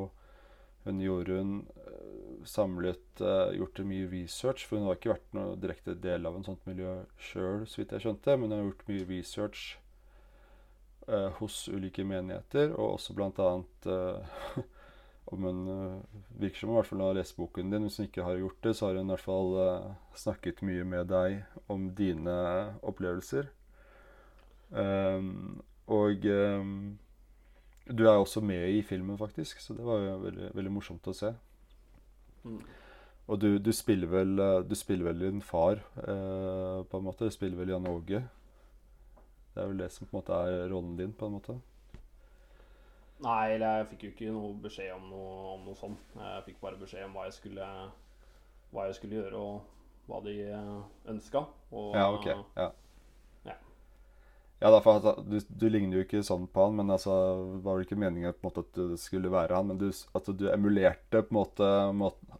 hun 0.86 1.02
Jorunn 1.04 1.58
eh, 1.78 2.46
samlet 2.48 3.22
eh, 3.22 3.58
gjort 3.60 3.84
mye 3.86 4.10
research, 4.12 4.66
for 4.66 4.80
hun 4.80 4.90
har 4.90 4.98
ikke 4.98 5.14
vært 5.14 5.38
noe 5.38 5.58
direkte 5.62 5.96
del 6.02 6.26
av 6.26 6.38
en 6.38 6.48
sånt 6.48 6.66
miljø 6.70 7.02
sjøl, 7.22 7.68
så 7.70 7.82
vidt 7.82 7.94
jeg 7.96 8.08
skjønte, 8.08 8.38
men 8.38 8.50
hun 8.50 8.58
har 8.58 8.68
gjort 8.70 8.88
mye 8.90 9.08
research 9.12 9.66
eh, 11.08 11.30
hos 11.40 11.64
ulike 11.72 12.04
menigheter, 12.08 12.74
og 12.76 12.98
også 12.98 13.16
annet 13.18 13.88
eh, 13.88 14.64
om 15.32 15.48
hun 15.48 15.62
eh, 15.68 16.20
virker 16.42 16.60
som 16.60 16.72
i 16.72 16.78
hvert 16.78 16.90
fall 16.90 17.00
hun 17.00 17.08
har 17.08 17.20
lest 17.20 17.38
boken 17.38 17.72
din. 17.72 17.88
Hvis 17.88 17.98
hun 17.98 18.10
ikke 18.10 18.28
har 18.28 18.38
gjort 18.42 18.64
det, 18.64 18.76
så 18.76 18.88
har 18.88 19.00
hun 19.00 19.10
i 19.10 19.16
hvert 19.16 19.28
fall 19.30 19.58
eh, 19.66 19.92
snakket 20.16 20.62
mye 20.68 20.84
med 20.84 21.10
deg 21.12 21.42
om 21.72 21.90
dine 21.96 22.38
opplevelser. 22.82 23.50
Um, 24.72 25.62
og 25.92 26.24
um, 26.24 26.98
du 27.98 28.06
er 28.06 28.16
også 28.16 28.40
med 28.42 28.70
i 28.70 28.82
filmen, 28.82 29.18
faktisk, 29.18 29.60
så 29.60 29.74
det 29.74 29.86
var 29.86 30.00
jo 30.00 30.20
veldig, 30.22 30.52
veldig 30.56 30.72
morsomt 30.72 31.08
å 31.12 31.16
se. 31.16 31.34
Mm. 32.44 32.62
Og 33.32 33.42
du, 33.42 33.50
du 33.64 33.72
spiller 33.72 34.10
vel 34.12 34.40
eh, 34.42 34.60
Du 34.66 34.74
spiller 34.76 35.12
vel 35.12 35.20
din 35.22 35.42
far, 35.46 35.82
eh, 36.04 36.80
på 36.84 36.98
en 36.98 37.06
måte. 37.06 37.30
Du 37.30 37.34
spiller 37.34 37.58
vel 37.58 37.74
Jan 37.74 37.88
Åge. 37.88 38.24
Det 39.52 39.62
er 39.62 39.68
vel 39.68 39.84
det 39.84 39.92
som 39.92 40.08
på 40.08 40.16
en 40.16 40.22
måte 40.22 40.40
er 40.48 40.70
rollen 40.72 40.96
din, 41.00 41.14
på 41.14 41.28
en 41.28 41.36
måte. 41.36 41.58
Nei, 43.22 43.54
eller 43.54 43.82
jeg 43.82 43.90
fikk 43.92 44.04
jo 44.06 44.12
ikke 44.16 44.34
noe 44.34 44.54
beskjed 44.64 44.94
om 44.96 45.10
noe, 45.12 45.34
om 45.54 45.66
noe 45.68 45.78
sånt. 45.78 46.14
Jeg 46.18 46.46
fikk 46.48 46.62
bare 46.64 46.80
beskjed 46.82 47.06
om 47.06 47.18
hva 47.18 47.28
jeg 47.28 47.36
skulle, 47.38 47.68
hva 48.72 48.88
jeg 48.88 48.98
skulle 48.98 49.20
gjøre, 49.20 49.42
og 49.42 50.08
hva 50.10 50.22
de 50.26 50.38
ønska. 51.14 51.44
Og 51.70 51.98
Ja, 52.00 52.08
ok. 52.16 52.32
Ja. 52.32 52.72
Ja. 53.46 53.58
Ja, 54.62 54.72
derfor, 54.72 54.98
for 55.02 55.12
at 55.12 55.22
du, 55.30 55.38
du 55.38 55.68
ligner 55.70 56.00
jo 56.00 56.08
ikke 56.08 56.24
sånn 56.26 56.48
på 56.50 56.66
han, 56.66 56.80
men 56.80 56.94
altså, 56.94 57.14
var 57.62 57.78
det 57.78 57.88
ikke 57.88 58.00
meningen 58.02 58.34
på 58.34 58.42
en 58.42 58.50
måte 58.50 58.66
at 58.66 58.74
du 58.80 58.98
skulle 58.98 59.32
være 59.34 59.58
han, 59.58 59.70
men 59.70 59.82
du, 59.82 59.88
at 59.90 60.34
du 60.38 60.48
emulerte 60.54 61.22
på 61.22 61.36
en 61.36 61.40
måte 61.42 61.70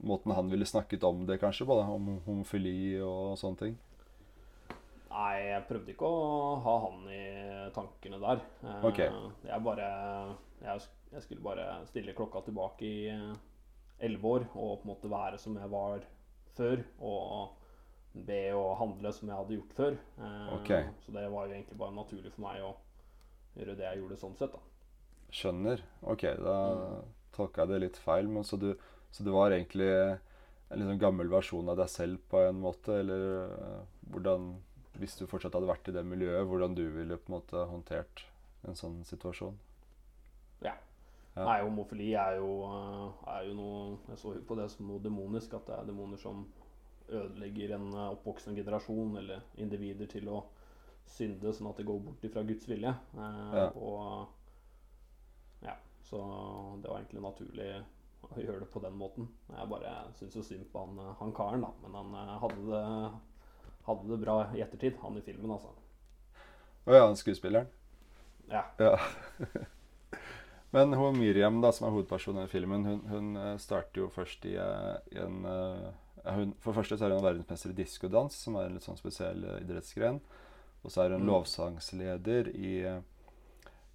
måten 0.02 0.34
han 0.34 0.50
ville 0.50 0.66
snakket 0.70 1.06
om 1.06 1.28
det, 1.30 1.38
kanskje, 1.42 1.70
både 1.70 1.86
om 1.94 2.16
homofili 2.26 2.98
og 3.06 3.38
sånne 3.42 3.62
ting? 3.62 3.80
Nei, 5.12 5.38
jeg 5.52 5.64
prøvde 5.68 5.92
ikke 5.92 6.08
å 6.08 6.60
ha 6.64 6.74
han 6.86 7.02
i 7.12 7.22
tankene 7.76 8.20
der. 8.22 8.42
Okay. 8.88 9.10
Ok. 9.12 9.42
Jeg 9.50 9.64
bare 9.66 9.88
jeg, 10.64 10.84
jeg 11.12 11.24
skulle 11.26 11.44
bare 11.44 11.66
stille 11.90 12.14
klokka 12.16 12.44
tilbake 12.46 12.88
i 12.88 13.10
eh, 13.12 13.34
elleve 14.08 14.32
år 14.38 14.46
og 14.56 14.78
på 14.82 14.86
en 14.88 14.92
måte 14.94 15.12
være 15.12 15.40
som 15.42 15.58
jeg 15.60 15.70
var 15.74 16.06
før. 16.56 16.84
Og 17.00 17.58
be 18.28 18.40
og 18.56 18.74
handle 18.80 19.12
som 19.16 19.30
jeg 19.32 19.38
hadde 19.40 19.56
gjort 19.60 19.76
før. 19.78 20.00
Okay. 20.62 20.88
Ok. 20.88 21.04
Så 21.06 21.14
det 21.16 21.28
var 21.32 21.46
jo 21.48 21.54
egentlig 21.58 21.78
bare 21.80 21.96
naturlig 21.96 22.32
for 22.34 22.44
meg 22.48 22.64
å 22.68 22.72
gjøre 23.60 23.76
det 23.80 23.88
jeg 23.90 24.02
gjorde 24.02 24.18
sånn 24.24 24.38
sett. 24.40 24.56
da. 24.56 24.64
Skjønner. 25.32 25.84
Ok, 26.12 26.26
da 26.40 26.56
Mm. 26.76 27.06
tolka 27.36 27.62
jeg 27.64 27.70
det 27.70 27.80
litt 27.86 27.98
feil. 27.98 28.28
Men 28.28 28.44
så 28.44 28.58
du, 28.60 28.74
så 29.12 29.24
du 29.24 29.32
var 29.32 29.52
egentlig 29.52 29.92
en 30.72 30.84
sånn 30.88 31.00
gammel 31.00 31.28
versjon 31.32 31.68
av 31.72 31.78
deg 31.80 31.88
selv 31.92 32.20
på 32.32 32.44
en 32.48 32.60
måte? 32.64 33.00
Eller 33.00 33.24
eh, 33.46 33.80
hvordan 34.12 34.54
Hvis 35.02 35.18
du 35.18 35.26
fortsatt 35.30 35.56
hadde 35.58 35.70
vært 35.70 35.90
i 35.90 35.96
det 35.96 36.04
miljøet, 36.06 36.46
hvordan 36.48 36.76
du 36.78 36.84
ville 36.94 37.18
på 37.18 37.32
en 37.32 37.38
måte 37.40 37.66
håndtert 37.72 38.24
en 38.70 38.78
sånn 38.78 39.00
situasjon? 39.10 39.56
Ja. 40.62 40.76
Ja. 41.34 41.46
Nei, 41.48 41.62
homofili 41.64 42.10
er 42.20 42.36
jo, 42.42 42.50
eh, 42.68 43.30
er 43.34 43.46
jo 43.48 43.54
noe 43.56 43.98
Jeg 44.10 44.18
så 44.20 44.34
jo 44.36 44.42
på 44.46 44.58
det 44.60 44.66
som 44.74 44.90
noe 44.92 45.00
demonisk. 45.02 45.54
At 45.58 45.66
det 45.70 45.78
er 45.80 45.88
demoner 45.88 46.20
som 46.22 46.44
ødelegger 47.10 47.74
en 47.78 47.88
eh, 47.94 48.10
oppvoksende 48.14 48.60
generasjon 48.62 49.18
eller 49.22 49.42
individer 49.64 50.08
til 50.12 50.28
å 50.32 50.44
synde, 51.12 51.52
sånn 51.56 51.72
at 51.72 51.80
det 51.82 51.88
går 51.88 52.00
bort 52.06 52.24
ifra 52.28 52.44
Guds 52.48 52.68
vilje. 52.70 52.94
Eh, 53.16 53.56
Ja. 53.58 53.66
Og 53.76 54.28
ja, 55.66 55.76
så 56.08 56.22
det 56.82 56.90
var 56.92 57.00
egentlig 57.02 57.24
naturlig 57.26 57.72
å 58.28 58.38
gjøre 58.38 58.60
det 58.66 58.70
på 58.72 58.84
den 58.84 58.96
måten. 59.00 59.28
Jeg 59.50 59.70
bare 59.72 59.96
syns 60.20 60.36
jo 60.38 60.44
synd 60.46 60.68
på 60.72 60.86
han, 60.86 61.16
han 61.20 61.34
karen, 61.34 61.62
da. 61.66 61.72
Men 61.82 62.14
han 62.14 62.40
hadde 62.44 62.62
det, 62.70 63.12
hadde 63.86 64.10
det 64.10 64.20
bra 64.24 64.38
i 64.56 64.62
ettertid, 64.64 64.98
han 65.02 65.18
i 65.18 65.24
filmen, 65.26 65.52
altså. 65.56 65.72
Å 66.86 66.96
ja, 66.96 67.06
han 67.06 67.18
skuespilleren? 67.20 67.70
Ja. 68.52 68.66
Ja. 68.82 68.96
Men 70.72 70.94
hun 70.94 71.18
Miriam, 71.20 71.60
da, 71.62 71.72
som 71.76 71.88
er 71.88 71.96
hovedpersonen 71.96 72.46
i 72.48 72.52
filmen, 72.52 72.86
hun, 72.88 73.02
hun 73.12 73.32
eh, 73.36 73.56
starter 73.60 74.06
jo 74.06 74.12
først 74.12 74.46
i, 74.48 74.56
eh, 74.56 74.94
i 75.12 75.20
en 75.20 75.42
eh, 75.46 75.90
hun, 76.32 76.54
For 76.64 76.72
det 76.72 76.78
første 76.80 76.98
så 76.98 77.08
er 77.08 77.16
hun 77.18 77.26
verdensmester 77.26 77.74
i 77.74 77.78
diskodans, 77.82 78.38
som 78.40 78.56
er 78.56 78.70
en 78.70 78.78
litt 78.78 78.86
sånn 78.86 79.00
spesiell 79.00 79.44
idrettsgren. 79.60 80.22
Og 80.82 80.94
så 80.94 81.04
er 81.04 81.16
hun 81.16 81.26
Mm. 81.26 81.28
lovsangsleder 81.30 82.48
i 82.56 82.76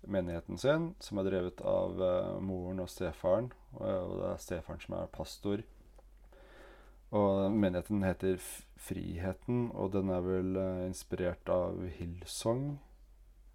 menigheten 0.06 0.58
sin, 0.58 0.94
som 1.00 1.18
er 1.18 1.26
drevet 1.26 1.60
av 1.66 1.98
uh, 1.98 2.36
moren 2.42 2.82
og 2.84 2.90
stefaren. 2.90 3.48
Og, 3.74 3.86
og 3.86 4.12
det 4.20 4.28
er 4.28 4.42
stefaren 4.44 4.82
som 4.84 4.94
er 5.00 5.08
pastor. 5.14 5.64
Og 7.16 7.52
menigheten 7.52 8.04
heter 8.04 8.38
Friheten, 8.86 9.70
og 9.74 9.92
den 9.94 10.10
er 10.12 10.24
vel 10.24 10.56
eh, 10.60 10.86
inspirert 10.90 11.48
av 11.52 11.80
Hillsong, 11.98 12.76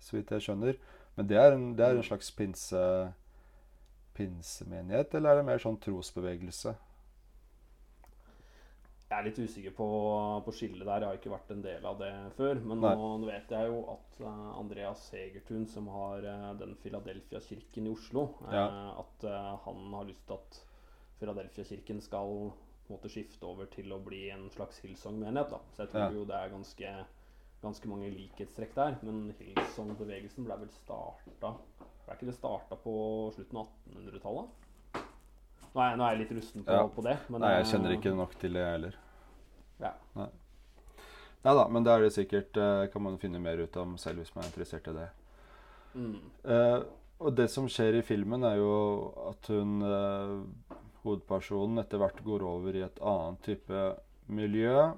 så 0.01 0.17
vidt 0.17 0.31
jeg 0.33 0.47
skjønner. 0.47 0.79
Men 1.17 1.27
det 1.29 1.37
er 1.39 1.55
en, 1.55 1.67
det 1.77 1.85
er 1.85 1.97
en 1.99 2.07
slags 2.07 2.31
pinse, 2.35 2.85
pinsemenighet, 4.17 5.13
eller 5.15 5.33
er 5.35 5.41
det 5.41 5.49
mer 5.51 5.61
sånn 5.61 5.79
trosbevegelse? 5.83 6.73
Jeg 9.11 9.19
er 9.19 9.25
litt 9.27 9.39
usikker 9.43 9.73
på, 9.75 9.85
på 10.45 10.53
skillet 10.55 10.87
der. 10.87 11.03
Jeg 11.03 11.09
har 11.09 11.17
ikke 11.17 11.33
vært 11.33 11.49
en 11.51 11.63
del 11.65 11.87
av 11.89 11.97
det 11.99 12.11
før. 12.37 12.61
Men 12.63 12.79
nå, 12.79 12.91
nå 13.19 13.27
vet 13.27 13.49
jeg 13.51 13.67
jo 13.67 13.81
at 13.91 14.19
uh, 14.23 14.53
Andreas 14.55 15.01
Hegertun, 15.11 15.65
som 15.67 15.89
har 15.91 16.23
uh, 16.23 16.45
den 16.55 16.77
Philadelphia-kirken 16.79 17.89
i 17.89 17.91
Oslo, 17.91 18.29
Ja. 18.55 18.63
at 19.03 19.25
eh, 19.27 19.49
han 19.65 19.81
har 19.97 20.07
lyst 20.07 20.23
til 20.29 20.37
at 20.39 20.61
Philadelphia-kirken 21.19 21.99
skal 22.07 22.53
måte 22.91 23.09
skifte 23.11 23.47
over 23.47 23.65
til 23.71 23.91
å 23.93 23.99
bli 24.03 24.29
en 24.33 24.49
slags 24.53 24.79
Hillsong-menighet. 24.83 25.49
da. 25.49 25.59
Så 25.73 25.83
jeg 25.83 25.89
tror 25.93 26.01
Ja. 26.01 26.09
jo 26.11 26.25
det 26.25 26.35
er 26.35 26.49
ganske, 26.49 27.05
ganske 27.63 27.87
mange 27.87 28.09
likhetstrekk 28.11 28.75
der. 28.75 28.97
Men 29.03 29.33
Hillsong-bevegelsen 29.39 30.45
ble 30.45 30.57
vel 30.65 30.69
starta 30.69 31.55
Ble 32.05 32.15
ikke 32.17 32.25
det 32.25 32.35
starta 32.35 32.75
på 32.75 32.93
slutten 33.35 33.57
av 33.57 33.67
1800-tallet? 33.87 34.49
Nå 35.73 35.95
nå 35.95 36.03
er 36.03 36.15
jeg 36.15 36.19
litt 36.19 36.37
rusten 36.41 36.63
på, 36.65 36.71
Ja. 36.71 36.87
på 36.87 37.01
det. 37.03 37.17
Men, 37.29 37.41
Nei, 37.41 37.51
jeg 37.55 37.61
eh, 37.65 37.71
kjenner 37.71 37.91
ikke 37.95 38.15
nok 38.15 38.33
til 38.39 38.53
det, 38.53 38.59
jeg 38.59 38.71
heller. 38.71 38.95
Ja. 39.79 39.93
Nei. 40.15 40.29
Nei 41.43 41.53
da, 41.55 41.67
men 41.67 41.83
det 41.83 41.91
er 41.93 42.01
det 42.01 42.13
sikkert 42.13 42.57
eh, 42.57 42.87
kan 42.91 43.01
man 43.01 43.17
finne 43.17 43.39
mer 43.39 43.57
ut 43.63 43.77
om 43.77 43.97
selv 43.97 44.17
hvis 44.19 44.35
man 44.35 44.43
er 44.43 44.49
interessert 44.51 44.87
i 44.87 44.93
det. 44.93 45.09
Mm. 45.95 46.19
Uh, 46.45 46.83
og 47.21 47.35
det 47.35 47.49
som 47.53 47.67
skjer 47.69 47.99
i 47.99 48.01
filmen, 48.05 48.43
er 48.43 48.57
jo 48.57 49.13
at 49.29 49.47
hun, 49.53 49.81
eh, 49.85 50.77
hovedpersonen, 51.03 51.81
etter 51.81 52.01
hvert 52.01 52.21
går 52.25 52.45
over 52.45 52.77
i 52.77 52.83
et 52.85 53.01
annet 53.01 53.41
type 53.45 53.85
miljø. 54.31 54.91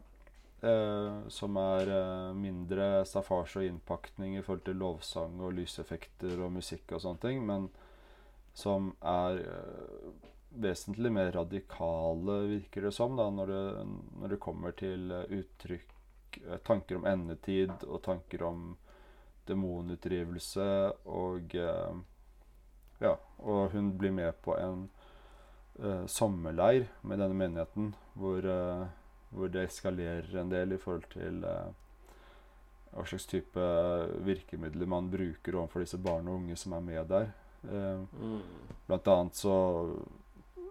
Eh, 0.64 1.16
som 1.28 1.58
er 1.60 1.90
eh, 1.92 2.30
mindre 2.40 3.04
staffasje 3.08 3.60
og 3.60 3.66
innpakning 3.68 4.38
i 4.38 4.44
forhold 4.44 4.64
til 4.64 4.78
lovsang 4.80 5.42
og 5.44 5.58
lyseffekter 5.58 6.38
og 6.40 6.54
musikk 6.56 6.94
og 6.96 7.04
sånne 7.04 7.24
ting, 7.26 7.42
men 7.44 7.68
som 8.56 8.94
er 9.02 9.42
eh, 9.44 10.30
vesentlig 10.54 11.12
mer 11.12 11.32
radikale, 11.32 12.40
virker 12.48 12.82
det 12.88 12.94
som, 12.96 13.18
da, 13.18 13.30
når 13.30 13.48
det, 13.48 13.86
når 14.22 14.34
det 14.34 14.40
kommer 14.40 14.72
til 14.78 15.12
eh, 15.12 15.36
uttrykk 15.42 16.40
eh, 16.46 16.58
Tanker 16.64 17.02
om 17.02 17.08
endetid 17.10 17.74
og 17.88 18.04
tanker 18.06 18.48
om 18.48 18.66
demonutdrivelse 19.50 20.68
og 21.12 21.56
eh, 21.60 22.02
Ja, 23.04 23.18
og 23.44 23.74
hun 23.74 23.98
blir 24.00 24.14
med 24.16 24.38
på 24.46 24.56
en 24.56 24.86
eh, 25.80 26.06
sommerleir 26.08 26.88
med 27.02 27.20
denne 27.20 27.38
menigheten 27.38 27.94
hvor, 28.14 28.46
eh, 28.46 28.84
hvor 29.34 29.48
det 29.54 29.68
eskalerer 29.68 30.36
en 30.42 30.52
del 30.52 30.76
i 30.76 30.82
forhold 30.82 31.08
til 31.14 31.44
eh, 31.48 31.72
hva 32.94 33.06
slags 33.10 33.26
type 33.26 33.70
virkemidler 34.26 34.90
man 34.90 35.10
bruker 35.10 35.56
overfor 35.58 35.82
disse 35.82 35.98
barn 35.98 36.28
og 36.30 36.44
unge 36.44 36.58
som 36.60 36.76
er 36.78 36.84
med 36.92 37.08
der. 37.10 37.32
Eh, 37.64 38.04
Mm. 38.20 38.42
Blant 38.88 39.08
annet 39.08 39.36
så, 39.36 39.56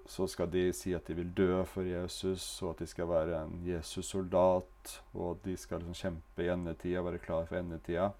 så 0.06 0.26
skal 0.26 0.50
de 0.50 0.72
si 0.72 0.92
at 0.94 1.06
de 1.06 1.14
vil 1.14 1.32
dø 1.34 1.64
for 1.64 1.82
Jesus, 1.82 2.62
og 2.62 2.70
at 2.70 2.78
de 2.78 2.86
skal 2.86 3.08
være 3.08 3.42
en 3.42 3.62
Jesus-soldat, 3.66 5.02
og 5.14 5.30
at 5.30 5.44
de 5.44 5.56
skal 5.56 5.78
liksom 5.80 5.94
kjempe 5.94 6.44
i 6.44 6.50
endetida, 6.52 7.02
være 7.02 7.18
klar 7.18 7.46
for 7.48 7.56
endetida. 7.56 8.10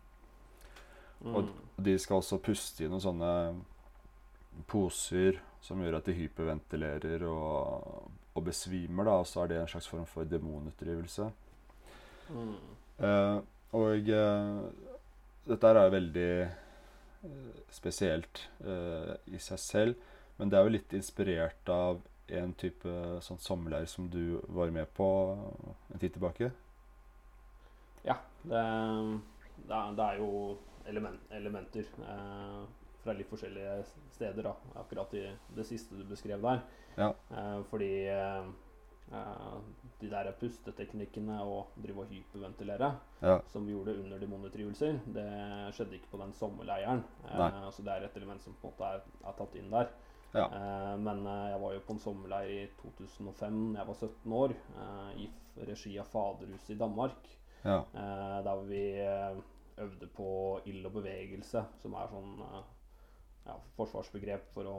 Mm. 1.21 1.35
Og 1.35 1.49
de 1.85 1.99
skal 1.99 2.17
også 2.17 2.41
puste 2.43 2.85
i 2.85 2.89
noen 2.89 3.05
sånne 3.05 3.33
poser 4.67 5.39
som 5.63 5.81
gjør 5.83 6.01
at 6.01 6.09
de 6.09 6.17
hyperventilerer 6.17 7.25
og, 7.29 8.11
og 8.35 8.45
besvimer. 8.45 9.07
da, 9.07 9.19
Og 9.23 9.27
så 9.31 9.45
er 9.45 9.53
det 9.53 9.61
en 9.61 9.71
slags 9.71 9.89
form 9.89 10.07
for 10.11 10.29
demonutdrivelse. 10.29 11.29
Mm. 12.33 12.55
Eh, 13.03 13.39
og 13.73 14.09
eh, 14.15 14.63
dette 15.49 15.69
er 15.69 15.79
jo 15.81 15.95
veldig 15.97 16.31
eh, 16.43 17.61
spesielt 17.73 18.47
eh, 18.65 19.15
i 19.33 19.41
seg 19.43 19.61
selv, 19.63 20.09
men 20.39 20.51
det 20.51 20.59
er 20.59 20.67
jo 20.67 20.75
litt 20.77 20.97
inspirert 20.97 21.73
av 21.73 22.03
en 22.33 22.53
type 22.57 22.93
sånn 23.25 23.41
sommerleir 23.43 23.89
som 23.91 24.07
du 24.11 24.41
var 24.49 24.71
med 24.73 24.89
på 24.97 25.09
en 25.93 25.99
tid 25.99 26.15
tilbake. 26.15 26.53
Ja, 28.07 28.19
det, 28.43 28.63
det, 29.67 29.75
er, 29.75 29.93
det 29.99 30.07
er 30.07 30.21
jo 30.23 30.31
element, 30.91 31.21
elementer 31.31 31.87
eh, 32.07 32.63
fra 33.03 33.15
litt 33.17 33.31
forskjellige 33.31 33.79
steder, 34.15 34.47
da. 34.47 34.55
Akkurat 34.81 35.15
i 35.19 35.25
det 35.57 35.67
siste 35.67 35.99
du 35.99 36.05
beskrev 36.09 36.43
der. 36.43 36.63
Ja. 36.97 37.13
Eh, 37.31 37.63
fordi 37.71 37.93
eh, 38.13 38.53
eh 39.13 39.57
de 40.03 40.09
der 40.11 40.33
pusteteknikkene 40.35 41.37
og 41.47 41.77
drive 41.83 42.01
og 42.03 42.09
hyperventilere 42.11 42.89
Ja. 43.23 43.39
som 43.47 43.67
vi 43.67 43.73
gjorde 43.73 43.99
under 44.03 44.19
demonutdrivelser, 44.19 44.99
det 45.15 45.27
skjedde 45.75 45.95
ikke 45.95 46.11
på 46.11 46.19
den 46.19 46.33
sommerleiren. 46.33 47.05
Eh, 47.25 47.71
så 47.71 47.83
det 47.83 47.93
er 47.93 48.05
et 48.05 48.17
element 48.17 48.43
som 48.43 48.55
på 48.55 48.69
en 48.69 48.73
måte 48.73 48.95
er, 48.95 49.01
er 49.29 49.39
tatt 49.39 49.55
inn 49.55 49.71
der. 49.71 49.93
Ja. 50.35 50.47
Eh, 50.47 50.99
men 50.99 51.27
eh, 51.27 51.51
jeg 51.53 51.61
var 51.61 51.73
jo 51.75 51.85
på 51.87 51.93
en 51.97 52.03
sommerleir 52.03 52.51
i 52.51 52.67
2005 52.81 53.77
jeg 53.77 53.87
var 53.89 53.95
17 53.95 54.33
år, 54.33 54.55
i 55.17 55.31
regi 55.69 55.99
av 56.01 56.09
Faderhuset 56.13 56.71
i 56.75 56.79
Danmark. 56.81 57.33
Ja. 57.65 57.83
Eh, 57.95 58.39
der 58.45 58.63
vi 58.67 58.85
øvde 59.83 60.07
på 60.07 60.61
ild 60.67 60.87
og 60.87 60.93
bevegelse, 60.93 61.65
som 61.83 61.95
er 61.95 62.09
sånn 62.11 62.41
ja, 63.47 63.59
forsvarsbegrep 63.77 64.51
for 64.55 64.71
å 64.71 64.79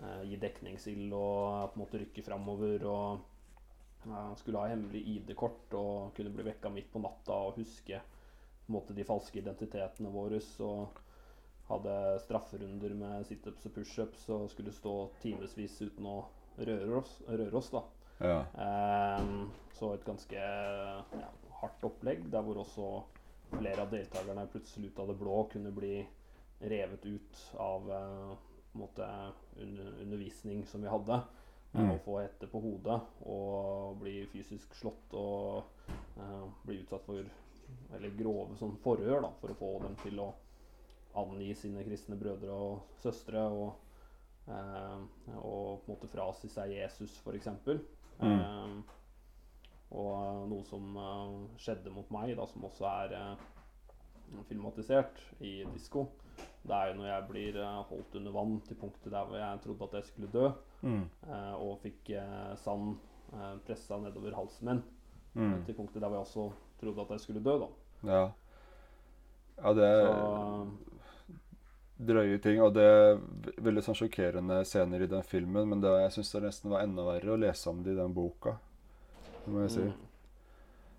eh, 0.00 0.22
gi 0.30 0.38
dekningsild 0.40 1.12
og 1.16 1.44
eh, 1.50 1.66
på 1.70 1.78
en 1.78 1.84
måte 1.84 2.00
rykke 2.02 2.24
framover. 2.26 2.86
Og 2.90 4.08
eh, 4.08 4.32
skulle 4.40 4.62
ha 4.62 4.72
hemmelig 4.72 5.04
ID-kort 5.16 5.76
og 5.78 6.10
kunne 6.16 6.32
bli 6.34 6.48
vekka 6.50 6.72
midt 6.72 6.90
på 6.92 7.02
natta 7.04 7.36
og 7.48 7.60
huske 7.60 8.00
på 8.00 8.68
en 8.70 8.76
måte, 8.76 8.96
de 8.96 9.06
falske 9.06 9.40
identitetene 9.40 10.12
våre. 10.14 10.42
Og 10.66 11.00
hadde 11.70 11.94
strafferunder 12.24 12.94
med 12.98 13.26
situps 13.28 13.68
og 13.68 13.74
pushups 13.76 14.26
og 14.34 14.48
skulle 14.50 14.74
stå 14.74 14.94
timevis 15.22 15.78
uten 15.84 16.08
å 16.10 16.18
røre 16.58 17.00
oss. 17.00 17.16
Røre 17.28 17.56
oss 17.60 17.70
da. 17.72 17.84
Ja. 18.20 18.40
Eh, 18.64 19.28
så 19.78 19.94
et 19.94 20.04
ganske 20.04 20.36
ja, 20.36 21.28
hardt 21.62 21.84
opplegg, 21.86 22.26
der 22.32 22.44
hvor 22.44 22.60
også 22.64 22.88
flere 23.50 23.84
av 23.84 23.92
deltakerne 23.92 24.48
plutselig 24.50 24.90
ut 24.90 24.98
av 25.02 25.10
det 25.10 25.16
blå 25.18 25.36
kunne 25.52 25.72
bli 25.74 25.94
revet 26.60 27.06
ut 27.06 27.42
av 27.56 27.90
eh, 27.92 28.32
måte 28.78 29.06
undervisning 30.00 30.66
som 30.66 30.82
vi 30.82 30.88
hadde. 30.88 31.14
eh, 31.20 31.36
Mm. 31.80 31.90
Og 31.92 32.00
få 32.02 32.16
hette 32.18 32.48
på 32.50 32.58
hodet 32.58 32.96
og 33.30 34.00
bli 34.00 34.24
fysisk 34.32 34.72
slått 34.74 35.12
og 35.14 35.62
eh, 36.18 36.48
bli 36.66 36.80
utsatt 36.82 37.04
for 37.06 37.22
eller 37.94 38.16
grove 38.18 38.56
sånn 38.58 38.74
forhør 38.82 39.22
da, 39.22 39.30
for 39.38 39.52
å 39.52 39.58
få 39.60 39.68
dem 39.84 39.94
til 40.02 40.18
å 40.18 40.32
angi 41.14 41.52
sine 41.54 41.84
kristne 41.86 42.18
brødre 42.18 42.50
og 42.50 42.96
søstre. 42.98 43.44
og 43.46 43.78
Eh, 44.50 45.00
og 45.36 45.82
på 45.84 45.86
en 45.86 45.94
måte 45.94 46.08
frasi 46.10 46.48
seg 46.50 46.72
Jesus, 46.74 47.12
f.eks. 47.22 47.46
Mm. 48.18 48.32
Eh, 48.32 48.94
og 49.94 50.48
noe 50.50 50.64
som 50.66 50.96
eh, 50.96 51.34
skjedde 51.60 51.92
mot 51.94 52.10
meg, 52.14 52.32
da, 52.38 52.46
som 52.50 52.64
også 52.66 52.88
er 52.88 53.14
eh, 53.18 53.44
filmatisert 54.48 55.20
i 55.44 55.60
disko, 55.74 56.08
det 56.66 56.76
er 56.76 56.88
jo 56.90 56.94
når 57.00 57.06
jeg 57.08 57.28
blir 57.30 57.56
eh, 57.62 57.82
holdt 57.88 58.14
under 58.20 58.32
vann 58.32 58.60
til 58.66 58.76
punktet 58.76 59.10
der 59.12 59.24
hvor 59.24 59.36
jeg 59.40 59.60
trodde 59.64 59.84
at 59.88 59.92
jeg 60.00 60.04
skulle 60.10 60.32
dø, 60.32 60.50
Mm. 60.82 61.02
eh, 61.28 61.54
og 61.60 61.78
fikk 61.82 62.10
eh, 62.16 62.54
sand 62.56 62.96
eh, 63.34 63.56
pressa 63.66 63.98
nedover 64.00 64.34
halsen 64.34 64.66
min, 64.68 64.82
Mm. 65.34 65.64
til 65.64 65.74
punktet 65.74 66.00
der 66.02 66.08
hvor 66.08 66.16
jeg 66.18 66.26
også 66.26 66.52
trodde 66.80 67.00
at 67.00 67.10
jeg 67.10 67.20
skulle 67.20 67.44
dø. 67.44 67.58
da. 67.58 67.66
Ja. 68.12 68.30
Ja, 69.62 69.72
det 69.74 69.84
er 69.84 70.06
Så 70.06 70.68
drøye 72.00 72.38
ting, 72.40 72.60
og 72.64 72.72
det 72.74 72.82
er 72.82 73.18
veldig 73.60 73.82
sånn 73.84 73.94
sjokkerende 73.98 74.62
scener 74.64 75.02
i 75.04 75.06
den 75.10 75.22
filmen, 75.22 75.68
men 75.68 75.80
det, 75.82 75.90
jeg 76.00 76.12
syns 76.14 76.32
det 76.32 76.42
nesten 76.46 76.70
var 76.72 76.80
enda 76.86 77.02
verre 77.04 77.34
å 77.34 77.40
lese 77.40 77.68
om 77.68 77.82
det 77.84 77.92
i 77.92 77.98
den 77.98 78.14
boka. 78.16 78.54
Det 79.44 79.52
må 79.52 79.60
jeg 79.66 79.70
si. 79.74 79.84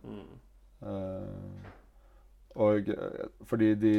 Mm. 0.05 0.11
Mm. 0.11 0.37
Eh, 0.81 1.71
og 2.55 2.89
eh, 2.89 3.27
fordi 3.47 3.75
de, 3.75 3.93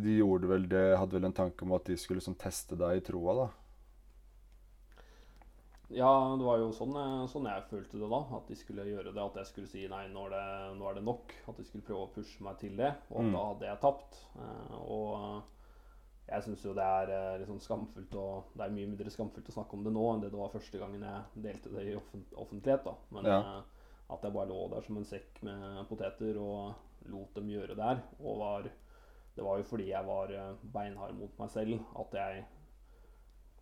de 0.00 0.16
gjorde 0.18 0.48
vel 0.48 0.68
det 0.68 0.96
Hadde 0.98 1.12
vel 1.18 1.24
en 1.24 1.32
tanke 1.36 1.62
om 1.62 1.72
at 1.76 1.84
de 1.84 1.96
skulle 1.96 2.20
liksom 2.22 2.34
teste 2.40 2.76
deg 2.76 2.96
i 2.96 3.00
troa, 3.04 3.34
da. 3.34 3.48
Ja, 5.90 6.10
det 6.36 6.44
var 6.44 6.58
jo 6.60 6.68
sånn, 6.76 6.92
eh, 7.00 7.22
sånn 7.32 7.46
jeg 7.48 7.64
følte 7.70 7.96
det 8.00 8.08
da. 8.12 8.18
At 8.36 8.48
de 8.50 8.56
skulle 8.60 8.84
gjøre 8.84 9.12
det. 9.14 9.22
At 9.24 9.38
jeg 9.40 9.46
skulle 9.48 9.70
si 9.70 9.86
nei, 9.88 10.02
nå 10.12 10.26
er 10.26 10.34
det, 10.34 10.42
nå 10.76 10.88
er 10.90 10.98
det 10.98 11.04
nok. 11.06 11.32
At 11.48 11.56
de 11.56 11.64
skulle 11.64 11.86
prøve 11.86 12.02
å 12.04 12.10
pushe 12.12 12.42
meg 12.44 12.58
til 12.60 12.76
det. 12.76 12.90
Og 13.10 13.24
Mm. 13.24 13.32
da 13.32 13.44
hadde 13.46 13.68
jeg 13.70 13.80
tapt. 13.80 14.18
Eh, 14.36 14.74
og 14.84 15.42
jeg 16.28 16.42
syns 16.44 16.62
jo 16.64 16.74
det 16.74 16.84
er 16.84 17.38
liksom 17.40 17.56
sånn 17.58 17.66
skamfullt 17.88 18.14
og 18.20 18.44
Det 18.54 18.66
er 18.66 18.70
mye 18.76 18.86
mindre 18.86 19.08
skamfullt 19.10 19.48
å 19.48 19.52
snakke 19.56 19.72
om 19.78 19.84
det 19.84 19.92
nå 19.94 20.12
enn 20.14 20.20
det 20.20 20.30
det 20.30 20.38
var 20.38 20.50
første 20.50 20.78
gangen 20.78 21.00
jeg 21.00 21.42
delte 21.42 21.72
det 21.72 21.86
i 21.88 21.96
offen 21.96 22.24
offentlighet. 22.36 22.84
da. 22.84 22.94
Men 23.10 23.24
Ja. 23.24 23.62
at 24.10 24.22
jeg 24.22 24.32
bare 24.32 24.48
lå 24.48 24.70
der 24.70 24.82
som 24.82 24.96
en 24.98 25.04
sekk 25.04 25.42
med 25.42 25.88
poteter 25.88 26.36
og 26.36 26.74
lot 27.06 27.34
dem 27.34 27.48
gjøre 27.48 27.76
der. 27.76 28.02
Og 28.20 28.38
var 28.38 28.62
Det 29.36 29.44
var 29.44 29.58
jo 29.58 29.62
fordi 29.70 29.88
jeg 29.92 30.04
var 30.06 30.32
eh, 30.34 30.54
beinhard 30.74 31.14
mot 31.14 31.38
meg 31.38 31.50
selv 31.50 31.78
at 32.00 32.14
jeg 32.18 32.44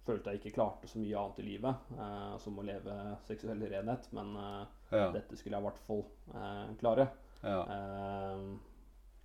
følte 0.06 0.30
jeg 0.30 0.38
ikke 0.40 0.54
klarte 0.54 0.88
så 0.88 0.98
mye 1.02 1.18
annet 1.18 1.40
i 1.42 1.42
livet, 1.42 1.88
eh, 1.98 2.36
som 2.38 2.56
å 2.58 2.64
leve 2.64 2.94
seksuell 3.26 3.60
renhet. 3.68 4.08
Men 4.16 4.36
eh, 4.36 4.66
Ja. 4.96 5.10
dette 5.12 5.36
skulle 5.36 5.56
jeg 5.58 5.64
i 5.64 5.68
hvert 5.68 5.82
fall 5.86 6.04
eh, 6.34 6.74
klare. 6.80 7.08
ja. 7.42 7.60
Eh, 7.66 8.46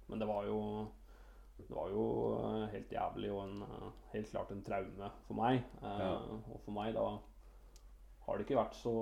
men 0.10 0.20
det 0.20 0.28
var 0.28 0.44
jo 0.46 0.58
Det 1.62 1.70
var 1.76 1.90
jo 1.94 2.04
eh, 2.42 2.68
helt 2.74 2.90
jævlig 2.92 3.32
og 3.32 3.44
en, 3.44 3.92
helt 4.12 4.32
klart 4.32 4.52
en 4.52 4.64
traume 4.66 5.12
for 5.28 5.34
meg. 5.38 5.64
Eh, 5.82 6.00
Ja. 6.00 6.16
Og 6.52 6.60
for 6.66 6.72
meg 6.74 6.94
da 6.96 7.06
har 8.26 8.38
det 8.38 8.46
ikke 8.48 8.58
vært 8.60 8.76
så 8.76 8.94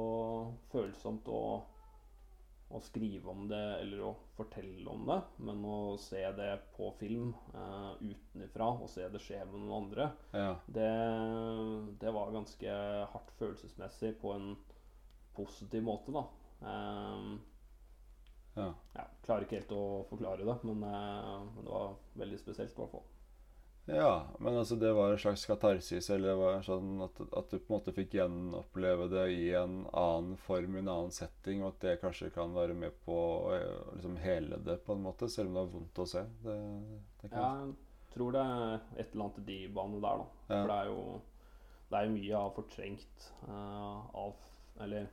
følsomt 0.72 1.26
å, 1.28 1.64
å 2.70 2.80
skrive 2.86 3.32
om 3.32 3.48
det 3.50 3.62
eller 3.82 4.02
å 4.06 4.12
fortelle 4.38 4.86
om 4.92 5.08
det, 5.10 5.18
men 5.46 5.62
å 5.66 5.98
se 6.02 6.22
det 6.38 6.52
på 6.76 6.92
film 7.00 7.32
uh, 7.56 7.96
utenfra 7.98 8.68
og 8.76 8.90
se 8.94 9.08
det 9.10 9.22
skje 9.24 9.42
med 9.50 9.64
noen 9.64 9.78
andre, 9.80 10.10
ja. 10.38 10.52
det, 10.70 10.90
det 12.02 12.14
var 12.14 12.36
ganske 12.36 12.76
hardt 13.14 13.34
følelsesmessig 13.42 14.14
på 14.22 14.36
en 14.36 14.52
positiv 15.38 15.86
måte, 15.88 16.14
da. 16.14 16.26
Um, 16.60 17.40
ja. 18.54 18.70
ja, 18.98 19.08
klarer 19.26 19.48
ikke 19.48 19.62
helt 19.62 19.74
å 19.74 19.86
forklare 20.12 20.46
det, 20.46 20.60
men, 20.68 20.86
uh, 20.86 21.48
men 21.56 21.64
det 21.66 21.74
var 21.74 21.98
veldig 22.22 22.42
spesielt 22.44 22.76
i 22.76 22.84
hvert 22.84 22.94
fall. 23.00 23.08
Ja, 23.90 24.28
men 24.40 24.58
altså 24.58 24.76
det 24.78 24.92
var 24.94 25.12
en 25.12 25.22
slags 25.22 25.46
katarsis, 25.50 26.10
eller 26.14 26.30
det 26.30 26.38
var 26.38 26.60
sånn 26.66 27.00
at, 27.02 27.22
at 27.26 27.50
du 27.50 27.58
på 27.58 27.72
en 27.72 27.76
måte 27.76 27.94
fikk 27.96 28.14
gjenoppleve 28.20 29.08
det 29.10 29.24
i 29.34 29.48
en 29.58 29.80
annen 29.88 30.36
form, 30.46 30.76
i 30.78 30.84
en 30.84 30.92
annen 30.94 31.16
setting, 31.16 31.64
og 31.64 31.74
at 31.74 31.86
det 31.88 31.96
kanskje 32.04 32.30
kan 32.36 32.54
være 32.54 32.76
med 32.78 32.94
på 33.06 33.16
å 33.16 33.56
eh, 33.56 33.96
liksom 33.96 34.20
hele 34.22 34.62
det 34.66 34.78
på 34.86 34.94
en 34.94 35.06
måte, 35.08 35.32
selv 35.32 35.50
om 35.50 35.58
det 35.58 35.64
er 35.64 35.74
vondt 35.74 36.04
å 36.04 36.08
se. 36.14 36.24
Det, 36.46 36.60
det 37.24 37.34
Jeg 37.34 38.14
tror 38.14 38.38
det 38.38 38.46
er 38.46 38.78
et 38.78 39.10
eller 39.10 39.26
annet 39.26 39.42
i 39.42 39.48
de 39.50 39.60
banene 39.80 40.06
der, 40.06 40.22
da. 40.22 40.30
Ja. 40.50 40.54
For 40.54 40.74
det 40.74 40.78
er 40.78 40.94
jo 40.94 41.02
det 41.90 41.98
er 41.98 42.06
jo 42.06 42.14
mye 42.14 42.28
jeg 42.28 42.38
har 42.38 42.52
fortrengt 42.54 43.24
uh, 43.50 44.04
av 44.14 44.50
Eller 44.86 45.08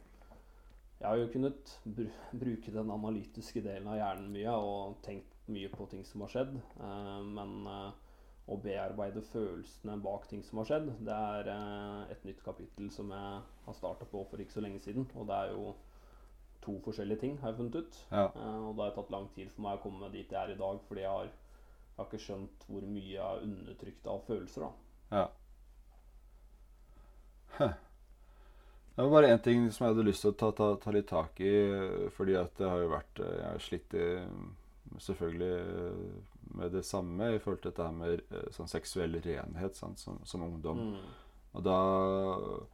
jeg 0.97 1.09
har 1.09 1.19
jo 1.21 1.29
kunnet 1.29 1.73
br 1.85 2.07
bruke 2.41 2.73
den 2.73 2.91
analytiske 2.93 3.61
delen 3.65 3.89
av 3.93 3.99
hjernen 3.99 4.31
mye 4.33 4.53
og 4.57 4.95
tenkt 5.05 5.35
mye 5.53 5.69
på 5.69 5.85
ting 5.91 6.05
som 6.09 6.25
har 6.25 6.33
skjedd, 6.33 6.55
uh, 6.81 7.21
men 7.21 7.51
eh, 7.69 8.06
å 8.47 8.57
bearbeide 8.63 9.23
følelsene 9.33 9.97
bak 10.03 10.29
ting 10.31 10.43
som 10.47 10.61
har 10.61 10.69
skjedd, 10.69 10.91
det 11.07 11.15
er 11.15 11.49
eh, 11.51 12.03
et 12.15 12.27
nytt 12.29 12.43
kapittel 12.47 12.91
som 12.95 13.11
jeg 13.11 13.41
har 13.67 13.75
starta 13.75 14.07
på 14.07 14.23
for 14.31 14.43
ikke 14.43 14.55
så 14.55 14.63
lenge 14.63 14.83
siden. 14.85 15.09
Og 15.19 15.27
det 15.27 15.39
er 15.39 15.55
jo 15.55 15.73
to 16.63 16.77
forskjellige 16.85 17.23
ting, 17.25 17.35
har 17.41 17.51
jeg 17.51 17.59
funnet 17.59 17.81
ut. 17.81 17.99
Ja. 18.13 18.29
Eh, 18.29 18.61
og 18.69 18.77
det 18.77 18.87
har 18.87 18.95
tatt 18.99 19.11
lang 19.15 19.27
tid 19.35 19.51
for 19.55 19.67
meg 19.67 19.81
å 19.81 19.83
komme 19.83 20.13
dit 20.15 20.31
jeg 20.31 20.39
er 20.43 20.55
i 20.55 20.61
dag, 20.61 20.79
fordi 20.87 21.03
jeg 21.03 21.15
har, 21.17 21.33
jeg 21.89 21.99
har 21.99 22.07
ikke 22.07 22.23
skjønt 22.27 22.69
hvor 22.69 22.87
mye 22.93 23.09
jeg 23.09 23.25
har 23.25 23.43
undertrykt 23.49 24.07
av 24.15 24.23
følelser. 24.29 24.69
da. 24.69 25.19
ja. 25.19 25.27
Huh. 27.57 27.75
Det 28.97 29.05
var 29.05 29.11
bare 29.13 29.29
én 29.35 29.43
ting 29.45 29.67
som 29.73 29.85
jeg 29.85 29.93
hadde 29.93 30.07
lyst 30.07 30.23
til 30.25 30.31
å 30.33 30.37
ta, 30.41 30.49
ta, 30.57 30.71
ta 30.81 30.93
litt 30.95 31.09
tak 31.11 31.41
i, 31.45 31.51
eh, 31.51 32.07
fordi 32.15 32.39
at 32.39 32.55
det 32.63 32.71
har 32.71 32.81
jo 32.81 32.95
vært 32.95 33.21
Jeg 33.27 33.43
har 33.43 33.61
slitt 33.65 33.97
selvfølgelig 35.03 35.53
med 36.57 36.73
det 36.75 36.85
samme 36.87 37.35
i 37.35 37.39
forhold 37.43 37.63
til 37.63 37.73
dette 37.73 37.91
med 37.95 38.25
eh, 38.31 38.49
sånn 38.55 38.71
seksuell 38.71 39.19
renhet 39.25 39.79
sant, 39.79 40.01
som, 40.03 40.19
som 40.25 40.45
ungdom. 40.47 40.83
Mm. 40.91 41.37
Og 41.57 41.65
da 41.65 41.77
øh, 42.41 42.65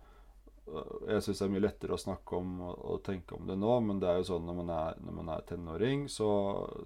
Jeg 1.11 1.25
syns 1.25 1.43
det 1.43 1.47
er 1.47 1.53
mye 1.57 1.65
lettere 1.65 1.97
å 1.97 2.01
snakke 2.01 2.39
om 2.39 2.55
og, 2.69 2.79
og 2.95 3.03
tenke 3.07 3.35
om 3.37 3.49
det 3.49 3.59
nå, 3.59 3.75
men 3.83 4.01
det 4.03 4.09
er 4.11 4.21
jo 4.21 4.31
sånn 4.31 4.47
når 4.47 4.59
man 4.63 4.73
er, 4.77 5.03
når 5.03 5.19
man 5.19 5.33
er 5.35 5.47
tenåring, 5.49 6.09
så, 6.11 6.31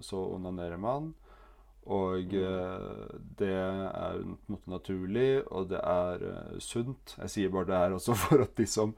så 0.01 0.23
onanerer 0.35 0.81
man. 0.81 1.13
Og 1.87 2.33
eh, 2.35 3.11
det 3.39 3.53
er 3.53 4.17
på 4.19 4.33
en 4.33 4.55
måte 4.55 4.71
naturlig, 4.71 5.29
og 5.47 5.69
det 5.71 5.79
er 5.79 6.25
eh, 6.31 6.57
sunt. 6.63 7.15
Jeg 7.21 7.31
sier 7.31 7.53
bare 7.53 7.69
det 7.69 7.79
her 7.79 7.95
også 7.95 8.17
for 8.25 8.43
at 8.43 8.57
de 8.59 8.67
som, 8.67 8.91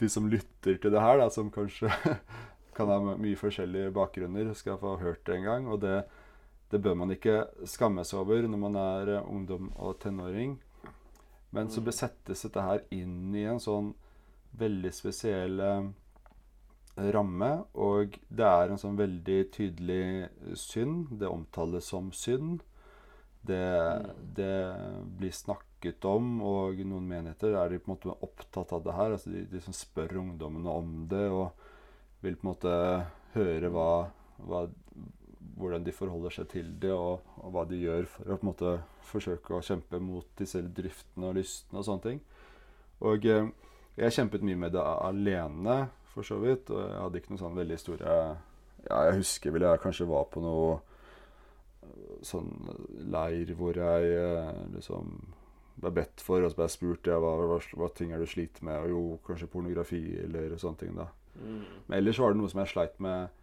de 0.00 0.08
som 0.10 0.26
lytter 0.30 0.80
til 0.80 0.94
det 0.94 1.04
her, 1.04 1.20
da, 1.22 1.28
som 1.30 1.52
kanskje 1.54 1.92
kan 2.76 2.90
ha 2.90 2.98
mye 3.04 3.38
forskjellige 3.38 3.92
bakgrunner, 3.94 4.50
skal 4.58 4.80
få 4.80 4.96
hørt 5.02 5.22
det 5.28 5.38
en 5.38 5.48
gang. 5.50 5.70
Og 5.70 5.84
det, 5.84 6.00
det 6.72 6.80
bør 6.82 6.96
man 6.96 7.12
ikke 7.14 7.42
skamme 7.68 8.04
seg 8.08 8.22
over 8.22 8.46
når 8.48 8.60
man 8.62 8.76
er 8.80 9.10
eh, 9.18 9.26
ungdom 9.28 9.70
og 9.76 9.98
tenåring. 10.00 10.56
Men 11.52 11.68
så 11.68 11.82
Mm. 11.82 11.84
besettes 11.90 12.42
dette 12.46 12.62
her 12.64 12.80
inn 12.90 13.34
i 13.36 13.44
en 13.44 13.60
sånn 13.60 13.92
veldig 14.56 14.92
spesiell 14.92 15.60
eh, 15.60 15.90
ramme, 17.12 17.50
og 17.74 18.16
det 18.28 18.44
er 18.46 18.70
en 18.72 18.80
sånn 18.80 18.96
veldig 18.98 19.38
tydelig 19.52 20.28
synd. 20.56 21.12
Det 21.20 21.28
omtales 21.28 21.84
som 21.92 22.10
synd. 22.12 22.62
Det, 23.44 23.58
Mm. 23.58 24.34
det 24.34 24.56
blir 25.18 25.32
snakket 25.32 26.04
om, 26.04 26.40
og 26.42 26.76
noen 26.86 27.08
menigheter 27.08 27.56
er 27.58 27.68
de 27.70 27.78
på 27.78 27.90
en 27.90 27.96
måte 27.96 28.16
opptatt 28.22 28.72
av 28.72 28.84
det 28.84 28.92
her. 28.94 29.12
Altså 29.12 29.32
de, 29.32 29.44
de 29.50 29.60
som 29.60 29.72
spør 29.74 30.16
ungdommene 30.20 30.70
om 30.70 31.06
det, 31.08 31.28
og 31.30 31.50
vil 32.22 32.36
på 32.36 32.46
en 32.46 32.52
måte 32.54 33.06
høre 33.34 33.68
hva, 33.72 34.10
hva 34.46 34.68
hvordan 35.56 35.84
de 35.84 35.94
forholder 35.94 36.34
seg 36.36 36.48
til 36.52 36.70
det, 36.80 36.92
og, 36.92 37.24
og 37.42 37.54
hva 37.54 37.64
de 37.68 37.80
gjør 37.80 38.06
for 38.10 38.28
å 38.28 38.38
på 38.38 38.46
en 38.46 38.50
måte 38.52 38.76
forsøke 39.08 39.56
å 39.56 39.64
kjempe 39.64 40.00
mot 40.02 40.28
disse 40.38 40.62
driftene 40.76 41.28
og 41.28 41.36
lystene 41.38 41.82
og 41.82 41.88
sånne 41.88 42.06
ting. 42.06 42.22
Og 43.02 43.26
eh, 43.28 43.50
jeg 43.98 44.16
kjempet 44.16 44.46
mye 44.46 44.60
med 44.64 44.74
det 44.76 44.84
alene, 44.84 45.82
for 46.12 46.28
så 46.28 46.36
vidt, 46.42 46.70
og 46.72 46.80
jeg 46.80 46.96
hadde 47.00 47.20
ikke 47.20 47.32
noen 47.32 47.40
sånn 47.40 47.60
veldig 47.60 47.76
store 47.80 48.16
Ja, 48.82 48.96
jeg 49.06 49.20
husker 49.22 49.54
vel 49.54 49.64
jeg 49.64 49.80
kanskje 49.80 50.08
var 50.10 50.26
på 50.32 50.42
noe 50.44 50.74
eh, 51.86 52.18
sånn 52.26 52.50
leir 53.12 53.54
hvor 53.56 53.78
jeg 53.78 54.10
eh, 54.18 54.50
liksom 54.74 55.14
ble 55.82 55.92
bedt 55.96 56.20
for, 56.20 56.44
og 56.44 56.52
så 56.52 56.58
ble 56.58 56.68
jeg 56.68 56.74
spurt 56.76 57.08
ja, 57.08 57.16
hva, 57.22 57.32
hva, 57.48 57.58
hva 57.80 57.88
ting 57.96 58.12
er 58.12 58.20
du 58.20 58.28
sliter 58.28 58.64
med, 58.66 58.84
og 58.84 58.92
jo, 58.92 59.02
kanskje 59.26 59.48
pornografi 59.52 60.02
eller 60.24 60.56
sånne 60.60 60.82
ting, 60.82 60.92
da. 60.98 61.08
Mm. 61.40 61.62
Men 61.86 61.96
ellers 61.96 62.20
var 62.20 62.34
det 62.34 62.42
noe 62.42 62.52
som 62.52 62.60
jeg 62.60 62.72
sleit 62.74 62.98
med 63.02 63.41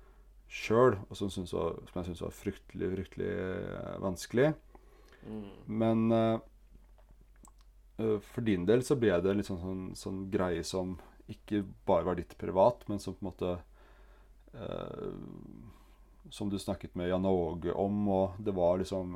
sjøl, 0.49 0.97
og 1.09 1.17
som, 1.17 1.29
synes 1.29 1.53
var, 1.53 1.75
som 1.89 1.99
jeg 1.99 2.07
syntes 2.09 2.23
var 2.25 2.33
fryktelig, 2.33 2.87
fryktelig 2.95 3.29
eh, 3.29 3.97
vanskelig. 4.01 4.47
Mm. 5.29 5.49
Men 5.67 6.11
uh, 6.15 6.39
for 8.31 8.41
din 8.47 8.65
del 8.65 8.81
så 8.87 8.95
ble 8.97 9.11
det 9.21 9.29
en 9.29 9.41
litt 9.41 9.49
sånn, 9.49 9.59
sånn, 9.61 9.83
sånn 9.99 10.21
greie 10.31 10.63
som 10.65 10.95
ikke 11.29 11.61
bare 11.85 12.07
var 12.07 12.17
ditt 12.17 12.33
privat, 12.39 12.85
men 12.89 13.01
som 13.03 13.13
på 13.13 13.21
en 13.21 13.29
måte 13.29 13.51
uh, 14.55 15.11
Som 16.33 16.49
du 16.49 16.57
snakket 16.61 16.95
med 16.97 17.09
Jan 17.09 17.25
Åge 17.25 17.73
om, 17.73 18.07
og 18.13 18.39
det 18.39 18.53
var 18.53 18.77
liksom 18.81 19.15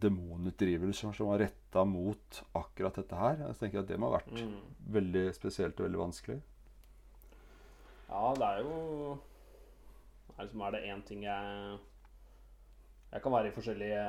demonutdrivelser 0.00 1.12
som 1.12 1.28
var 1.28 1.42
retta 1.42 1.82
mot 1.84 2.38
akkurat 2.56 2.96
dette 2.96 3.16
her. 3.20 3.42
Jeg 3.46 3.58
tenker 3.60 3.82
at 3.82 3.88
det 3.90 3.98
må 4.00 4.08
ha 4.08 4.18
vært 4.18 4.32
Mm. 4.38 4.54
veldig 4.96 5.24
spesielt 5.36 5.80
og 5.80 5.84
veldig 5.88 6.00
vanskelig. 6.00 6.38
Ja, 8.08 8.32
det 8.38 8.46
er 8.48 8.62
jo 8.64 9.18
liksom, 10.38 10.62
er 10.66 10.70
det 10.76 10.84
én 10.88 11.02
ting 11.04 11.22
jeg 11.22 11.78
Jeg 13.12 13.22
kan 13.24 13.32
være 13.32 13.48
i 13.48 13.54
forskjellige 13.56 14.00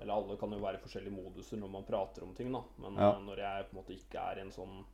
Eller 0.00 0.14
alle 0.14 0.36
kan 0.38 0.52
jo 0.52 0.58
være 0.62 0.78
i 0.78 0.82
forskjellige 0.84 1.12
moduser 1.16 1.58
når 1.58 1.70
man 1.70 1.84
prater 1.88 2.22
om 2.22 2.34
ting, 2.34 2.52
da. 2.52 2.62
Men 2.78 2.94
Ja. 2.96 3.10
eh, 3.16 3.20
når 3.26 3.36
jeg 3.42 3.66
på 3.70 3.76
en 3.76 3.82
måte 3.82 3.96
ikke 3.98 4.20
er 4.30 4.38
i 4.38 4.40
en 4.46 4.52
sånn 4.52 4.84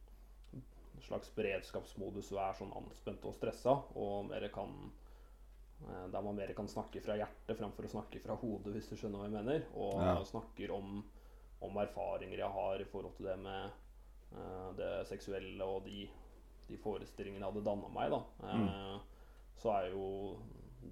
slags 1.01 1.31
beredskapsmodus 1.35 2.33
og 2.33 2.39
er 2.39 2.53
sånn 2.59 2.73
anspent 2.77 3.25
og 3.25 3.33
stressa, 3.35 3.73
og 3.97 4.27
mer 4.29 4.49
kan 4.53 4.69
eh, 5.89 6.09
der 6.13 6.21
man 6.23 6.37
mer 6.37 6.53
kan 6.53 6.69
snakke 6.69 7.01
fra 7.01 7.17
hjertet 7.17 7.57
framfor 7.57 7.85
å 7.85 7.89
snakke 7.95 8.21
fra 8.21 8.35
hodet, 8.37 8.75
hvis 8.75 8.89
du 8.91 8.97
skjønner 8.97 9.19
hva 9.23 9.29
jeg 9.31 9.37
mener. 9.39 9.65
Og 9.75 9.95
Ja. 9.95 10.17
snakker 10.25 10.71
om, 10.77 11.03
om 11.63 11.77
erfaringer 11.81 12.37
jeg 12.39 12.51
har 12.53 12.81
i 12.81 12.85
forhold 12.85 13.15
til 13.17 13.27
det 13.27 13.39
med 13.39 13.71
eh, 14.37 14.73
det 14.77 15.07
seksuelle 15.07 15.63
og 15.65 15.85
de, 15.85 16.09
de 16.69 16.77
forestillingene 16.77 17.41
jeg 17.47 17.53
hadde 17.53 17.65
danna 17.65 17.89
meg, 17.89 18.11
da. 18.11 18.21
Mm. 18.43 19.01
Så 19.57 19.73
er 19.73 19.91
jo 19.93 20.37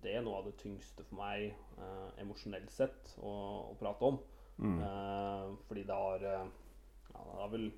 det 0.02 0.14
er 0.14 0.24
noe 0.24 0.40
av 0.40 0.48
det 0.48 0.56
tyngste 0.60 1.04
for 1.08 1.18
meg 1.20 1.50
eh, 1.50 2.08
emosjonelt 2.22 2.70
sett 2.72 3.14
å, 3.18 3.32
å 3.72 3.76
prate 3.80 4.08
om. 4.08 4.18
Mm. 4.58 4.80
Eh, 4.82 5.44
fordi 5.68 5.84
det 5.88 6.00
har 6.00 6.24
eh, 6.26 6.48
Ja, 7.12 7.22
det 7.24 7.38
har 7.40 7.52
vel 7.52 7.68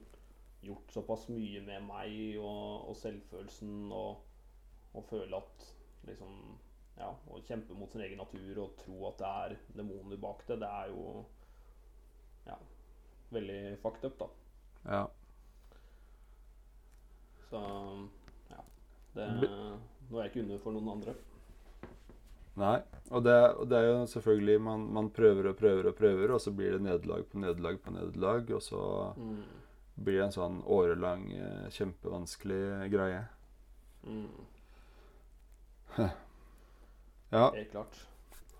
gjort 0.65 0.93
såpass 0.93 1.29
mye 1.33 1.61
med 1.65 1.85
meg 1.87 2.41
og, 2.41 2.89
og 2.91 2.97
selvfølelsen 3.01 3.93
og, 3.97 4.25
og 4.97 5.07
føle 5.09 5.41
at 5.41 5.71
liksom 6.09 6.35
Ja, 7.01 7.15
å 7.33 7.41
kjempe 7.47 7.77
mot 7.77 7.93
sin 7.93 8.03
egen 8.05 8.21
natur 8.21 8.59
og 8.65 8.75
tro 8.81 9.07
at 9.09 9.21
det 9.21 9.31
er 9.45 9.55
demoner 9.79 10.21
bak 10.21 10.43
det, 10.49 10.59
det 10.61 10.69
er 10.69 10.91
jo 10.93 11.23
Ja, 12.49 12.59
veldig 13.33 13.61
fucked 13.81 14.05
up, 14.09 14.19
da. 14.21 14.29
Ja. 14.91 15.05
Så 17.51 17.61
ja. 18.51 18.65
Det 19.15 19.29
Det 19.45 19.51
Nå 20.11 20.19
er 20.19 20.25
jeg 20.25 20.33
ikke 20.33 20.43
under 20.43 20.63
for 20.65 20.75
noen 20.75 20.89
andre. 20.97 21.15
Nei. 22.57 22.81
Og 23.11 23.23
det, 23.25 23.35
og 23.57 23.69
det 23.71 23.79
er 23.79 23.87
jo 23.89 24.07
selvfølgelig 24.07 24.61
man, 24.61 24.81
man 24.93 25.11
prøver 25.11 25.49
og 25.49 25.57
prøver 25.57 25.87
og 25.89 25.95
prøver, 25.97 26.33
og 26.35 26.41
så 26.41 26.51
blir 26.53 26.73
det 26.73 26.83
nederlag 26.83 27.25
på 27.31 27.39
nederlag 27.39 27.79
på 27.83 27.91
nederlag, 27.95 28.51
og 28.55 28.63
så 28.63 29.15
Mm. 29.17 29.43
blir 30.05 30.19
det 30.19 30.25
en 30.25 30.33
sånn 30.33 30.63
årelang, 30.67 31.25
eh, 31.33 31.71
kjempevanskelig 31.71 32.91
greie. 32.91 33.25
Mm. 34.05 34.29
Ja. 37.33 37.51
Helt 37.55 37.71
klart. 37.71 37.99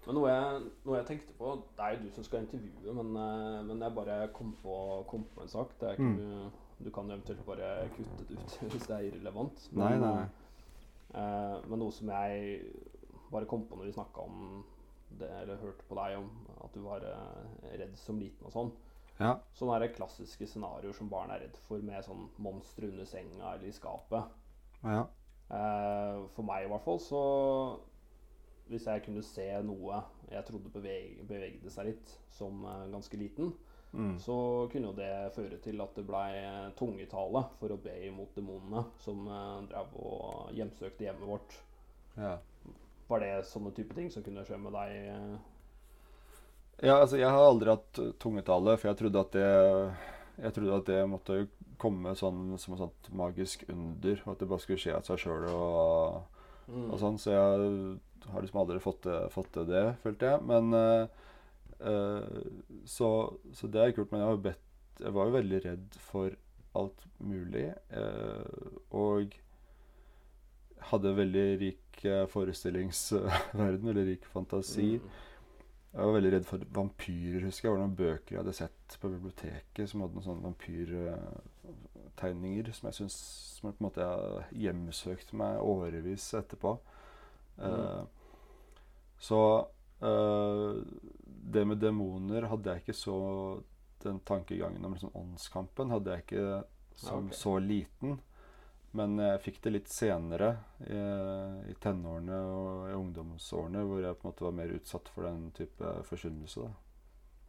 Men 0.07 0.15
noe 0.17 0.29
jeg, 0.31 0.61
noe 0.87 0.97
jeg 1.01 1.07
tenkte 1.09 1.33
på 1.39 1.49
Det 1.77 1.85
er 1.85 1.97
jo 1.97 2.05
du 2.05 2.11
som 2.15 2.25
skal 2.25 2.45
intervjue, 2.45 2.93
men, 2.95 3.09
eh, 3.19 3.63
men 3.67 3.81
jeg 3.83 3.95
bare 3.97 4.19
kom 4.33 4.53
på, 4.63 4.77
kom 5.11 5.25
på 5.35 5.43
en 5.43 5.49
sak. 5.49 5.73
Det 5.81 5.97
ikke, 5.97 6.03
Mm. 6.17 6.51
Du 6.81 6.89
kan 6.91 7.05
jo 7.11 7.13
eventuelt 7.19 7.45
bare 7.45 7.89
kutte 7.93 8.25
det 8.29 8.39
ut 8.39 8.55
hvis 8.73 8.87
det 8.87 8.95
er 8.97 9.03
irrelevant. 9.11 9.67
Nei, 9.77 9.91
Men, 9.91 10.01
nei. 10.01 10.23
eh, 11.15 11.59
men 11.69 11.79
noe 11.83 11.93
som 11.93 12.09
jeg 12.09 12.63
bare 13.31 13.47
kom 13.51 13.65
på 13.69 13.77
når 13.79 13.91
vi 13.91 13.97
snakka 13.97 14.21
om 14.27 14.65
det, 15.19 15.29
eller 15.43 15.59
hørte 15.63 15.87
på 15.89 15.97
deg 15.99 16.17
om 16.21 16.29
at 16.65 16.75
du 16.75 16.81
var 16.85 17.03
eh, 17.07 17.77
redd 17.81 17.97
som 17.99 18.19
liten 18.21 18.47
og 18.47 18.53
sånn. 18.55 18.73
Ja. 19.21 19.35
Sånne 19.53 19.89
klassiske 19.93 20.47
scenarioer 20.49 20.95
som 20.97 21.11
barn 21.13 21.31
er 21.35 21.43
redd 21.45 21.57
for, 21.67 21.83
med 21.85 22.05
sånn 22.07 22.29
monstre 22.41 22.89
under 22.89 23.05
senga 23.09 23.55
eller 23.55 23.69
i 23.69 23.75
skapet. 23.77 24.31
ja. 24.85 25.07
Eh, 25.51 26.19
for 26.37 26.47
meg 26.47 26.65
i 26.65 26.69
hvert 26.71 26.85
fall, 26.87 27.01
så 27.03 27.21
Hvis 28.71 28.85
jeg 28.87 29.03
kunne 29.03 29.23
se 29.27 29.49
noe 29.67 29.97
jeg 30.31 30.45
trodde 30.47 30.71
beveg, 30.71 31.25
bevegde 31.27 31.71
seg 31.75 31.89
litt 31.89 32.13
som 32.31 32.65
eh, 32.65 32.87
ganske 32.93 33.19
liten, 33.19 33.53
Mm. 33.91 34.13
så 34.23 34.69
kunne 34.71 34.87
jo 34.87 34.95
det 34.95 35.33
føre 35.35 35.57
til 35.59 35.81
at 35.83 35.97
det 35.99 36.05
blei 36.07 36.71
tungetale 36.79 37.41
for 37.59 37.73
å 37.75 37.77
be 37.83 37.91
imot 38.07 38.37
demonene 38.37 38.85
som 39.03 39.25
eh, 39.27 39.65
drev 39.67 39.97
og 39.99 40.53
hjemsøkte 40.55 41.09
hjemmet 41.09 41.27
vårt. 41.27 41.57
ja. 42.17 42.37
Var 43.11 43.23
det 43.25 43.31
sånne 43.51 43.73
type 43.75 43.97
ting 43.97 44.11
som 44.13 44.23
kunne 44.27 44.45
skje 44.47 44.59
med 44.63 44.73
deg? 44.77 44.97
eh? 45.11 45.39
Ja, 46.87 46.95
altså, 47.03 47.19
jeg 47.21 47.29
har 47.29 47.45
aldri 47.45 47.73
hatt 47.75 47.99
uh, 48.01 48.13
tungetale, 48.23 48.77
for 48.81 48.89
jeg 48.89 49.01
trodde 49.03 49.25
at 49.25 49.35
det 49.37 49.49
Jeg 50.41 50.55
trodde 50.57 50.77
at 50.79 50.87
det 50.89 51.01
måtte 51.11 51.41
komme 51.81 52.15
sånn 52.17 52.55
som 52.61 52.75
et 52.77 52.81
sånt 52.81 53.09
magisk 53.17 53.65
under, 53.69 54.23
og 54.25 54.31
at 54.33 54.41
det 54.41 54.49
bare 54.49 54.63
skulle 54.63 54.81
skje 54.81 54.95
av 54.97 55.05
seg 55.09 55.19
sjøl 55.25 55.49
og, 55.53 56.23
Mm. 56.71 56.87
og 56.93 57.01
sånn. 57.03 57.19
Så 57.19 57.33
jeg 57.35 58.31
har 58.31 58.45
liksom 58.45 58.61
aldri 58.61 58.79
fått 58.79 59.03
det, 59.03 59.19
til 59.53 59.67
det, 59.67 59.85
følte 60.05 60.29
jeg. 60.31 60.43
Men 60.47 60.75
eh, 60.77 62.39
så, 62.87 63.09
så 63.57 63.71
det 63.73 63.83
er 63.83 63.95
kult. 63.97 64.13
Men 64.13 64.23
jeg, 64.23 64.29
har 64.29 64.43
bedt, 64.45 64.63
jeg 65.01 65.15
var 65.17 65.27
jo 65.27 65.37
veldig 65.39 65.61
redd 65.65 65.99
for 65.99 66.37
alt 66.79 67.07
mulig. 67.19 67.67
Uh, 67.91 68.79
og 68.95 69.35
hadde 70.91 71.17
veldig 71.17 71.47
rik 71.61 72.05
eh, 72.09 72.27
forestillingsverden, 72.31 73.89
veldig 73.91 74.07
rik 74.09 74.25
fantasi. 74.31 74.91
Mm. 75.01 75.09
Jeg 75.91 76.07
var 76.07 76.15
veldig 76.15 76.33
redd 76.37 76.47
for 76.47 76.59
vampyrer, 76.71 77.43
husker 77.49 77.67
jeg. 77.67 77.73
Det 77.73 77.75
var 77.75 77.83
noen 77.83 77.99
bøker 77.99 78.35
jeg 78.35 78.43
hadde 78.45 78.61
sett 78.61 78.89
på 79.03 79.07
biblioteket 79.11 79.91
som 79.91 80.01
hadde 80.05 80.15
noen 80.15 80.29
sånne 80.29 80.47
vampyrtegninger 80.47 82.65
som 82.77 82.85
jeg 82.87 82.97
syns 83.01 83.17
Som 83.57 83.65
jeg 83.69 83.75
på 83.75 83.81
en 83.83 83.89
måte 83.89 84.03
har 84.07 84.47
hjemsøkt 84.55 85.29
meg 85.37 85.53
årevis 85.67 86.25
etterpå. 86.39 86.71
Eh, 87.59 88.03
så 89.21 89.41
eh, 90.01 90.75
det 91.51 91.65
med 91.67 91.83
demoner 91.83 92.47
hadde 92.49 92.71
jeg 92.71 92.79
ikke 92.85 92.97
så 92.97 93.17
Den 94.01 94.21
tankegangen 94.25 94.85
om 94.87 94.95
liksom 94.95 95.17
åndskampen 95.19 95.91
hadde 95.93 96.11
jeg 96.15 96.21
ikke 96.25 96.45
som 97.01 97.27
okay. 97.27 97.37
så 97.37 97.59
liten. 97.59 98.21
Men 98.99 99.19
jeg 99.23 99.43
fikk 99.45 99.61
det 99.63 99.71
litt 99.71 99.91
senere, 99.93 100.49
i, 100.83 100.99
i 101.71 101.75
tenårene 101.79 102.39
og 102.43 102.89
i 102.91 102.97
ungdomsårene, 102.99 103.85
hvor 103.87 104.01
jeg 104.03 104.17
på 104.19 104.27
en 104.27 104.31
måte 104.33 104.47
var 104.49 104.57
mer 104.59 104.73
utsatt 104.75 105.11
for 105.15 105.29
den 105.29 105.45
type 105.55 105.93
forkynnelse. 106.09 106.67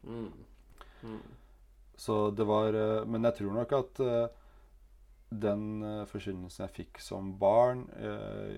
Mm. 0.06 0.28
Mm. 1.02 1.18
Så 1.98 2.30
det 2.30 2.46
var 2.46 2.74
eh, 2.74 3.04
Men 3.06 3.26
jeg 3.26 3.36
tror 3.40 3.52
nok 3.58 3.74
at 3.74 4.00
eh, 4.06 4.28
den 5.42 5.82
eh, 5.82 6.04
forkynnelsen 6.10 6.66
jeg 6.66 6.76
fikk 6.78 7.02
som 7.02 7.34
barn, 7.42 7.84
eh, 7.98 8.56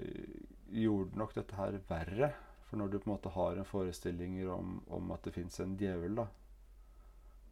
gjorde 0.75 1.17
nok 1.21 1.35
dette 1.37 1.57
her 1.57 1.81
verre. 1.89 2.33
For 2.69 2.81
når 2.81 2.93
du 2.93 2.99
på 2.99 3.09
en 3.09 3.15
måte 3.15 3.33
har 3.35 3.57
en 3.61 3.69
forestilling 3.69 4.39
om, 4.51 4.81
om 4.93 5.13
at 5.17 5.25
det 5.25 5.35
fins 5.37 5.61
en 5.61 5.77
djevel, 5.81 6.17
da 6.21 6.29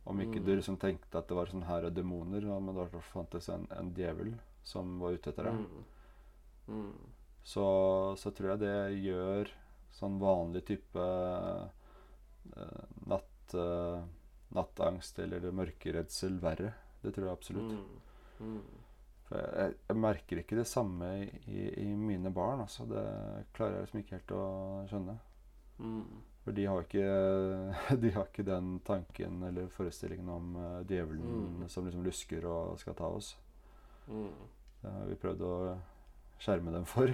Om 0.04 0.20
ikke 0.20 0.40
Mm. 0.40 0.46
du 0.46 0.56
liksom 0.56 0.76
tenkte 0.82 1.18
at 1.18 1.28
det 1.28 1.36
var 1.36 1.46
sånn 1.46 1.62
her 1.68 1.84
er 1.86 1.90
demoner, 1.94 2.42
men 2.60 2.74
det 2.74 2.88
fantes 3.12 3.48
en, 3.48 3.68
en 3.70 3.92
djevel 3.94 4.32
som 4.62 4.98
var 5.02 5.16
ute 5.16 5.32
etter 5.32 5.48
det. 5.48 5.56
Mm. 5.58 5.88
Mm. 6.72 6.92
så, 7.42 7.64
så 8.18 8.30
tror 8.30 8.52
jeg 8.52 8.60
det 8.62 9.00
gjør 9.02 9.50
sånn 9.92 10.20
vanlig 10.22 10.62
type 10.68 11.02
uh, 11.02 11.66
natt, 13.10 13.56
uh, 13.58 14.04
nattangst 14.54 15.18
eller 15.24 15.50
mørkeredsel 15.52 16.38
verre. 16.40 16.72
Det 17.02 17.12
tror 17.12 17.26
jeg 17.26 17.36
absolutt. 17.36 17.74
Mm. 17.74 18.46
Mm. 18.46 18.62
For 19.28 19.42
jeg, 19.42 19.74
jeg 19.88 20.00
merker 20.04 20.40
ikke 20.42 20.58
det 20.60 20.68
samme 20.70 21.10
i, 21.48 21.66
i 21.82 21.88
mine 21.98 22.30
barn. 22.34 22.62
Altså. 22.64 22.86
Det 22.88 23.04
klarer 23.56 23.78
jeg 23.78 23.86
liksom 23.86 24.02
ikke 24.02 24.18
helt 24.18 24.34
å 24.36 24.44
skjønne. 24.90 25.16
Mm. 25.82 26.20
For 26.42 26.56
de 26.56 26.66
har 26.66 26.82
ikke, 26.82 27.06
de 28.02 28.10
har 28.16 28.26
ikke 28.28 28.46
den 28.46 28.74
tanken 28.86 29.42
eller 29.46 29.70
forestillingen 29.72 30.28
om 30.32 30.56
eh, 30.58 30.80
djevelen 30.90 31.22
Mm. 31.62 31.68
som 31.68 31.86
liksom 31.86 32.04
lusker 32.04 32.44
og 32.46 32.78
skal 32.80 32.96
ta 32.98 33.08
oss. 33.08 33.36
Mm. 34.08 34.48
Det 34.82 34.90
har 34.90 35.10
vi 35.10 35.18
prøvd 35.22 35.44
å 35.46 35.54
skjerme 36.42 36.74
dem 36.74 36.86
for. 36.88 37.12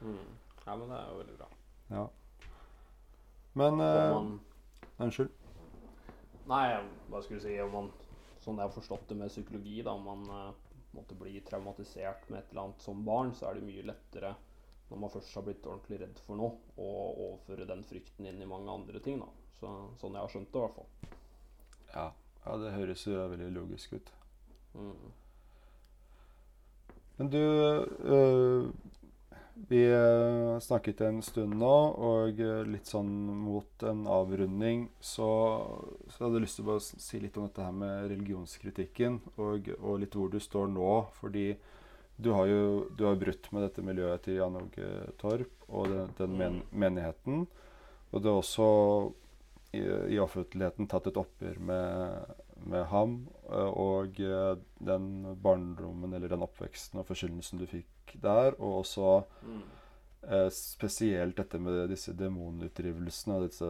Mm. 0.00 0.30
Ja, 0.64 0.76
men 0.76 0.88
det 0.88 0.98
er 0.98 1.10
jo 1.10 1.18
veldig 1.20 1.36
bra. 1.38 1.48
Ja. 1.92 2.04
Men 3.52 3.80
eh, 3.84 4.14
man, 4.14 4.30
Unnskyld. 4.96 5.32
nei, 6.48 6.64
hva 7.10 7.20
skulle 7.20 7.42
du 7.42 7.44
si 7.44 7.58
om 7.60 7.74
man, 7.76 7.90
Sånn 8.42 8.58
jeg 8.58 8.66
har 8.66 8.74
forstått 8.74 9.04
det 9.12 9.16
med 9.20 9.30
psykologi, 9.30 9.76
da, 9.86 9.92
om 9.94 10.08
man 10.08 10.24
eh, 10.34 10.78
måtte 10.96 11.14
bli 11.14 11.36
traumatisert 11.46 12.24
med 12.30 12.40
et 12.40 12.48
eller 12.50 12.64
annet 12.64 12.82
som 12.82 13.04
barn, 13.06 13.30
så 13.38 13.48
er 13.48 13.58
det 13.58 13.68
mye 13.68 13.84
lettere 13.86 14.32
når 14.88 14.98
man 15.00 15.12
først 15.12 15.36
har 15.38 15.44
blitt 15.46 15.66
ordentlig 15.66 16.00
redd 16.02 16.18
for 16.26 16.36
noe, 16.36 16.56
å 16.76 16.88
overføre 17.12 17.68
den 17.68 17.84
frykten 17.88 18.26
inn 18.28 18.42
i 18.42 18.48
mange 18.48 18.68
andre 18.72 19.00
ting. 19.00 19.22
da. 19.22 19.28
Så, 19.56 19.70
sånn 20.00 20.18
jeg 20.18 20.20
har 20.20 20.32
skjønt 20.32 20.50
det, 20.52 20.58
i 20.58 20.64
hvert 20.66 20.76
fall. 20.76 21.14
Ja. 21.92 22.04
ja, 22.44 22.56
det 22.60 22.74
høres 22.74 23.06
jo 23.06 23.22
veldig 23.32 23.48
logisk 23.54 23.94
ut. 23.96 24.12
Mm. 24.74 25.06
Men 27.18 27.28
du 27.30 27.38
øh, 27.38 28.70
Vi 29.68 29.82
øh, 29.86 30.58
snakket 30.60 31.00
en 31.06 31.20
stund 31.22 31.54
nå, 31.60 31.74
og 31.94 32.40
øh, 32.40 32.64
litt 32.66 32.88
sånn 32.90 33.10
mot 33.44 33.84
en 33.88 34.06
avrunding 34.10 34.88
så, 35.00 35.28
så 36.10 36.24
hadde 36.24 36.40
jeg 36.40 36.44
lyst 36.46 36.58
til 36.58 36.72
å 36.72 36.78
si 36.82 37.20
litt 37.22 37.36
om 37.38 37.46
dette 37.46 37.62
her 37.64 37.76
med 37.76 38.08
religionskritikken, 38.10 39.20
og, 39.36 39.70
og 39.78 40.00
litt 40.02 40.16
hvor 40.18 40.32
du 40.32 40.40
står 40.42 40.66
nå. 40.72 40.90
Fordi 41.20 41.46
du 42.22 42.32
har 42.34 42.50
jo 42.50 42.62
du 42.96 43.04
har 43.06 43.16
brutt 43.20 43.48
med 43.52 43.64
dette 43.68 43.84
miljøet 43.86 44.24
til 44.26 44.40
Jan 44.40 44.58
Åge 44.60 44.90
Torp 45.20 45.64
og 45.68 45.88
den, 45.92 46.10
den 46.18 46.36
men, 46.38 46.60
Mm. 46.62 46.78
menigheten. 46.84 47.46
Og 48.12 48.20
du 48.22 48.28
har 48.28 48.40
også 48.42 48.66
i, 49.72 49.80
i 50.16 50.18
offentligheten 50.20 50.88
tatt 50.90 51.06
et 51.08 51.16
oppgjør 51.22 51.58
med, 51.64 52.34
med 52.66 52.84
ham 52.90 53.28
øh, 53.50 53.70
og 53.76 54.20
øh, 54.20 54.56
den 54.78 55.36
barndommen 55.42 56.12
eller 56.14 56.28
den 56.28 56.42
oppveksten 56.42 56.98
og 57.00 57.06
forkynnelsen 57.06 57.58
du 57.58 57.66
fikk 57.66 58.16
der, 58.22 58.54
og 58.58 58.78
også 58.82 59.22
Mm. 59.42 59.62
eh, 60.28 60.50
spesielt 60.50 61.36
dette 61.36 61.58
med 61.58 61.88
disse 61.88 62.12
demonutdrivelsene 62.16 63.34
og 63.36 63.48
disse 63.48 63.64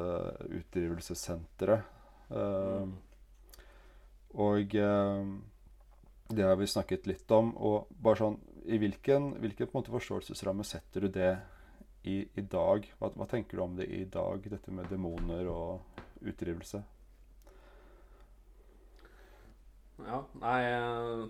utdrivelsessenteret. 0.59 1.83
Eh, 2.31 2.83
Mm. 2.83 2.93
og 4.35 4.75
eh, 4.75 5.25
det 6.33 6.45
har 6.45 6.57
vi 6.57 6.67
snakket 6.67 7.07
litt 7.07 7.31
om. 7.31 7.53
Og 7.57 7.87
bare 8.03 8.17
sånn, 8.17 8.39
i 8.65 8.79
hvilken, 8.79 9.33
hvilken 9.43 9.67
på 9.67 9.77
en 9.79 9.83
måte 9.83 9.93
forståelsesramme 9.93 10.65
setter 10.65 11.01
du 11.01 11.09
det 11.09 11.39
i, 12.05 12.23
i 12.37 12.41
dag? 12.41 12.87
Hva, 12.99 13.11
hva 13.17 13.27
tenker 13.29 13.57
du 13.59 13.63
om 13.63 13.77
det 13.77 13.89
i 13.93 14.05
dag, 14.05 14.43
dette 14.51 14.71
med 14.73 14.89
demoner 14.91 15.47
og 15.51 15.81
utdrivelse? 16.23 16.83
Ja, 19.99 20.25
nei, 20.41 20.63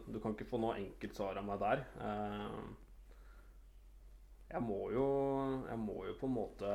du 0.06 0.18
kan 0.22 0.32
ikke 0.36 0.46
få 0.48 0.58
noe 0.62 0.78
enkelt 0.80 1.16
svar 1.18 1.36
av 1.40 1.44
meg 1.48 1.58
der. 1.62 1.82
Eh, 2.06 2.62
Jeg 4.52 4.60
må 4.62 4.90
jo, 4.92 5.04
jeg 5.64 5.78
må 5.80 5.94
jo 6.06 6.14
på 6.20 6.28
en 6.28 6.34
måte 6.36 6.72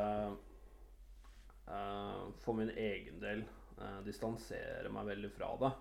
eh, 1.69 2.23
for 2.41 2.57
min 2.57 2.71
egen 2.73 3.19
del 3.21 3.43
eh, 3.77 3.99
distansere 4.07 4.89
meg 4.93 5.05
veldig 5.11 5.29
fra 5.35 5.51
det. 5.61 5.71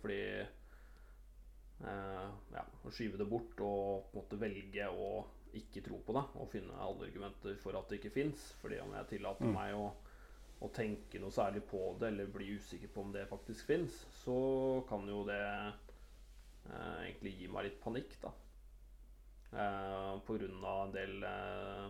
Fordi 0.00 0.22
ja, 1.80 2.62
å 2.84 2.90
skyve 2.92 3.16
det 3.16 3.24
bort 3.28 3.60
og 3.64 4.10
på 4.12 4.18
en 4.18 4.18
måte 4.20 4.36
velge 4.40 4.88
å 4.92 5.06
ikke 5.56 5.80
tro 5.86 5.96
på 6.04 6.12
det 6.12 6.22
og 6.36 6.50
finne 6.52 6.76
alle 6.76 7.06
argumenter 7.08 7.56
for 7.62 7.76
at 7.78 7.88
det 7.88 8.00
ikke 8.00 8.12
fins. 8.18 8.50
Fordi 8.60 8.80
om 8.84 8.92
jeg 8.98 9.08
tillater 9.14 9.48
Mm. 9.48 9.54
meg 9.56 9.76
å, 9.76 9.86
å 10.60 10.68
tenke 10.76 11.20
noe 11.22 11.32
særlig 11.32 11.62
på 11.70 11.78
det 12.00 12.10
eller 12.12 12.26
bli 12.34 12.50
usikker 12.58 12.90
på 12.92 13.00
om 13.06 13.12
det 13.14 13.26
faktisk 13.30 13.64
fins, 13.70 13.94
så 14.24 14.34
kan 14.90 15.06
jo 15.08 15.22
det 15.28 15.40
eh, 15.40 16.98
egentlig 17.06 17.32
gi 17.38 17.48
meg 17.48 17.64
litt 17.68 17.78
panikk, 17.80 18.16
da. 18.22 18.32
Eh, 19.50 20.18
på 20.26 20.36
grunn 20.36 20.60
av 20.64 20.82
en 20.84 20.92
del 20.94 21.24
eh, 21.26 21.86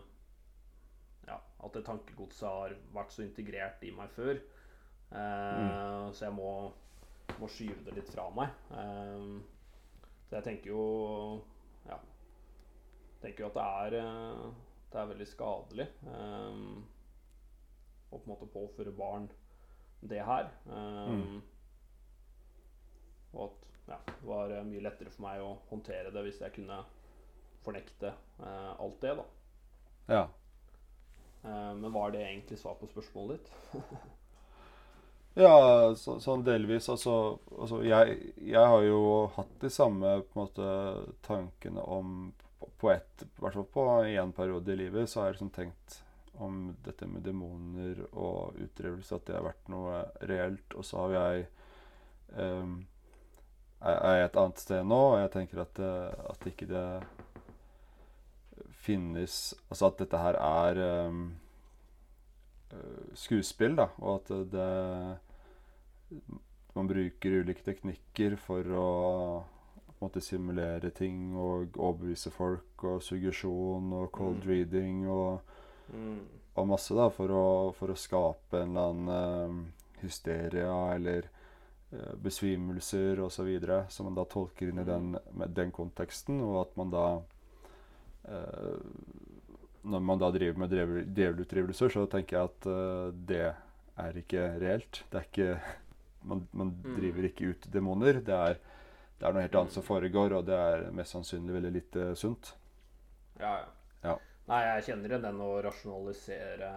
Ja, 1.26 1.34
at 1.60 1.74
det 1.76 1.82
tankegodset 1.84 2.46
har 2.48 2.76
vært 2.94 3.12
så 3.12 3.20
integrert 3.26 3.82
i 3.84 3.90
meg 3.92 4.08
før. 4.14 4.38
Eh, 5.10 6.06
Så 6.16 6.24
jeg 6.28 6.36
må, 6.38 6.52
må 7.42 7.50
skyve 7.50 7.84
det 7.88 7.98
litt 7.98 8.08
fra 8.14 8.28
meg. 8.34 8.54
Eh, 8.70 9.26
så 10.30 10.38
jeg 10.38 10.46
tenker 10.46 10.72
jo 10.72 10.86
Ja. 11.90 11.98
Tenker 13.20 13.44
jo 13.44 13.50
at 13.50 13.58
det 13.58 13.66
er 13.66 13.98
eh, 14.00 14.46
Det 14.94 15.02
er 15.02 15.10
veldig 15.12 15.28
skadelig 15.28 15.88
eh, 16.06 16.64
å 18.10 18.18
på 18.18 18.24
en 18.24 18.32
måte 18.34 18.50
påføre 18.50 18.92
barn 18.96 19.30
det 20.00 20.22
her. 20.26 20.50
Um, 20.66 21.20
Mm. 21.20 21.40
Og 23.32 23.44
at 23.44 23.66
ja, 23.86 23.96
det 24.06 24.26
var 24.26 24.50
eh, 24.50 24.64
mye 24.66 24.82
lettere 24.82 25.10
for 25.14 25.22
meg 25.22 25.42
å 25.42 25.52
håndtere 25.68 26.10
det 26.10 26.22
hvis 26.26 26.40
jeg 26.42 26.54
kunne 26.56 26.80
fornekte 27.62 28.10
uh, 28.40 28.72
alt 28.80 28.96
det, 29.02 29.12
da. 29.18 29.26
Ja. 30.10 30.22
Uh, 31.44 31.74
men 31.78 31.92
var 31.92 32.10
det 32.10 32.24
egentlig 32.24 32.58
svar 32.58 32.74
på 32.80 32.88
spørsmålet 32.90 33.38
ditt? 33.38 33.76
Ja, 35.38 35.94
så, 35.96 36.16
sånn 36.18 36.42
delvis. 36.42 36.88
Altså, 36.90 37.38
altså 37.54 37.84
jeg, 37.86 38.16
jeg 38.42 38.70
har 38.72 38.82
jo 38.82 39.28
hatt 39.36 39.52
de 39.62 39.70
samme 39.70 40.16
på 40.26 40.34
en 40.34 40.40
måte, 40.42 40.70
tankene 41.22 41.84
om 41.86 42.32
På, 42.58 42.68
på 42.82 42.90
ett, 42.90 43.22
i 43.22 43.40
hvert 43.40 43.54
fall 43.54 43.68
på 43.72 43.84
én 44.10 44.32
periode 44.36 44.74
i 44.74 44.80
livet, 44.82 45.08
så 45.08 45.20
har 45.20 45.30
jeg 45.30 45.38
liksom 45.38 45.52
tenkt 45.54 46.00
om 46.40 46.76
dette 46.84 47.06
med 47.06 47.22
demoner 47.26 48.00
og 48.12 48.56
utdrivelse, 48.60 49.14
at 49.18 49.26
det 49.28 49.36
har 49.36 49.44
vært 49.48 49.68
noe 49.72 50.00
reelt. 50.30 50.74
Og 50.76 50.84
så 50.88 51.04
har 51.04 51.16
jeg 51.16 51.46
um, 52.36 52.74
er 53.80 54.16
jeg 54.20 54.24
et 54.30 54.36
annet 54.42 54.58
sted 54.60 54.84
nå, 54.84 55.00
og 55.14 55.18
jeg 55.22 55.30
tenker 55.36 55.62
at, 55.62 55.74
det- 55.80 56.30
at 56.34 56.46
ikke 56.50 56.66
det 56.68 56.84
finnes 58.84 59.54
Altså 59.70 59.86
at 59.90 59.98
dette 60.02 60.18
her 60.20 60.36
er 60.40 60.80
um, 61.08 61.22
eh, 62.72 63.14
skuespill, 63.16 63.76
da, 63.76 63.88
og 63.98 64.20
at 64.20 64.28
det 64.52 65.18
Man 66.74 66.86
bruker 66.90 67.40
ulike 67.42 67.64
teknikker 67.66 68.36
for 68.38 68.62
å 68.78 68.86
måtte 70.00 70.20
simulere 70.24 70.90
ting 70.96 71.34
og 71.36 71.76
overbevise 71.76 72.30
folk, 72.32 72.84
og 72.88 73.02
suggesjon 73.04 73.90
og 73.92 74.06
cold 74.16 74.38
Mm. 74.44 74.48
reading 74.48 75.00
og, 75.10 75.40
Mm. 75.92 76.20
og 76.54 76.68
masse, 76.68 76.94
da, 76.94 77.08
for 77.14 77.30
å, 77.34 77.44
for 77.78 77.90
å 77.92 77.96
skape 77.98 78.60
en 78.62 78.76
eller 78.76 78.90
annen 78.90 79.08
uh, 79.10 80.00
hysteria 80.02 80.72
eller 80.94 81.28
uh, 81.92 82.14
besvimelser 82.22 83.20
osv. 83.24 83.48
som 83.88 84.06
man 84.10 84.14
da 84.18 84.24
tolker 84.24 84.68
inn 84.70 84.78
i 84.82 84.84
den, 84.88 85.16
med 85.32 85.50
den 85.56 85.70
konteksten, 85.74 86.40
og 86.46 86.60
at 86.66 86.76
man 86.80 86.90
da 86.94 87.06
uh, 88.28 88.78
Når 89.82 90.00
man 90.04 90.18
da 90.20 90.28
driver 90.30 90.58
med 90.60 90.74
djevelutdrivelser, 91.16 91.88
så 91.94 92.02
tenker 92.12 92.36
jeg 92.36 92.50
at 92.50 92.66
uh, 92.68 93.12
det 93.14 93.46
er 94.00 94.18
ikke 94.20 94.42
reelt. 94.60 95.04
Det 95.10 95.22
er 95.22 95.28
ikke 95.30 95.60
Man, 96.22 96.42
man 96.52 96.74
Mm. 96.84 96.96
driver 96.98 97.24
ikke 97.24 97.46
ut 97.54 97.66
demoner. 97.72 98.18
Det 98.20 98.34
er, 98.36 98.58
det 99.16 99.24
er 99.24 99.32
noe 99.32 99.40
helt 99.46 99.54
annet 99.56 99.72
som 99.72 99.82
foregår, 99.86 100.34
og 100.36 100.44
det 100.44 100.52
er 100.52 100.82
mest 100.92 101.14
sannsynlig 101.16 101.54
veldig 101.54 101.70
lite 101.72 102.08
sunt. 102.20 102.50
Ja, 103.40 103.54
ja. 103.62 103.64
Nei, 104.50 104.60
jeg 104.66 104.84
kjenner 104.88 105.12
igjen 105.12 105.22
den 105.28 105.40
å 105.44 105.50
rasjonalisere 105.62 106.70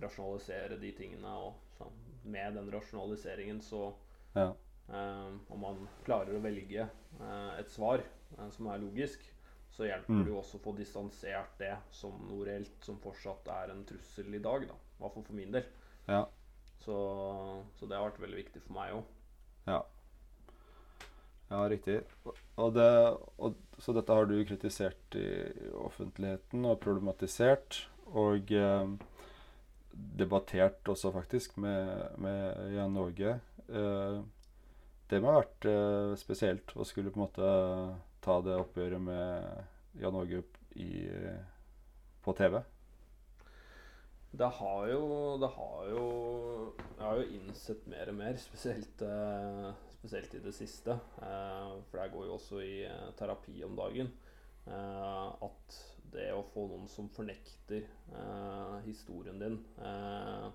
Rasjonalisere 0.00 0.78
de 0.80 0.92
tingene. 0.96 1.32
Og 1.48 1.58
så 1.76 1.88
med 2.30 2.54
den 2.56 2.70
rasjonaliseringen 2.72 3.60
så 3.64 3.92
Ja. 4.36 4.52
eh, 4.88 5.32
Om 5.50 5.60
man 5.60 5.88
klarer 6.06 6.36
å 6.38 6.42
velge 6.44 6.86
eh, 7.20 7.58
et 7.58 7.68
svar 7.70 8.00
eh, 8.38 8.50
som 8.50 8.66
er 8.70 8.78
logisk, 8.78 9.20
så 9.70 9.86
hjelper 9.86 10.10
Mm. 10.12 10.24
det 10.24 10.30
jo 10.32 10.38
også 10.40 10.58
å 10.58 10.62
få 10.62 10.76
distansert 10.76 11.58
det 11.58 11.76
som 11.90 12.12
noe 12.28 12.44
reelt 12.46 12.84
som 12.84 12.98
fortsatt 12.98 13.46
er 13.48 13.70
en 13.70 13.84
trussel 13.84 14.34
i 14.34 14.38
dag. 14.38 14.66
da 14.68 14.74
I 14.74 15.02
hvert 15.02 15.14
fall 15.14 15.22
for 15.24 15.32
min 15.34 15.52
del. 15.52 15.64
Ja. 16.08 16.24
Så, 16.80 16.96
så 17.76 17.86
det 17.88 17.96
har 17.96 18.10
vært 18.10 18.20
veldig 18.20 18.36
viktig 18.44 18.62
for 18.62 18.72
meg 18.74 18.94
òg. 18.94 19.04
Ja. 19.66 19.82
Ja, 21.50 21.64
riktig. 21.66 22.00
Og 22.60 22.74
det, 22.76 22.88
og, 23.42 23.56
så 23.82 23.94
dette 23.96 24.14
har 24.14 24.28
du 24.30 24.36
kritisert 24.46 25.16
i 25.18 25.28
offentligheten 25.82 26.66
og 26.68 26.78
problematisert. 26.82 27.86
og 28.10 28.50
eh, 28.50 28.92
debattert 30.18 30.88
også, 30.88 31.12
faktisk, 31.12 31.56
med, 31.56 32.18
med 32.18 32.74
Jan 32.74 32.96
Åge. 32.96 33.40
Eh, 33.68 34.20
det 35.10 35.20
må 35.20 35.32
ha 35.32 35.40
vært 35.40 35.66
eh, 35.66 36.14
spesielt 36.18 36.74
å 36.78 36.86
skulle 36.86 37.10
på 37.10 37.20
en 37.20 37.26
måte 37.26 37.52
ta 38.22 38.38
det 38.46 38.58
oppgjøret 38.58 39.02
med 39.02 39.98
Jan 40.00 40.18
Åge 40.18 40.44
på 42.22 42.34
TV. 42.38 42.60
Det 44.30 44.46
har 44.60 44.84
jo 44.86 45.38
Det 45.42 45.48
har 45.56 45.86
jo 45.90 46.02
Jeg 46.78 47.02
har 47.02 47.16
jo 47.18 47.30
innsett 47.34 47.86
mer 47.90 48.12
og 48.12 48.14
mer, 48.20 48.36
spesielt, 48.38 49.02
eh, 49.02 49.72
spesielt 50.00 50.34
i 50.34 50.40
det 50.44 50.52
siste. 50.56 50.96
Eh, 51.20 51.72
for 51.90 52.00
jeg 52.00 52.12
går 52.14 52.26
jo 52.26 52.34
også 52.38 52.60
i 52.64 52.74
eh, 52.88 53.10
terapi 53.20 53.60
om 53.66 53.76
dagen. 53.78 54.10
Eh, 54.66 55.28
at 55.46 55.78
det 56.12 56.30
å 56.34 56.42
få 56.52 56.66
noen 56.70 56.88
som 56.90 57.08
fornekter 57.14 57.84
eh, 57.84 58.74
historien 58.86 59.38
din, 59.40 59.60
eh, 59.78 60.48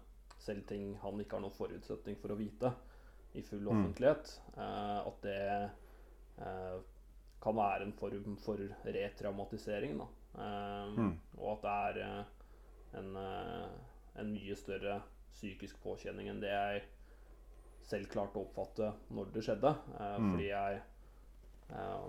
selv 0.46 0.66
ting 0.70 0.92
han 1.02 1.22
ikke 1.22 1.38
har 1.38 1.46
noen 1.46 1.56
forutsetning 1.56 2.18
for 2.22 2.34
å 2.36 2.40
vite, 2.40 2.74
i 3.36 3.42
full 3.44 3.66
Mm. 3.66 3.72
offentlighet, 3.74 4.30
at 4.56 5.18
det 5.26 5.72
kan 7.44 7.56
være 7.58 7.84
en 7.84 7.92
form 8.00 8.38
for 8.40 8.62
retraumatisering. 8.86 9.98
Mm. 10.38 11.10
Og 11.38 11.50
at 11.66 11.66
det 11.98 12.06
er 12.06 12.26
en, 13.02 13.18
en 14.16 14.32
mye 14.32 14.56
større 14.56 15.02
psykisk 15.34 15.82
påkjenning 15.84 16.30
enn 16.32 16.40
det 16.40 16.54
jeg 16.54 16.86
selv 17.90 18.10
klarte 18.12 18.40
å 18.40 18.46
oppfatte 18.48 18.92
når 19.14 19.32
det 19.36 19.44
skjedde. 19.46 19.72
Eh, 20.00 20.18
Mm. 20.20 20.32
Fordi 20.32 20.50
jeg 20.50 20.82
eh, 21.70 22.08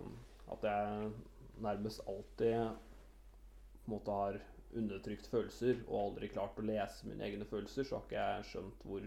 At 0.53 0.63
jeg 0.63 1.13
nærmest 1.59 2.03
alltid 2.07 2.55
på 3.87 3.89
en 3.89 3.95
måte 3.97 4.11
har 4.15 4.37
undertrykt 4.77 5.27
følelser 5.27 5.81
og 5.89 5.97
aldri 6.01 6.29
klart 6.29 6.59
å 6.59 6.67
lese 6.67 7.07
mine 7.09 7.25
egne 7.27 7.47
følelser, 7.49 7.83
så 7.87 7.97
har 7.97 8.05
ikke 8.07 8.21
jeg 8.21 8.45
skjønt 8.51 8.85
hvor, 8.87 9.07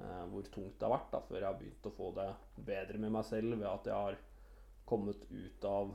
eh, 0.00 0.24
hvor 0.32 0.48
tungt 0.50 0.78
det 0.78 0.88
har 0.88 0.94
vært 0.96 1.12
da, 1.12 1.20
før 1.28 1.38
jeg 1.40 1.46
har 1.46 1.60
begynt 1.60 1.86
å 1.86 1.94
få 1.98 2.10
det 2.16 2.26
bedre 2.66 2.98
med 2.98 3.12
meg 3.12 3.24
selv 3.28 3.54
ved 3.58 3.68
at 3.68 3.86
jeg 3.86 3.94
har 3.94 4.18
kommet 4.86 5.22
ut 5.30 5.64
av 5.70 5.94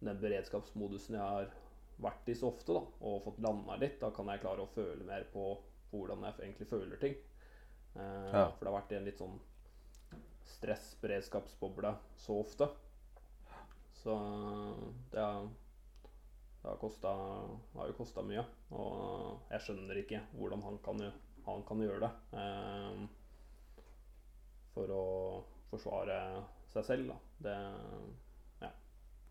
den 0.00 0.18
beredskapsmodusen 0.22 1.14
jeg 1.18 1.22
har 1.22 1.48
vært 2.02 2.28
i 2.28 2.34
så 2.36 2.50
ofte, 2.50 2.74
da, 2.76 2.82
og 3.08 3.22
fått 3.24 3.40
landa 3.40 3.76
litt. 3.80 4.00
Da 4.00 4.10
kan 4.14 4.28
jeg 4.28 4.42
klare 4.42 4.66
å 4.66 4.72
føle 4.74 5.06
mer 5.06 5.24
på 5.32 5.46
hvordan 5.92 6.26
jeg 6.26 6.40
egentlig 6.42 6.68
føler 6.68 7.00
ting. 7.00 7.14
Eh, 7.96 8.32
Ja. 8.32 8.46
For 8.50 8.64
det 8.64 8.70
har 8.72 8.80
vært 8.80 8.92
i 8.92 8.96
en 9.00 9.04
litt 9.08 9.20
sånn 9.22 9.38
stress-beredskapsboble 10.56 11.94
så 12.16 12.40
ofte. 12.40 12.68
Så 14.02 14.14
det 15.10 15.20
har, 15.20 15.48
det 16.62 16.68
har, 16.68 16.76
kostet, 16.80 17.02
det 17.72 17.80
har 17.80 17.90
jo 17.90 17.98
kosta 17.98 18.22
mye. 18.22 18.44
Og 18.70 19.40
jeg 19.50 19.64
skjønner 19.66 20.02
ikke 20.02 20.20
hvordan 20.36 20.62
han 20.62 20.78
kan, 20.84 21.02
han 21.46 21.64
kan 21.68 21.82
gjøre 21.82 22.04
det. 22.06 22.12
Eh, 22.38 23.06
for 24.76 24.92
å 24.92 25.04
forsvare 25.70 26.20
seg 26.72 26.84
selv, 26.84 27.12
da. 27.14 27.18
Det 27.48 27.56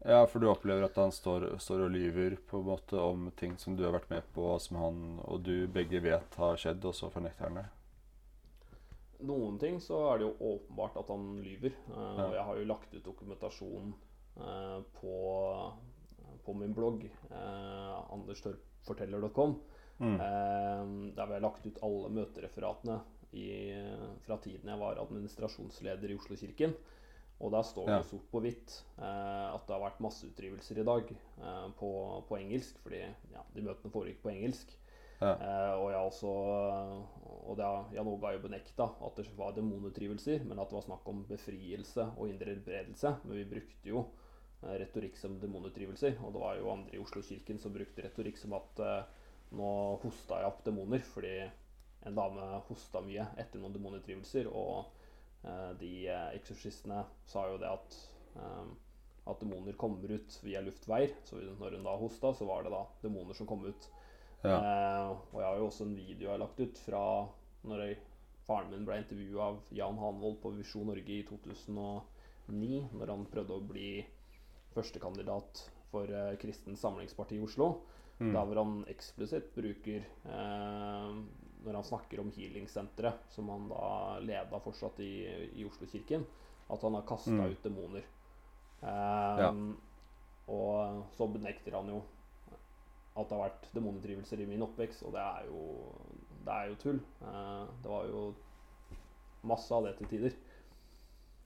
Ja, 0.06 0.20
for 0.28 0.40
du 0.44 0.46
opplever 0.52 0.84
at 0.86 0.98
han 1.00 1.10
står, 1.16 1.56
står 1.58 1.86
og 1.88 1.94
lyver 1.96 2.36
på 2.46 2.60
en 2.60 2.68
måte 2.68 3.00
om 3.00 3.32
ting 3.40 3.56
som 3.58 3.74
du 3.78 3.86
har 3.88 3.94
vært 3.96 4.10
med 4.12 4.28
på, 4.36 4.44
og 4.54 4.60
som 4.62 4.78
han 4.78 5.00
og 5.24 5.40
du 5.48 5.66
begge 5.72 6.02
vet 6.04 6.36
har 6.38 6.60
skjedd, 6.62 6.84
og 6.86 6.94
så 6.94 7.10
fornekter 7.10 7.48
han 7.48 7.58
det. 7.58 7.64
Noen 9.24 9.60
ting 9.60 9.80
så 9.82 10.00
er 10.14 10.18
det 10.20 10.26
jo 10.28 10.36
åpenbart 10.56 10.98
at 10.98 11.08
han 11.14 11.38
lyver. 11.44 11.72
Uh. 11.90 12.20
Og 12.28 12.34
jeg 12.36 12.44
har 12.44 12.58
jo 12.60 12.66
lagt 12.70 12.94
ut 12.96 13.06
dokumentasjon 13.06 13.94
uh, 14.42 14.82
på, 15.00 15.16
på 16.46 16.54
min 16.60 16.74
blogg, 16.76 17.08
uh, 17.32 18.04
anderstorpforteller.com, 18.18 19.60
Mm. 19.98 20.16
eh, 20.20 21.14
der 21.16 21.26
vi 21.26 21.34
har 21.38 21.40
lagt 21.40 21.66
ut 21.66 21.78
alle 21.82 22.10
møtereferatene 22.12 22.98
i, 23.32 23.46
fra 24.26 24.36
tiden 24.44 24.68
jeg 24.68 24.80
var 24.82 25.00
administrasjonsleder 25.00 26.12
i 26.12 26.18
Oslo-kirken. 26.20 26.74
Og 27.40 27.52
der 27.54 27.64
står 27.64 27.86
det 27.88 27.94
Ja. 27.96 28.04
sort 28.04 28.28
på 28.32 28.42
hvitt 28.44 28.84
eh, 29.00 29.54
at 29.56 29.64
det 29.68 29.72
har 29.74 29.80
vært 29.86 30.02
masseutdrivelser 30.04 30.82
i 30.82 30.84
dag 30.84 31.16
eh, 31.16 31.70
på, 31.80 32.24
på 32.28 32.38
engelsk, 32.42 32.76
fordi 32.84 33.06
ja, 33.32 33.42
de 33.56 33.62
møtene 33.62 33.92
foregikk 33.96 34.20
på 34.22 34.34
engelsk. 34.36 34.76
Ja. 35.22 35.32
Eh, 35.32 35.74
og 35.80 35.90
jeg 35.94 36.02
også 36.10 36.32
Og 37.46 37.56
det 37.56 37.64
har 37.66 37.92
Jan 37.94 38.10
Åge 38.10 38.32
jo 38.36 38.42
benekta 38.44 38.88
at 39.06 39.20
det 39.20 39.28
var 39.38 39.54
demonutdrivelser, 39.56 40.44
men 40.44 40.60
at 40.60 40.72
det 40.72 40.80
var 40.80 40.86
snakk 40.88 41.10
om 41.10 41.24
befrielse 41.30 42.08
og 42.18 42.30
indre 42.30 42.56
helbredelse. 42.56 43.12
Men 43.24 43.38
vi 43.38 43.46
brukte 43.52 43.92
jo 43.92 44.02
eh, 44.64 44.74
retorikk 44.82 45.20
som 45.20 45.38
demonutdrivelser, 45.40 46.18
og 46.26 46.34
det 46.34 46.42
var 46.42 46.58
jo 46.58 46.72
andre 46.74 46.98
i 46.98 47.04
Oslo-kirken 47.04 47.62
som 47.62 47.76
brukte 47.76 48.08
retorikk 48.08 48.42
som 48.42 48.58
at 48.58 48.82
eh, 48.82 49.28
nå 49.56 49.70
hosta 50.02 50.42
jeg 50.42 50.50
opp 50.50 50.66
demoner 50.66 51.06
fordi 51.06 51.36
en 52.06 52.18
dame 52.18 52.48
hosta 52.68 53.02
mye 53.06 53.28
etter 53.38 53.62
noen 53.62 53.74
demonutdrivelser, 53.74 54.50
og 54.50 54.92
de 55.80 56.08
eksorsistene 56.34 57.04
sa 57.30 57.44
jo 57.52 57.60
det 57.62 57.70
at 57.70 57.98
at 59.26 59.42
demoner 59.42 59.74
kommer 59.78 60.12
ut 60.18 60.38
via 60.44 60.62
luftveier. 60.62 61.14
Så 61.26 61.38
når 61.60 61.78
hun 61.78 61.86
da 61.86 61.96
hosta, 61.98 62.34
så 62.34 62.46
var 62.50 62.66
det 62.66 62.74
da 62.74 62.84
demoner 63.02 63.38
som 63.38 63.50
kom 63.50 63.66
ut. 63.66 63.90
Ja. 64.46 64.58
Eh, 64.60 65.12
og 65.34 65.40
jeg 65.42 65.48
har 65.48 65.58
jo 65.60 65.70
også 65.70 65.88
en 65.88 65.96
video 65.98 66.28
jeg 66.28 66.34
har 66.34 66.42
lagt 66.42 66.60
ut 66.62 66.82
fra 66.86 67.02
når 67.66 67.82
jeg, 67.82 67.98
faren 68.46 68.70
min 68.70 68.86
ble 68.86 69.00
intervjua 69.02 69.48
av 69.50 69.72
Jan 69.74 69.98
Hanvold 69.98 70.38
på 70.44 70.52
Visjon 70.54 70.86
Norge 70.92 71.16
i 71.16 71.24
2009, 71.26 72.82
når 72.94 73.12
han 73.14 73.26
prøvde 73.32 73.58
å 73.58 73.64
bli 73.66 73.90
førstekandidat 74.76 75.64
for 75.90 76.12
uh, 76.12 76.36
Kristent 76.38 76.78
Samlingsparti 76.78 77.40
i 77.40 77.42
Oslo. 77.42 77.72
Mm. 78.20 78.30
Der 78.36 78.46
hvor 78.46 78.60
han 78.62 78.76
eksplisitt 78.88 79.50
bruker 79.58 80.06
uh, 80.24 81.18
Når 81.66 81.74
han 81.76 81.84
snakker 81.84 82.22
om 82.22 82.30
healingsenteret, 82.32 83.26
som 83.34 83.50
han 83.52 83.66
da 83.72 84.20
leda 84.24 84.60
fortsatt 84.64 85.02
i, 85.04 85.26
i 85.58 85.66
Oslo-kirken, 85.68 86.24
at 86.70 86.86
han 86.86 86.96
har 87.00 87.08
kasta 87.10 87.34
Mm. 87.34 87.50
ut 87.52 87.64
demoner. 87.66 88.06
Ja. 88.86 89.50
Og 90.54 91.02
så 91.18 91.28
benekter 91.34 91.74
han 91.74 91.90
jo 91.90 92.04
at 93.16 93.30
det 93.30 93.38
har 93.38 93.46
vært 93.46 93.70
demonutdrivelser 93.76 94.42
i 94.44 94.50
min 94.50 94.66
oppvekst, 94.66 95.06
og 95.08 95.16
det 95.16 95.24
er 95.24 95.48
jo, 95.48 95.62
det 96.46 96.56
er 96.56 96.70
jo 96.72 96.78
tull. 96.82 97.00
Eh, 97.24 97.64
det 97.84 97.92
var 97.92 98.10
jo 98.12 98.24
masse 99.48 99.72
av 99.76 99.88
det 99.88 99.96
til 100.00 100.12
tider. 100.12 100.38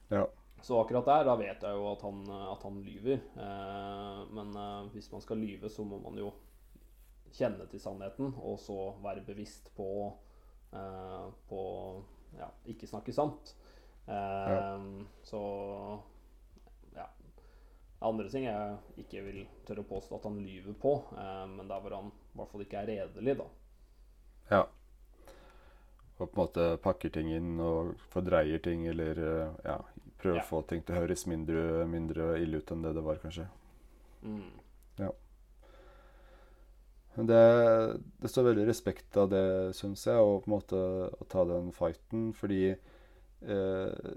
Ja. 0.09 0.26
Så 0.61 0.82
akkurat 0.82 1.05
der, 1.07 1.24
da 1.28 1.36
vet 1.39 1.63
jeg 1.63 1.78
jo 1.78 1.86
at 1.93 2.01
han, 2.03 2.24
at 2.28 2.63
han 2.67 2.82
lyver. 2.84 3.22
Eh, 3.45 4.22
men 4.36 4.55
eh, 4.59 4.91
hvis 4.95 5.11
man 5.13 5.24
skal 5.24 5.39
lyve, 5.39 5.70
så 5.72 5.86
må 5.88 6.01
man 6.03 6.17
jo 6.20 6.34
kjenne 7.36 7.67
til 7.70 7.82
sannheten, 7.82 8.34
og 8.41 8.57
så 8.59 8.78
være 9.03 9.24
bevisst 9.28 9.72
på, 9.78 9.88
eh, 10.74 11.28
på 11.49 11.61
ja, 12.39 12.49
ikke 12.72 12.89
snakke 12.89 13.15
sant. 13.15 13.55
Ja. 14.09 14.74
Så. 15.24 15.39
Andre 18.02 18.30
ting 18.32 18.45
jeg 18.47 18.78
ikke 19.04 19.22
vil 19.26 19.39
tørre 19.68 19.84
å 19.84 19.89
påstå 19.89 20.16
at 20.20 20.28
han 20.30 20.38
lyver 20.45 20.76
på, 20.80 20.93
eh, 21.20 21.45
men 21.52 21.68
der 21.68 21.82
hvor 21.84 21.95
han 21.97 22.12
i 22.14 22.38
hvert 22.39 22.52
fall 22.54 22.64
ikke 22.64 22.82
er 22.84 22.91
redelig, 22.93 23.38
da. 23.41 23.47
ja. 24.52 24.64
Og 26.20 26.28
på 26.28 26.36
en 26.36 26.39
måte 26.41 26.64
pakker 26.84 27.12
ting 27.16 27.30
inn 27.32 27.60
og 27.64 27.93
fordreier 28.12 28.60
ting, 28.64 28.86
eller 28.91 29.20
eh, 29.24 29.54
ja, 29.66 29.78
prøver 30.20 30.39
Ja. 30.39 30.43
å 30.43 30.50
få 30.50 30.62
ting 30.68 30.82
til 30.84 30.95
å 30.95 31.00
høres 31.04 31.26
mindre, 31.32 31.86
mindre 31.88 32.34
ille 32.43 32.60
ut 32.60 32.72
enn 32.76 32.84
det 32.84 32.93
det 32.97 33.04
var, 33.06 33.22
kanskje. 33.24 33.47
Mm. 34.24 34.50
Men 37.16 37.28
det, 37.28 37.39
det 38.22 38.30
står 38.32 38.45
veldig 38.52 38.66
respekt 38.70 39.18
av 39.20 39.30
det, 39.32 39.43
syns 39.76 40.06
jeg, 40.08 40.20
og 40.24 40.43
på 40.43 40.50
en 40.52 40.54
måte 40.54 40.78
å 41.20 41.26
ta 41.28 41.43
den 41.50 41.72
fighten, 41.76 42.30
fordi 42.38 42.62
eh, 42.70 44.12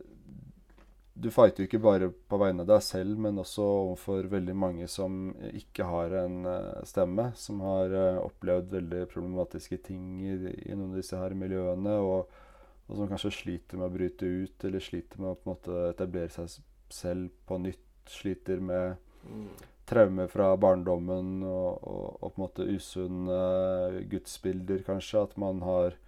du 1.15 1.29
fighter 1.31 1.63
jo 1.63 1.69
ikke 1.69 1.83
bare 1.85 2.09
på 2.09 2.39
vegne 2.41 2.65
av 2.65 2.71
deg 2.71 2.85
selv, 2.85 3.19
men 3.21 3.41
også 3.41 3.65
overfor 3.65 4.29
veldig 4.33 4.55
mange 4.57 4.87
som 4.89 5.33
ikke 5.53 5.85
har 5.85 6.15
en 6.23 6.47
eh, 6.49 6.85
stemme, 6.89 7.29
som 7.37 7.61
har 7.67 7.93
eh, 7.93 8.21
opplevd 8.23 8.73
veldig 8.73 9.03
problematiske 9.13 9.83
ting 9.89 10.23
i, 10.25 10.37
i 10.71 10.73
noen 10.73 10.95
av 10.95 11.03
disse 11.03 11.21
her 11.21 11.37
miljøene, 11.37 11.99
og, 12.01 12.33
og 12.89 12.97
som 12.97 13.11
kanskje 13.11 13.35
sliter 13.43 13.81
med 13.81 13.91
å 13.91 13.97
bryte 13.99 14.31
ut, 14.45 14.65
eller 14.69 14.85
sliter 14.85 15.21
med 15.21 15.35
å 15.35 15.37
på 15.37 15.47
en 15.47 15.53
måte 15.53 15.83
etablere 15.91 16.33
seg 16.33 16.57
selv 16.93 17.29
på 17.49 17.61
nytt, 17.61 17.85
sliter 18.09 18.65
med 18.65 18.97
traumer 19.87 20.31
fra 20.33 20.49
barndommen 20.57 21.43
og, 21.47 21.85
og, 21.85 22.07
og 22.19 22.33
på 22.33 22.33
en 22.33 22.43
måte 22.43 22.67
usunne 22.73 24.03
gudsbilder, 24.11 24.83
kanskje. 24.87 25.27
At 25.29 25.37
man 25.41 25.63
har 25.67 25.99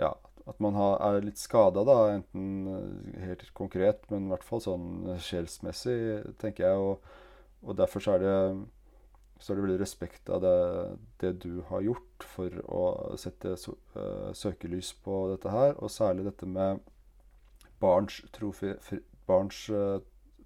Ja, 0.00 0.14
at 0.50 0.60
man 0.62 0.76
har, 0.78 0.98
er 1.06 1.24
litt 1.24 1.40
skada, 1.40 1.84
da. 1.86 1.96
Enten 2.16 2.68
eh, 2.74 3.22
helt 3.26 3.46
konkret, 3.56 4.04
men 4.10 4.26
i 4.26 4.34
hvert 4.34 4.46
fall 4.46 4.62
sånn 4.64 5.16
sjelsmessig, 5.22 5.96
tenker 6.42 6.66
jeg. 6.66 6.84
Og, 6.84 7.16
og 7.64 7.78
derfor 7.78 8.04
så 8.04 8.16
er 8.16 8.24
det 8.24 8.36
så 9.40 9.52
er 9.52 9.56
det 9.56 9.64
veldig 9.64 9.80
respekt 9.80 10.28
av 10.28 10.42
det, 10.44 10.56
det 11.22 11.30
du 11.40 11.62
har 11.70 11.80
gjort 11.80 12.24
for 12.28 12.56
å 12.68 12.82
sette 13.16 13.54
so, 13.56 13.72
uh, 13.94 14.28
søkelys 14.36 14.90
på 15.00 15.22
dette 15.30 15.48
her, 15.48 15.72
og 15.80 15.88
særlig 15.88 16.26
dette 16.26 16.44
med 16.44 16.82
barns, 17.80 18.18
trofi, 18.36 18.74
fri, 18.84 18.98
barns, 19.24 19.62
uh, 19.72 19.96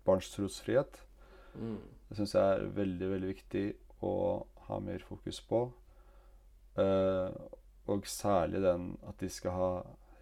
barns 0.07 0.31
trosfrihet. 0.31 1.01
Mm. 1.59 1.81
Det 2.07 2.21
syns 2.21 2.37
jeg 2.39 2.53
er 2.61 2.71
veldig 2.77 3.11
veldig 3.17 3.33
viktig 3.33 3.65
å 4.07 4.15
ha 4.69 4.79
mer 4.85 5.03
fokus 5.09 5.41
på. 5.49 5.67
Eh, 6.81 7.31
og 7.87 8.07
særlig 8.09 8.63
den 8.65 8.95
at 9.09 9.21
de 9.21 9.29
skal 9.29 9.57
ha 9.57 9.71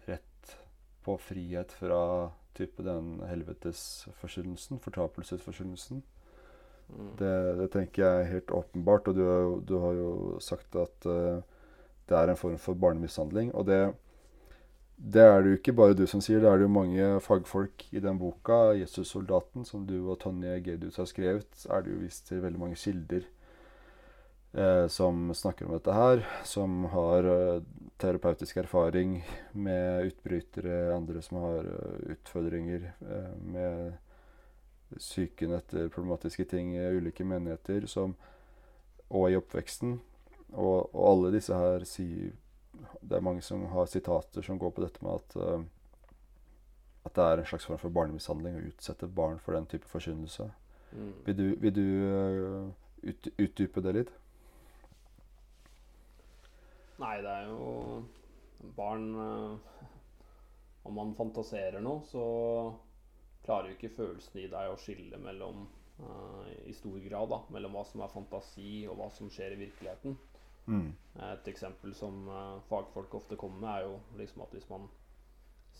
rett 0.07 0.55
på 1.03 1.17
frihet 1.17 1.71
fra 1.71 2.31
type 2.53 2.83
den 2.85 3.21
helvetesforkynnelsen, 3.27 4.79
fortapelsesforkynnelsen. 4.83 6.03
Mm. 6.89 7.09
Det, 7.19 7.33
det 7.57 7.69
tenker 7.73 8.03
jeg 8.03 8.21
er 8.21 8.31
helt 8.35 8.51
åpenbart, 8.51 9.07
og 9.07 9.15
du, 9.15 9.25
du 9.67 9.77
har 9.81 9.97
jo 9.97 10.39
sagt 10.43 10.75
at 10.75 11.07
uh, 11.09 11.41
det 12.09 12.17
er 12.17 12.29
en 12.29 12.39
form 12.39 12.57
for 12.61 12.77
barnemishandling. 12.77 13.53
Og 13.55 13.65
det, 13.67 13.79
det 14.97 15.23
er 15.23 15.41
det 15.41 15.53
jo 15.53 15.59
ikke 15.61 15.77
bare 15.79 15.97
du 15.97 16.05
som 16.09 16.21
sier, 16.21 16.43
det 16.43 16.51
er 16.51 16.59
det 16.59 16.67
jo 16.67 16.75
mange 16.75 17.07
fagfolk 17.23 17.87
i 17.91 18.03
den 18.03 18.19
boka, 18.19 18.75
'Jesus-soldaten', 18.77 19.65
som 19.65 19.87
du 19.87 20.11
og 20.11 20.19
Tonje 20.19 20.59
Gedius 20.63 20.99
har 21.01 21.09
skrevet, 21.09 21.65
er 21.69 21.81
det 21.81 21.95
jo 21.95 22.03
vist 22.03 22.27
til 22.27 22.43
veldig 22.43 22.59
mange 22.59 22.75
kilder 22.75 23.25
som 24.87 25.33
snakker 25.33 25.65
om 25.65 25.73
dette 25.73 25.93
her, 25.95 26.19
som 26.45 26.83
har 26.93 27.25
eh, 27.25 27.63
terapeutisk 27.97 28.57
erfaring 28.57 29.25
med 29.51 30.05
utbrytere, 30.05 30.95
andre 30.95 31.21
som 31.21 31.37
har 31.37 31.59
eh, 31.65 32.11
utfordringer 32.11 32.93
eh, 33.01 33.35
med 33.39 33.93
psyken 34.97 35.53
etter 35.57 35.89
problematiske 35.89 36.45
ting 36.45 36.75
i 36.75 36.89
ulike 36.97 37.25
menigheter, 37.25 37.87
som, 37.87 38.15
og 39.09 39.31
i 39.31 39.37
oppveksten. 39.39 39.99
Og, 40.51 40.89
og 40.93 41.05
alle 41.09 41.31
disse 41.33 41.57
her 41.57 41.81
sier 41.89 42.35
Det 43.01 43.15
er 43.17 43.23
mange 43.25 43.41
som 43.41 43.63
har 43.71 43.87
sitater 43.89 44.45
som 44.45 44.59
går 44.61 44.69
på 44.75 44.83
dette 44.83 45.01
med 45.05 45.15
at 45.15 45.35
eh, 45.39 45.63
at 47.03 47.15
det 47.15 47.23
er 47.23 47.41
en 47.41 47.47
slags 47.47 47.65
form 47.67 47.79
for 47.81 47.91
barnemishandling 47.91 48.55
å 48.55 48.67
utsette 48.69 49.09
barn 49.11 49.39
for 49.43 49.57
den 49.57 49.65
type 49.67 49.87
forkynnelse. 49.91 50.45
Mm. 50.93 51.09
Vil 51.25 51.35
du, 51.35 51.47
vil 51.59 51.73
du 51.75 51.87
eh, 52.07 53.09
ut, 53.09 53.27
utdype 53.37 53.83
det 53.83 53.95
litt? 53.97 54.13
Nei, 57.03 57.19
det 57.23 57.31
er 57.31 57.49
jo 57.51 58.73
Barn 58.77 59.07
eh, 59.19 59.55
Om 60.87 60.99
man 60.99 61.15
fantaserer 61.17 61.83
noe, 61.83 62.03
så 62.07 62.23
klarer 63.43 63.71
jo 63.71 63.77
ikke 63.77 63.95
følelsen 63.97 64.39
i 64.39 64.49
deg 64.51 64.71
å 64.71 64.79
skille 64.79 65.19
mellom 65.19 65.65
eh, 65.99 66.69
I 66.71 66.75
stor 66.77 66.99
grad, 67.03 67.31
da. 67.33 67.41
Mellom 67.55 67.75
hva 67.75 67.83
som 67.87 68.03
er 68.03 68.13
fantasi, 68.13 68.85
og 68.87 68.99
hva 68.99 69.09
som 69.15 69.31
skjer 69.31 69.55
i 69.55 69.61
virkeligheten. 69.65 70.15
Mm. 70.63 70.93
Et 71.27 71.49
eksempel 71.51 71.95
som 71.97 72.23
eh, 72.31 72.61
fagfolk 72.69 73.19
ofte 73.19 73.39
kommer 73.39 73.59
med, 73.59 73.71
er 73.73 73.87
jo 73.89 74.21
liksom 74.21 74.45
at 74.45 74.55
hvis 74.55 74.69
man 74.71 74.87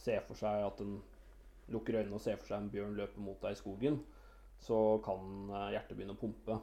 ser 0.04 0.24
for 0.28 0.40
seg 0.40 0.66
at 0.66 0.82
en 0.84 0.98
lukker 1.72 2.02
øynene 2.02 2.18
og 2.18 2.24
ser 2.24 2.36
for 2.40 2.50
seg 2.50 2.60
en 2.60 2.72
bjørn 2.74 2.98
løpe 3.00 3.24
mot 3.24 3.40
deg 3.44 3.56
i 3.56 3.60
skogen, 3.62 4.02
så 4.64 4.78
kan 5.04 5.52
hjertet 5.72 5.96
begynne 5.96 6.16
å 6.16 6.20
pumpe 6.20 6.56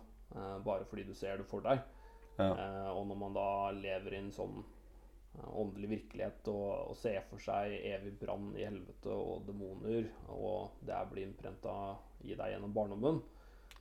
bare 0.65 0.87
fordi 0.89 1.05
du 1.09 1.13
ser 1.17 1.41
det 1.41 1.47
for 1.49 1.65
deg. 1.65 1.81
Ja. 2.41 2.53
Eh, 2.65 2.91
og 2.97 3.07
når 3.11 3.19
man 3.21 3.35
da 3.37 3.49
lever 3.77 4.15
i 4.15 4.21
en 4.23 4.31
sånn 4.35 4.61
eh, 4.63 5.49
åndelig 5.61 5.89
virkelighet 5.95 6.49
og, 6.53 6.91
og 6.91 6.97
ser 6.97 7.21
for 7.31 7.39
seg 7.43 7.75
evig 7.93 8.15
brann 8.21 8.51
i 8.59 8.65
helvete 8.67 9.13
og 9.15 9.45
demoner, 9.47 10.09
og 10.29 10.71
det 10.87 11.01
blir 11.13 11.27
innprenta 11.29 11.75
i 12.25 12.35
deg 12.35 12.55
gjennom 12.57 12.73
barndommen, 12.77 13.23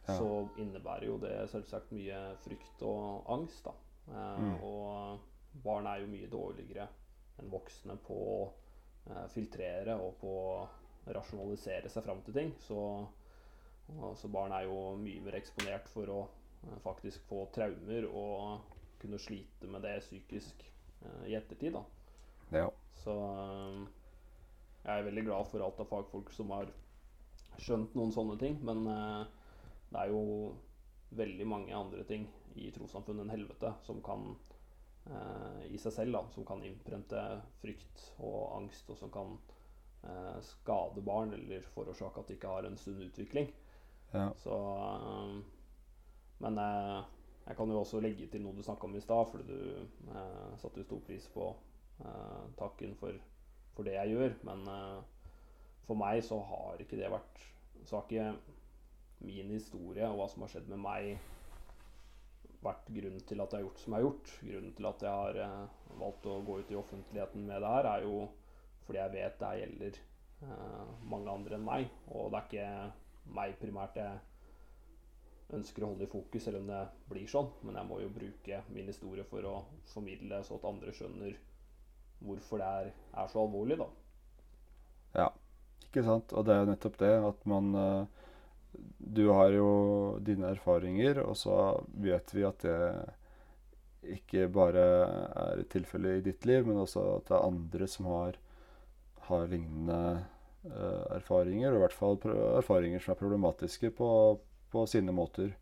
Ja. 0.10 0.16
så 0.18 0.28
innebærer 0.58 1.06
jo 1.06 1.18
det 1.22 1.36
selvsagt 1.52 1.92
mye 1.94 2.20
frykt 2.42 2.82
og 2.88 3.28
angst. 3.30 3.64
da. 3.66 3.74
Eh, 4.10 4.40
Mm. 4.40 4.56
Og 4.64 5.20
barn 5.64 5.86
er 5.88 6.00
jo 6.02 6.08
mye 6.08 6.30
dårligere 6.30 6.88
enn 7.40 7.50
voksne 7.52 7.98
på 8.08 8.16
å 8.16 8.50
eh, 9.10 9.28
filtrere 9.34 9.96
og 10.02 10.16
på 10.22 10.28
å 10.28 10.68
rasjonalisere 11.14 11.90
seg 11.90 12.04
fram 12.04 12.22
til 12.26 12.34
ting. 12.34 12.52
Så, 12.60 13.08
så 14.16 14.28
barn 14.32 14.52
er 14.54 14.66
jo 14.68 14.96
mye 15.02 15.22
mer 15.26 15.38
eksponert 15.40 15.88
for 15.90 16.10
å 16.14 16.20
faktisk 16.84 17.24
få 17.30 17.46
traumer 17.56 18.08
og 18.10 18.76
kunne 19.00 19.20
slite 19.22 19.70
med 19.72 19.84
det 19.86 20.00
psykisk 20.04 20.64
eh, 21.02 21.32
i 21.32 21.36
ettertid. 21.40 21.74
da. 21.74 21.84
ja. 22.52 22.70
Så 23.04 23.16
eh, 23.16 23.82
jeg 24.84 25.00
er 25.00 25.08
veldig 25.08 25.26
glad 25.30 25.48
for 25.52 25.64
alt 25.64 25.80
av 25.80 25.90
fagfolk 25.92 26.32
som 26.36 26.52
har 26.56 26.72
skjønt 27.60 27.96
noen 27.96 28.14
sånne 28.16 28.38
ting. 28.42 28.60
Men 28.66 28.86
eh, 28.88 29.24
det 29.90 30.04
er 30.04 30.14
jo 30.14 30.24
veldig 31.16 31.48
mange 31.50 31.76
andre 31.76 32.04
ting 32.06 32.28
i 32.60 32.70
trossamfunnet 32.76 33.26
enn 33.26 33.38
helvete 33.38 33.74
som 33.86 34.04
kan 34.06 34.34
i 35.66 35.78
seg 35.82 35.94
selv 35.96 36.14
da, 36.14 36.20
som 36.30 36.46
kan 36.46 36.60
innprente 36.62 37.18
frykt 37.64 38.04
og 38.22 38.60
angst, 38.60 38.92
og 38.94 38.98
som 39.00 39.10
kan 39.10 39.32
eh, 40.06 40.36
skade 40.46 41.02
barn 41.02 41.34
eller 41.34 41.66
forårsake 41.74 42.22
at 42.22 42.30
de 42.30 42.36
ikke 42.38 42.52
har 42.52 42.68
en 42.68 42.78
sunn 42.78 43.02
utvikling. 43.08 43.50
ja. 44.12 44.28
Så 44.44 44.60
Men 46.44 46.60
eh, 46.62 47.00
jeg 47.48 47.58
kan 47.58 47.72
jo 47.72 47.80
også 47.82 48.02
legge 48.04 48.28
til 48.32 48.44
noe 48.44 48.56
du 48.56 48.64
snakka 48.64 48.88
om 48.88 48.96
i 48.96 49.04
stad, 49.04 49.26
fordi 49.32 49.48
du 49.50 50.14
eh, 50.14 50.52
satte 50.62 50.82
jo 50.82 50.88
stor 50.88 51.02
pris 51.08 51.26
på 51.34 51.48
eh, 52.04 52.44
takken 52.60 52.96
for, 53.00 53.16
for 53.76 53.88
det 53.88 53.98
jeg 53.98 54.14
gjør. 54.16 54.38
Men 54.50 54.68
eh, 54.74 55.00
for 55.88 56.00
meg 56.00 56.22
så 56.26 56.40
har 56.46 56.82
ikke 56.84 57.00
det 57.00 57.10
vært 57.10 57.46
Så 57.88 57.96
har 57.98 58.06
ikke 58.06 58.56
min 59.26 59.52
historie 59.52 60.08
og 60.08 60.20
hva 60.20 60.28
som 60.32 60.44
har 60.46 60.52
skjedd 60.52 60.68
med 60.72 60.80
meg, 60.84 61.18
vært 62.64 62.88
grunnen 62.92 63.24
til 63.28 63.40
at 63.40 63.54
jeg 63.54 63.60
har 63.60 63.66
gjort 63.66 63.82
som 63.82 63.94
jeg 63.94 64.00
har 64.00 64.06
gjort. 64.06 64.32
Grunnen 64.44 64.76
til 64.78 64.88
at 64.90 65.04
jeg 65.06 65.24
har 65.24 65.42
eh, 65.46 65.90
valgt 66.00 66.30
å 66.30 66.38
gå 66.46 66.60
ut 66.60 66.72
i 66.72 66.80
offentligheten 66.80 67.48
med 67.48 67.64
det 67.64 67.74
her, 67.74 67.90
er 67.94 68.08
jo 68.08 68.22
fordi 68.86 69.02
jeg 69.02 69.14
vet 69.14 69.38
det 69.42 69.52
gjelder 69.62 70.00
eh, 70.46 70.94
mange 71.12 71.34
andre 71.34 71.58
enn 71.58 71.68
meg. 71.68 71.90
Og 72.14 72.32
det 72.32 72.40
er 72.40 72.48
ikke 72.50 73.34
meg 73.40 73.58
primært 73.62 74.00
jeg 74.00 74.29
ønsker 75.56 75.84
å 75.84 75.92
holde 75.92 76.06
i 76.06 76.12
fokus, 76.12 76.44
selv 76.46 76.62
om 76.62 76.70
det 76.70 76.82
blir 77.10 77.30
sånn. 77.30 77.50
Men 77.66 77.80
jeg 77.80 77.90
må 77.90 78.00
jo 78.04 78.14
bruke 78.14 78.62
min 78.74 78.90
historie 78.92 79.26
for 79.30 79.46
å 79.50 79.56
formidle, 79.94 80.42
så 80.46 80.60
at 80.60 80.68
andre 80.70 80.94
skjønner 80.96 81.38
hvorfor 82.26 82.62
det 82.62 82.72
er, 82.82 82.90
er 83.18 83.30
så 83.32 83.44
alvorlig, 83.44 83.80
da. 83.80 83.90
Ikke 85.90 86.06
sant? 86.06 86.34
Og 86.38 86.46
det 86.46 86.54
er 86.54 86.64
jo 86.64 86.72
nettopp 86.74 86.98
det 87.02 87.14
at 87.32 87.46
man 87.50 87.70
eh, 87.76 88.26
Du 89.18 89.24
har 89.34 89.50
jo 89.56 89.70
dine 90.22 90.52
erfaringer, 90.54 91.24
og 91.24 91.38
så 91.40 91.56
vet 91.98 92.36
vi 92.36 92.46
at 92.46 92.62
det 92.66 92.82
ikke 94.16 94.46
bare 94.54 94.84
er 95.44 95.64
tilfellet 95.72 96.20
i 96.20 96.28
ditt 96.30 96.46
liv, 96.48 96.68
men 96.68 96.78
også 96.80 97.02
at 97.18 97.26
det 97.28 97.36
er 97.36 97.48
andre 97.48 97.88
som 97.90 98.06
har, 98.14 98.38
har 99.28 99.50
lignende 99.50 99.98
eh, 100.70 101.08
erfaringer, 101.18 101.74
og 101.74 101.80
i 101.80 101.84
hvert 101.84 101.98
fall 101.98 102.22
erfaringer 102.60 103.02
som 103.04 103.16
er 103.16 103.20
problematiske 103.24 103.92
på, 103.98 104.12
på 104.72 104.86
sine 104.90 105.14
måter. 105.16 105.56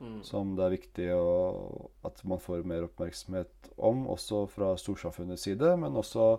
Mm. 0.00 0.18
Som 0.26 0.56
det 0.58 0.64
er 0.64 0.74
viktig 0.74 1.06
å, 1.14 1.28
at 2.04 2.20
man 2.28 2.42
får 2.42 2.64
mer 2.66 2.88
oppmerksomhet 2.88 3.70
om, 3.76 4.04
også 4.10 4.44
fra 4.52 4.72
storsamfunnets 4.80 5.46
side, 5.46 5.70
men 5.80 5.96
også 5.96 6.34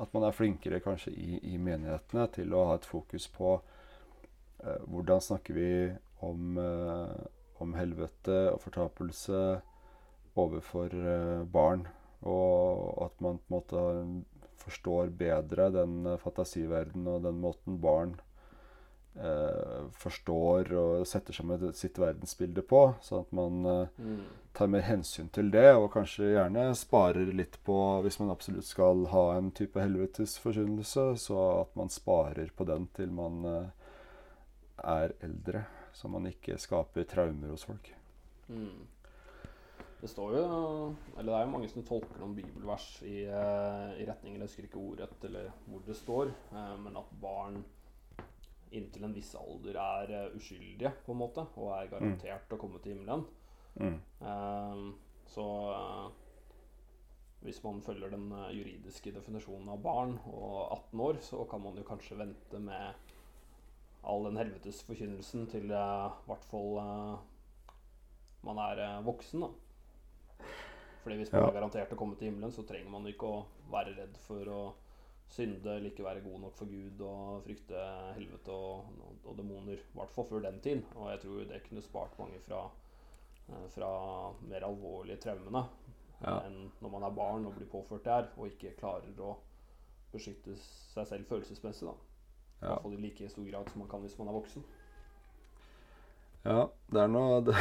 at 0.00 0.14
man 0.14 0.24
er 0.24 0.36
flinkere 0.36 0.80
kanskje 0.80 1.12
i, 1.12 1.36
i 1.52 1.58
menighetene 1.60 2.28
til 2.32 2.54
å 2.56 2.64
ha 2.70 2.78
et 2.78 2.88
fokus 2.88 3.26
på 3.34 3.56
eh, 3.58 4.80
hvordan 4.86 5.20
snakker 5.20 5.58
vi 5.58 5.72
om, 6.24 6.56
eh, 6.62 7.26
om 7.60 7.74
helvete 7.76 8.38
og 8.54 8.62
fortapelse 8.62 9.42
overfor 10.40 10.94
eh, 10.96 11.42
barn, 11.52 11.84
og 12.22 13.02
at 13.10 13.18
man 13.20 13.42
på 13.42 13.50
en 13.50 13.56
måte 13.58 13.82
forstår 14.62 15.12
bedre 15.18 15.68
den 15.74 16.06
eh, 16.06 16.20
fantasiverdenen 16.22 17.10
og 17.16 17.26
den 17.26 17.40
måten 17.42 17.80
barn 17.82 18.16
forstår 20.02 20.72
og 20.72 21.06
setter 21.06 21.36
seg 21.36 21.44
med 21.46 21.64
sitt 21.76 21.98
verdensbilde 22.00 22.62
på, 22.64 22.94
sånn 23.04 23.26
at 23.26 23.32
man 23.36 23.66
eh, 23.66 23.88
Mm. 23.98 24.22
tar 24.54 24.66
mer 24.72 24.80
hensyn 24.80 25.28
til 25.32 25.50
det, 25.50 25.74
og 25.74 25.90
kanskje 25.92 26.32
gjerne 26.34 26.74
sparer 26.76 27.32
litt 27.32 27.58
på 27.64 28.02
Hvis 28.02 28.18
man 28.20 28.30
absolutt 28.30 28.64
skal 28.64 29.06
ha 29.12 29.36
en 29.36 29.50
type 29.50 29.80
helvetesforkynnelse, 29.80 31.16
så 31.18 31.60
at 31.60 31.76
man 31.76 31.88
sparer 31.88 32.50
på 32.56 32.64
den 32.64 32.88
til 32.96 33.10
man 33.12 33.44
eh, 33.44 33.68
er 34.84 35.12
eldre. 35.20 35.64
Så 35.92 36.08
man 36.08 36.26
ikke 36.26 36.56
skaper 36.58 37.04
traumer 37.04 37.48
hos 37.52 37.64
folk. 37.64 37.92
Mm. 38.48 38.86
Det 40.00 40.08
står 40.10 40.32
jo 40.34 40.46
Eller 41.18 41.28
det 41.32 41.36
er 41.38 41.44
jo 41.44 41.50
mange 41.52 41.68
som 41.68 41.84
tolker 41.86 42.18
noen 42.18 42.34
bibelvers 42.34 43.02
i, 43.06 43.22
eh, 43.28 43.92
i 44.02 44.06
retningen 44.08 44.40
Jeg 44.40 44.48
husker 44.48 44.64
ikke 44.66 44.80
ordrett 44.82 45.24
eller 45.28 45.52
hvor 45.68 45.84
det 45.86 45.96
står, 45.96 46.32
eh, 46.52 46.76
men 46.82 46.96
at 46.96 47.12
barn 47.20 47.62
inntil 48.72 49.04
en 49.06 49.14
viss 49.14 49.34
alder 49.38 49.78
er 49.80 50.12
eh, 50.16 50.34
uskyldige, 50.36 50.92
på 51.06 51.14
en 51.14 51.20
måte, 51.20 51.44
og 51.56 51.72
er 51.76 51.90
garantert 51.92 52.52
å 52.52 52.58
komme 52.60 52.80
til 52.82 52.96
himmelen. 52.96 53.24
Mm. 53.80 53.98
Eh, 54.20 54.82
så 55.32 55.46
uh, 55.72 56.10
hvis 57.42 57.62
man 57.64 57.80
følger 57.82 58.12
den 58.12 58.26
eh, 58.36 58.50
juridiske 58.58 59.14
definisjonen 59.14 59.70
av 59.72 59.80
barn 59.84 60.18
og 60.28 60.56
18 60.92 61.04
år, 61.06 61.20
så 61.24 61.44
kan 61.50 61.62
man 61.64 61.78
jo 61.80 61.86
kanskje 61.88 62.18
vente 62.20 62.60
med 62.60 63.12
all 64.02 64.26
den 64.26 64.40
helvetesforkynnelsen 64.40 65.46
til 65.50 65.70
i 65.70 65.82
hvert 66.26 66.46
fall 66.50 66.80
man 68.42 68.58
er 68.58 68.80
voksen. 69.06 69.44
da. 69.44 70.48
Fordi 71.04 71.16
hvis 71.16 71.32
man 71.32 71.42
Ja. 71.42 71.48
er 71.48 71.54
garantert 71.54 71.92
å 71.92 71.96
komme 71.96 72.16
til 72.18 72.30
himmelen, 72.30 72.50
så 72.50 72.66
trenger 72.66 72.90
man 72.90 73.06
ikke 73.06 73.26
å 73.26 73.44
være 73.70 73.94
redd 73.96 74.18
for 74.26 74.50
å 74.50 74.62
synde 75.28 75.76
eller 75.76 75.90
ikke 75.90 76.04
være 76.04 76.24
god 76.24 76.40
nok 76.40 76.56
for 76.56 76.68
Gud 76.68 77.04
og 77.06 77.42
frykte 77.46 77.84
helvete 78.16 78.52
og, 78.52 78.90
og, 79.00 79.14
og 79.24 79.38
demoner. 79.38 79.80
I 79.80 79.98
hvert 79.98 80.12
fall 80.14 80.28
før 80.28 80.44
den 80.44 80.60
tid. 80.60 80.82
Og 80.94 81.10
jeg 81.10 81.22
tror 81.24 81.46
det 81.48 81.62
kunne 81.68 81.82
spart 81.82 82.18
mange 82.18 82.40
fra, 82.46 82.66
eh, 83.48 83.68
fra 83.76 83.92
mer 84.50 84.68
alvorlige 84.68 85.20
traumene. 85.24 85.64
Ja. 86.22 86.36
enn 86.46 86.68
når 86.78 86.90
man 86.92 87.02
er 87.02 87.14
barn 87.16 87.46
og 87.48 87.56
blir 87.56 87.66
påført 87.66 88.04
det 88.04 88.12
her, 88.12 88.28
og 88.38 88.46
ikke 88.46 88.76
klarer 88.78 89.16
å 89.18 89.32
beskytte 90.12 90.54
seg 90.92 91.08
selv 91.08 91.26
følelsesmessig. 91.26 91.88
da. 91.88 91.96
I 92.62 92.68
hvert 92.68 92.84
fall 92.84 92.94
i 92.94 93.00
like 93.02 93.30
stor 93.32 93.48
grad 93.48 93.72
som 93.72 93.82
man 93.82 93.90
kan 93.90 94.04
hvis 94.04 94.14
man 94.20 94.30
er 94.30 94.36
voksen. 94.36 94.64
Ja, 96.44 96.68
det 96.94 97.02
er 97.02 97.10
noe 97.10 97.40
det, 97.46 97.56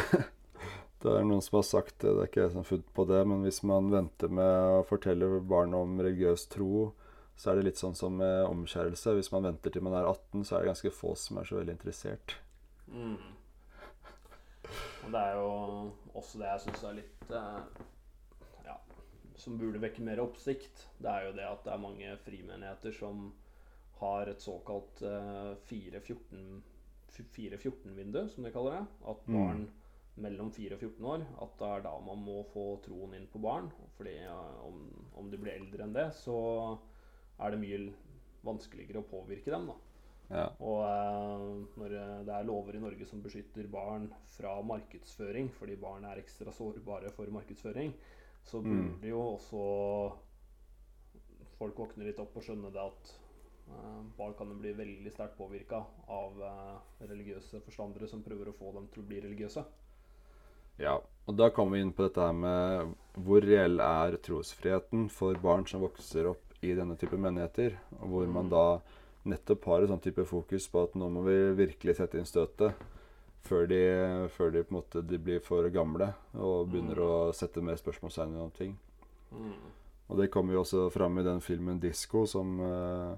det 1.01 1.15
er 1.15 1.25
noen 1.25 1.41
som 1.41 1.57
har 1.59 1.65
sagt 1.65 1.97
det, 2.03 2.13
det 2.13 2.21
er 2.21 2.29
ikke 2.29 2.43
jeg 2.43 2.53
som 2.53 2.61
har 2.61 2.69
funnet 2.69 2.93
på 2.97 3.05
det, 3.09 3.21
men 3.29 3.45
hvis 3.45 3.61
man 3.65 3.89
venter 3.93 4.33
med 4.41 4.77
å 4.77 4.83
fortelle 4.89 5.31
barn 5.41 5.73
om 5.77 5.97
religiøs 6.01 6.45
tro, 6.53 6.91
så 7.35 7.51
er 7.51 7.55
det 7.59 7.65
litt 7.71 7.81
sånn 7.81 7.95
som 7.97 8.17
med 8.19 8.45
omskjærelse. 8.45 9.15
Hvis 9.17 9.31
man 9.33 9.43
venter 9.49 9.73
til 9.73 9.83
man 9.85 9.95
er 9.97 10.05
18, 10.09 10.43
så 10.45 10.55
er 10.57 10.63
det 10.65 10.71
ganske 10.73 10.91
få 10.93 11.13
som 11.17 11.39
er 11.41 11.47
så 11.49 11.57
veldig 11.59 11.73
interessert. 11.77 12.35
Mm. 12.91 13.17
Og 15.05 15.11
det 15.11 15.21
er 15.21 15.37
jo 15.39 15.47
også 16.13 16.41
det 16.41 16.49
jeg 16.51 16.63
syns 16.65 16.83
er 16.85 16.97
litt 16.99 17.31
eh, 17.33 17.61
Ja, 18.67 18.75
som 19.41 19.57
burde 19.59 19.81
vekke 19.81 20.03
mer 20.05 20.21
oppsikt. 20.23 20.85
Det 21.01 21.09
er 21.09 21.27
jo 21.29 21.35
det 21.39 21.47
at 21.49 21.63
det 21.65 21.73
er 21.73 21.81
mange 21.85 22.17
frimenigheter 22.25 22.93
som 22.95 23.31
har 24.01 24.29
et 24.31 24.41
såkalt 24.41 25.01
eh, 25.05 25.53
4-14 25.69 26.61
4-14-vindu, 27.11 28.21
som 28.31 28.45
de 28.45 28.51
kaller 28.53 28.77
det. 28.77 28.83
At 29.11 29.25
Mm. 29.27 29.35
barn 29.35 29.65
mellom 30.21 30.51
4 30.51 30.75
og 30.75 30.79
14 30.79 31.05
år 31.05 31.25
At 31.41 31.57
det 31.59 31.67
er 31.67 31.81
da 31.83 31.91
man 32.05 32.17
må 32.23 32.43
få 32.53 32.79
troen 32.85 33.13
inn 33.17 33.27
på 33.27 33.41
barn. 33.41 33.71
Fordi 33.97 34.15
eh, 34.23 34.65
om, 34.67 34.85
om 35.17 35.29
de 35.31 35.37
blir 35.41 35.57
eldre 35.57 35.83
enn 35.83 35.93
det, 35.97 36.07
så 36.15 36.77
er 37.41 37.51
det 37.55 37.59
mye 37.61 37.79
vanskeligere 38.45 39.01
å 39.03 39.09
påvirke 39.11 39.51
dem. 39.53 39.67
da 39.71 39.77
Ja. 40.31 40.45
og 40.63 40.83
eh, 40.87 41.47
når 41.75 41.93
eh, 41.99 42.19
det 42.25 42.33
er 42.37 42.45
lover 42.47 42.75
i 42.77 42.79
Norge 42.79 43.05
som 43.05 43.21
beskytter 43.21 43.67
barn 43.67 44.05
fra 44.31 44.53
markedsføring, 44.63 45.49
fordi 45.57 45.75
barn 45.75 46.05
er 46.07 46.21
ekstra 46.21 46.53
sårbare 46.55 47.11
for 47.11 47.27
markedsføring, 47.35 47.91
så 48.47 48.61
Mm. 48.61 48.69
burde 48.71 49.09
jo 49.09 49.19
også 49.35 50.13
folk 51.59 51.77
våkne 51.77 52.07
litt 52.07 52.19
opp 52.23 52.35
og 52.37 52.43
skjønne 52.45 52.71
det 52.73 52.81
at 52.81 53.11
eh, 53.67 54.01
barn 54.17 54.33
kan 54.39 54.53
bli 54.61 54.71
veldig 54.77 55.11
sterkt 55.13 55.37
påvirka 55.37 55.83
av 56.07 56.41
eh, 56.47 57.05
religiøse 57.11 57.61
forstandere 57.65 58.07
som 58.07 58.23
prøver 58.23 58.49
å 58.49 58.57
få 58.57 58.71
dem 58.79 58.87
til 58.93 59.03
å 59.03 59.07
bli 59.11 59.19
religiøse. 59.27 59.65
ja. 60.79 60.99
Og 61.29 61.35
da 61.37 61.49
kommer 61.53 61.77
vi 61.77 61.83
inn 61.85 61.91
på 61.93 62.03
dette 62.07 62.23
her 62.25 62.33
med 62.33 62.95
hvor 63.27 63.43
reell 63.45 63.79
er 63.85 64.17
trosfriheten 64.25 65.05
for 65.13 65.37
barn 65.43 65.67
som 65.69 65.83
vokser 65.85 66.25
opp 66.31 66.50
i 66.61 66.73
denne 66.77 66.95
type 66.97 67.17
menigheter, 67.17 67.77
hvor 67.99 68.27
man 68.27 68.45
Mm. 68.45 68.49
da 68.49 68.81
nettopp 69.25 69.65
har 69.65 69.83
et 69.83 69.89
sånn 69.89 70.01
type 70.01 70.25
fokus 70.25 70.67
på 70.67 70.83
at 70.83 70.95
nå 70.95 71.09
må 71.09 71.23
vi 71.23 71.65
virkelig 71.65 71.95
sette 71.95 72.17
inn 72.17 72.25
støtet 72.25 72.73
før 73.41 73.67
de, 73.67 74.29
før 74.29 74.51
de 74.51 74.63
på 74.63 74.75
en 74.75 74.81
måte 74.81 75.01
de 75.07 75.17
blir 75.17 75.39
for 75.41 75.67
gamle 75.69 76.13
og 76.35 76.69
begynner 76.69 76.95
Mm. 76.95 77.03
å 77.03 77.33
sette 77.33 77.61
mer 77.61 77.75
spørsmålstegn 77.75 78.33
ved 78.33 78.53
ting. 78.53 78.77
Mm. 79.31 79.53
Og 80.09 80.17
det 80.17 80.31
kommer 80.31 80.53
jo 80.53 80.61
også 80.61 80.91
fram 80.91 81.17
i 81.19 81.23
den 81.23 81.39
filmen 81.39 81.79
'Disko', 81.79 82.27
som, 82.27 82.59
eh, 82.59 83.17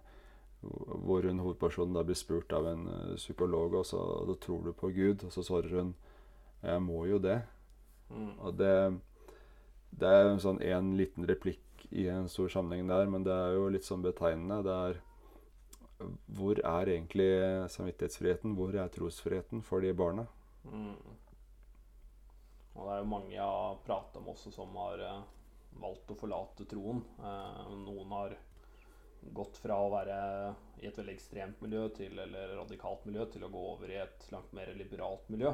hvor 0.62 1.24
hun 1.24 1.40
hovedpersonen 1.40 1.94
da 1.94 2.04
blir 2.04 2.16
spurt 2.16 2.54
av 2.54 2.68
en 2.68 2.88
eh, 2.88 3.16
psykolog, 3.16 3.74
og 3.74 3.86
så 3.86 4.28
da 4.28 4.34
'Tror 4.34 4.64
du 4.64 4.74
på 4.74 4.94
Gud?' 4.94 5.24
Og 5.26 5.32
så 5.32 5.44
svarer 5.44 5.70
hun 5.70 5.96
'Jeg 6.64 6.82
må 6.82 7.06
jo 7.10 7.20
det'. 7.20 7.42
Mm. 8.12 8.40
Og 8.40 8.58
det, 8.58 9.00
det 10.00 10.08
er 10.08 10.30
en 10.30 10.40
sånn 10.40 10.62
en 10.62 10.98
liten 10.98 11.26
replikk 11.26 11.60
i 11.94 12.08
en 12.10 12.30
stor 12.30 12.50
sammenheng 12.50 12.88
der, 12.90 13.10
men 13.10 13.26
det 13.26 13.34
er 13.34 13.56
jo 13.58 13.68
litt 13.74 13.86
sånn 13.86 14.06
betegnende. 14.06 14.64
Det 14.66 14.78
er 14.90 15.02
Hvor 16.36 16.60
er 16.60 16.90
egentlig 16.90 17.28
samvittighetsfriheten? 17.72 18.56
Hvor 18.58 18.74
er 18.76 18.90
trosfriheten 18.92 19.62
for 19.64 19.80
de 19.86 19.94
barna? 19.96 20.26
Mm. 20.66 20.98
Og 22.74 22.82
det 22.88 22.96
er 22.96 23.00
jo 23.04 23.12
mange 23.12 23.32
jeg 23.32 23.46
har 23.46 23.78
prata 23.86 24.20
med 24.20 24.34
også 24.34 24.52
som 24.52 24.74
har 24.82 25.00
eh, 25.06 25.22
valgt 25.80 26.12
å 26.12 26.18
forlate 26.20 26.66
troen. 26.68 27.04
Eh, 27.22 27.62
noen 27.86 28.16
har 28.18 28.36
gått 29.38 29.62
fra 29.64 29.78
å 29.80 29.92
være 29.94 30.18
i 30.82 30.90
et 30.90 30.98
veldig 31.00 31.14
ekstremt 31.14 31.62
miljø 31.64 31.86
til, 31.96 32.18
eller 32.20 32.58
radikalt 32.58 33.06
miljø 33.08 33.30
til 33.32 33.46
å 33.46 33.52
gå 33.54 33.62
over 33.76 33.94
i 33.94 34.02
et 34.02 34.26
langt 34.34 34.52
mer 34.58 34.74
liberalt 34.76 35.30
miljø. 35.32 35.54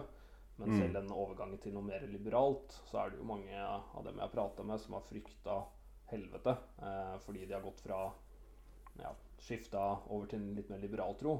Men 0.57 0.69
Mm. 0.69 0.79
selv 0.79 0.93
den 0.93 1.11
overgangen 1.11 1.61
til 1.61 1.73
noe 1.73 1.83
mer 1.83 2.01
liberalt, 2.07 2.73
så 2.89 3.03
er 3.03 3.11
det 3.11 3.19
jo 3.19 3.27
mange 3.29 3.53
av 3.59 4.01
dem 4.03 4.15
jeg 4.15 4.25
har 4.25 4.33
prata 4.33 4.63
med, 4.63 4.79
som 4.81 4.93
har 4.97 5.05
frykta 5.07 5.59
helvete. 6.11 6.57
Eh, 6.81 7.15
fordi 7.25 7.45
de 7.45 7.53
har 7.53 7.61
gått 7.65 7.81
fra 7.85 8.01
ja, 8.99 9.13
skifta 9.39 9.83
over 10.09 10.27
til 10.27 10.39
en 10.41 10.55
litt 10.57 10.69
mer 10.69 10.81
liberal 10.83 11.15
tro. 11.19 11.37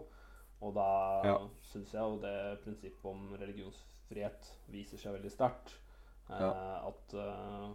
Og 0.62 0.74
da 0.76 0.88
Ja. 1.26 1.38
syns 1.72 1.92
jeg 1.94 2.02
jo 2.02 2.18
det 2.20 2.62
prinsippet 2.64 3.06
om 3.06 3.36
religionsfrihet 3.40 4.50
viser 4.72 4.98
seg 4.98 5.14
veldig 5.18 5.32
sterkt. 5.32 5.76
Eh, 6.30 6.40
Ja. 6.40 6.52
At 6.88 7.14
eh, 7.14 7.70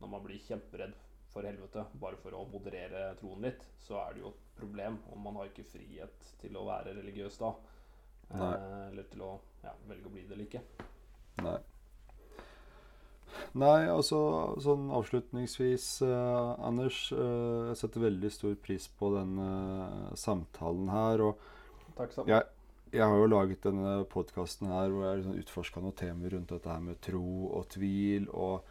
når 0.00 0.08
man 0.08 0.22
blir 0.24 0.38
kjemperedd 0.38 0.94
for 1.30 1.42
helvete 1.46 1.84
bare 2.00 2.16
for 2.16 2.32
å 2.32 2.44
moderere 2.50 3.14
troen 3.20 3.40
litt, 3.42 3.60
så 3.78 4.00
er 4.08 4.14
det 4.14 4.22
jo 4.22 4.28
et 4.28 4.40
problem. 4.56 4.98
Og 5.12 5.18
man 5.18 5.36
har 5.36 5.46
ikke 5.50 5.64
frihet 5.64 6.32
til 6.40 6.56
å 6.56 6.64
være 6.66 6.94
religiøs 6.96 7.38
da. 7.38 7.52
Nei. 8.30 8.54
Eh, 8.54 8.88
eller 8.92 9.02
til 9.10 9.20
å 9.22 9.40
ja, 9.64 9.72
velge 9.88 10.06
å 10.06 10.10
bli 10.12 10.22
det 10.26 10.32
eller 10.32 10.44
ikke. 10.46 10.62
Nei. 11.42 11.58
Nei, 13.58 13.88
altså 13.90 14.18
sånn 14.62 14.90
avslutningsvis, 14.94 16.02
eh, 16.06 16.50
Anders. 16.62 17.10
eh, 17.12 17.70
jeg 17.70 17.78
setter 17.80 18.04
veldig 18.06 18.30
stor 18.30 18.54
pris 18.62 18.86
på 18.86 19.10
denne 19.16 20.14
samtalen 20.14 20.90
her. 20.92 21.20
Og 21.20 21.38
Takk 21.96 22.12
sammen. 22.12 22.28
jeg, 22.30 22.44
jeg 22.92 23.02
har 23.02 23.16
jo 23.18 23.26
laget 23.26 23.62
denne 23.66 24.04
podkasten 24.04 24.70
her 24.70 24.90
hvor 24.90 25.08
jeg 25.08 25.22
liksom 25.22 25.40
utforska 25.42 25.82
noen 25.82 25.98
temaer 25.98 26.36
rundt 26.36 26.54
dette 26.54 26.70
her 26.70 26.84
med 26.84 27.00
tro 27.02 27.50
og 27.50 27.66
tvil. 27.74 28.28
Og 28.30 28.62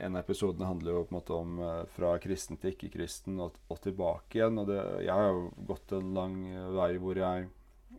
en 0.00 0.16
av 0.16 0.24
episodene 0.24 0.66
handler 0.66 0.92
jo 0.96 1.04
på 1.04 1.12
en 1.12 1.18
måte 1.20 1.36
om 1.36 1.60
eh, 1.60 1.84
fra 1.92 2.16
kristen 2.18 2.56
til 2.56 2.72
ikke-kristen 2.72 3.36
og, 3.44 3.60
og 3.68 3.82
tilbake 3.84 4.40
igjen. 4.40 4.58
Og 4.64 4.72
det, 4.72 4.80
jeg 5.04 5.12
har 5.12 5.28
jo 5.28 5.50
gått 5.68 5.92
en 5.92 6.14
lang 6.16 6.40
vei 6.72 6.94
hvor 7.02 7.20
jeg 7.20 7.50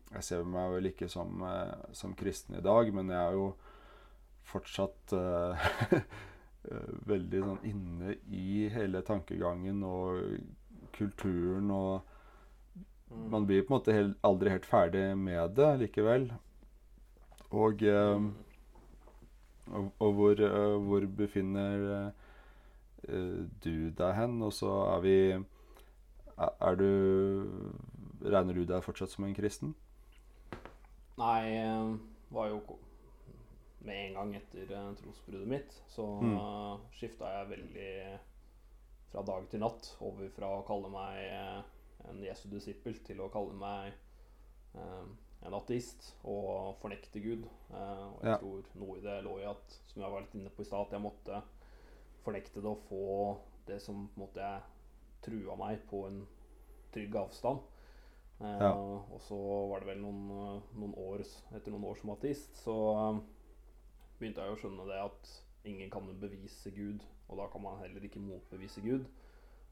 jeg 0.08 0.24
ser 0.24 0.46
meg 0.48 0.72
vel 0.72 0.90
ikke 0.92 1.10
som, 1.12 1.42
eh, 1.44 1.94
som 1.96 2.16
kristen 2.18 2.58
i 2.58 2.64
dag, 2.64 2.92
men 2.96 3.12
jeg 3.12 3.20
er 3.20 3.36
jo 3.36 3.48
fortsatt 4.48 5.14
eh, 5.18 6.04
veldig 7.08 7.42
sånn 7.46 7.66
inne 7.68 8.18
i 8.34 8.68
hele 8.74 9.02
tankegangen 9.08 9.84
og 9.88 10.22
kulturen 10.98 11.72
og 11.72 12.14
Mm. 13.12 13.30
Man 13.32 13.46
blir 13.46 13.62
på 13.62 13.74
en 13.74 13.80
måte 13.80 13.94
helt, 13.96 14.18
aldri 14.24 14.52
helt 14.52 14.66
ferdig 14.66 15.18
med 15.18 15.56
det 15.56 15.70
likevel. 15.80 16.32
Og, 17.50 17.82
Mm. 17.82 18.34
og, 19.68 19.92
og 20.00 20.14
hvor, 20.14 20.42
uh, 20.42 20.78
hvor 20.84 21.06
befinner 21.06 22.12
du 23.64 23.90
deg 23.92 24.14
hen? 24.16 24.42
Og 24.42 24.54
så 24.54 24.72
er 24.96 25.00
vi 25.02 25.18
er, 26.38 26.76
du 26.76 27.48
Regner 28.22 28.54
du 28.54 28.66
deg 28.66 28.84
fortsatt 28.84 29.10
som 29.14 29.24
en 29.24 29.36
kristen? 29.36 29.76
Nei, 31.18 31.98
var 32.32 32.50
jo 32.50 32.78
med 33.80 34.08
en 34.08 34.14
gang 34.18 34.36
etter 34.36 34.72
eh, 34.74 34.94
trosbruddet 35.02 35.48
mitt, 35.48 35.76
så 35.88 36.06
Mm. 36.22 36.38
uh, 36.38 36.80
skifta 36.92 37.30
jeg 37.32 37.50
veldig 37.50 38.20
fra 39.12 39.22
dag 39.24 39.46
til 39.50 39.60
natt 39.64 39.96
over 40.02 40.30
fra 40.36 40.50
å 40.58 40.66
kalle 40.68 40.90
meg 40.92 41.20
eh, 41.32 41.62
en 42.10 42.24
Jesu 42.24 42.48
disippel 42.52 42.98
til 43.06 43.22
å 43.24 43.30
kalle 43.32 43.54
meg 43.56 43.94
eh, 44.76 45.06
en 45.48 45.54
ateist 45.54 46.10
og 46.26 46.76
fornekte 46.82 47.22
Gud. 47.24 47.46
Og 47.70 48.24
jeg 48.24 48.32
Ja. 48.34 48.38
tror 48.38 48.64
noe 48.76 48.98
i 48.98 49.02
det 49.06 49.24
lå 49.24 49.40
i 49.40 49.46
at, 49.48 49.80
som 49.88 50.02
jeg 50.02 50.12
var 50.12 50.22
litt 50.22 50.36
inne 50.36 50.50
på 50.50 50.62
i 50.62 50.66
stad, 50.66 50.88
at 50.88 50.92
jeg 50.98 51.02
måtte 51.02 51.42
fornekte 52.26 52.62
det 52.62 52.66
og 52.72 52.84
få 52.90 53.38
det 53.68 53.80
som 53.82 54.08
på 54.08 54.18
en 54.18 54.26
måte 54.26 54.42
jeg 54.42 54.62
trua 55.22 55.56
meg 55.56 55.80
på 55.88 56.08
en 56.08 56.28
trygg 56.92 57.16
avstand. 57.16 57.60
Ja. 58.42 58.74
Og 58.74 59.22
så 59.22 59.38
var 59.70 59.80
det 59.80 59.88
vel 59.88 60.02
noen, 60.02 60.62
noen 60.78 60.94
år 60.98 61.24
etter 61.56 61.72
noen 61.72 61.86
år 61.90 61.96
som 61.98 62.12
ateist, 62.14 62.56
så 62.64 62.76
begynte 64.20 64.42
jeg 64.44 64.54
å 64.56 64.60
skjønne 64.60 64.88
det 64.90 65.00
at 65.04 65.32
ingen 65.68 65.90
kan 65.92 66.08
bevise 66.22 66.72
Gud, 66.72 67.04
og 67.28 67.38
da 67.42 67.48
kan 67.52 67.62
man 67.62 67.80
heller 67.82 68.02
ikke 68.08 68.20
motbevise 68.24 68.82
Gud. 68.82 69.06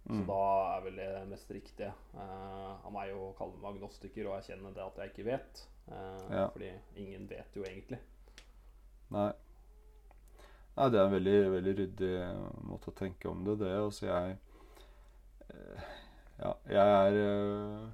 Så 0.05 0.13
Mm. 0.21 0.27
da 0.27 0.41
er 0.77 0.81
vel 0.85 0.95
det 0.99 1.27
mest 1.31 1.49
riktige 1.49 1.87
eh, 2.13 2.85
av 2.85 2.91
meg 2.93 3.09
å 3.17 3.31
kalle 3.37 3.57
meg 3.57 3.71
agnostiker 3.75 4.27
og 4.27 4.35
erkjenne 4.37 4.73
det 4.75 4.83
at 4.83 4.99
jeg 5.01 5.09
ikke 5.13 5.25
vet. 5.31 5.63
Eh, 5.87 6.27
Ja. 6.35 6.43
Fordi 6.53 6.69
ingen 6.95 7.25
vet 7.29 7.55
jo 7.57 7.63
egentlig. 7.63 7.97
Nei. 9.09 9.31
Nei, 10.77 10.89
det 10.91 10.99
er 10.99 11.05
en 11.05 11.11
veldig, 11.15 11.51
veldig 11.55 11.73
ryddig 11.79 12.11
måte 12.69 12.91
å 12.91 12.95
tenke 12.99 13.29
om 13.31 13.43
det, 13.45 13.57
det. 13.63 13.71
Altså, 13.79 14.05
jeg 14.05 14.37
eh, 15.49 15.81
Ja, 16.37 16.53
jeg 16.67 16.87
er 17.07 17.19
eh, 17.23 17.89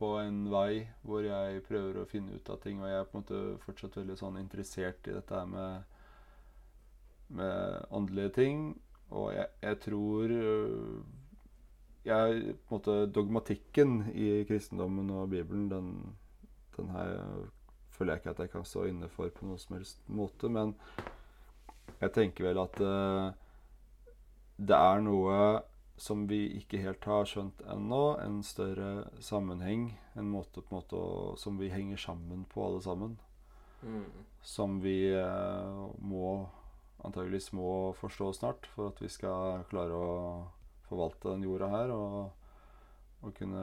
på 0.00 0.14
en 0.22 0.42
vei 0.50 0.88
hvor 1.04 1.22
jeg 1.26 1.62
prøver 1.68 2.00
å 2.00 2.08
finne 2.08 2.34
ut 2.34 2.50
av 2.50 2.60
ting, 2.64 2.80
og 2.80 2.88
jeg 2.88 2.98
er 2.98 3.08
på 3.08 3.18
en 3.18 3.24
måte 3.24 3.40
fortsatt 3.66 4.00
veldig 4.00 4.16
sånn 4.18 4.40
interessert 4.40 5.08
i 5.10 5.16
dette 5.16 5.36
her 5.36 5.48
med 5.50 5.98
med 7.30 7.84
åndelige 7.90 8.28
ting. 8.28 8.80
Og 9.10 9.34
jeg, 9.34 9.46
jeg 9.62 9.80
tror 9.80 10.22
øh, 10.30 11.02
jeg, 12.04 12.42
på 12.68 12.74
en 12.74 12.78
måte 12.78 13.06
Dogmatikken 13.06 14.04
i 14.14 14.44
kristendommen 14.48 15.10
og 15.10 15.30
Bibelen, 15.30 15.70
den, 15.70 16.16
den 16.76 16.90
her 16.90 17.16
føler 17.90 18.12
jeg 18.12 18.20
ikke 18.20 18.30
at 18.30 18.38
jeg 18.38 18.50
kan 18.50 18.64
stå 18.64 18.84
inne 18.88 19.08
for 19.08 19.28
på 19.28 19.46
noen 19.46 19.58
som 19.58 19.76
helst 19.76 20.02
måte. 20.08 20.48
Men 20.48 20.74
jeg 22.00 22.12
tenker 22.16 22.48
vel 22.48 22.62
at 22.62 22.80
uh, 22.80 23.32
det 24.56 24.76
er 24.76 25.02
noe 25.04 25.34
som 26.00 26.24
vi 26.30 26.46
ikke 26.56 26.80
helt 26.80 27.04
har 27.04 27.28
skjønt 27.28 27.60
ennå. 27.68 28.16
En 28.24 28.40
større 28.46 29.10
sammenheng. 29.20 29.90
En 30.16 30.30
måte, 30.32 30.62
på 30.62 30.72
en 30.72 30.78
måte 30.78 30.96
å, 30.96 31.34
som 31.40 31.60
vi 31.60 31.68
henger 31.72 32.00
sammen 32.00 32.46
på, 32.48 32.64
alle 32.64 32.80
sammen. 32.84 33.18
Mm. 33.84 34.06
Som 34.44 34.80
vi 34.80 34.96
eh, 35.12 35.84
må 36.00 36.32
antageligvis 37.04 37.52
må 37.56 37.92
forstå 38.00 38.32
snart 38.36 38.68
for 38.74 38.90
at 38.90 39.00
vi 39.00 39.08
skal 39.12 39.64
klare 39.70 39.96
å 39.96 40.10
forvalte 40.88 41.32
den 41.32 41.46
jorda 41.46 41.70
her 41.72 41.92
og, 41.94 42.16
og 43.24 43.36
kunne 43.36 43.62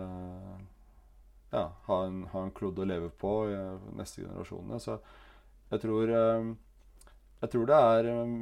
ja, 1.51 1.67
ha 1.89 1.99
en, 2.05 2.23
ha 2.31 2.43
en 2.43 2.53
klode 2.55 2.83
å 2.83 2.87
leve 2.87 3.11
på 3.13 3.33
i 3.51 3.57
neste 3.97 4.23
generasjonene. 4.23 4.79
Så 4.81 4.97
jeg 5.71 5.83
tror, 5.83 6.13
eh, 6.21 6.49
jeg 7.43 7.53
tror 7.53 7.69
det 7.69 7.83
er 7.91 8.09
eh, 8.13 8.33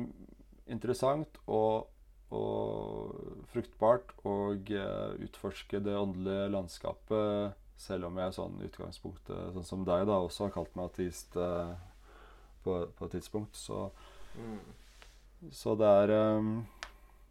interessant 0.76 1.40
og, 1.46 1.92
og 2.34 3.44
fruktbart 3.54 4.14
og 4.26 4.72
eh, 4.74 5.12
utforske 5.28 5.80
det 5.84 5.98
åndelige 5.98 6.48
landskapet, 6.54 7.54
selv 7.78 8.08
om 8.10 8.18
jeg 8.18 8.34
sånn 8.38 8.62
utgangspunktet, 8.66 9.52
sånn 9.54 9.68
som 9.68 9.84
deg, 9.88 10.06
da, 10.10 10.18
også 10.24 10.48
har 10.48 10.56
kalt 10.56 10.76
meg 10.80 10.90
ateist 10.90 11.36
eh, 11.38 11.76
på, 12.66 12.80
på 12.98 13.10
et 13.10 13.18
tidspunkt. 13.20 13.56
Så, 13.60 13.90
Mm. 14.36 14.60
så 15.56 15.78
det 15.80 15.88
er 15.88 16.12
eh, 16.12 16.48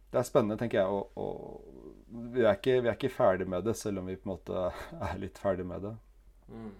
det 0.09 0.17
er 0.21 0.25
spennende, 0.25 0.55
tenker 0.57 0.79
jeg. 0.79 0.87
Og, 0.87 1.11
og 1.19 2.31
vi, 2.33 2.41
er 2.41 2.55
ikke, 2.55 2.79
vi 2.81 2.87
er 2.89 2.95
ikke 2.95 3.11
ferdig 3.13 3.45
med 3.51 3.65
det, 3.67 3.75
selv 3.77 3.99
om 3.99 4.07
vi 4.09 4.15
på 4.15 4.29
en 4.29 4.31
måte 4.31 4.61
er 5.09 5.19
litt 5.21 5.37
ferdig 5.37 5.65
med 5.67 5.83
det. 5.85 5.91
Mm. 6.47 6.71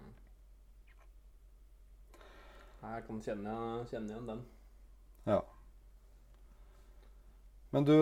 Jeg 2.85 3.03
kan 3.07 3.21
kjenne, 3.25 3.55
kjenne 3.89 4.13
igjen 4.13 4.29
den. 4.29 4.41
Ja. 5.25 5.39
Men 7.75 7.83
du, 7.83 7.95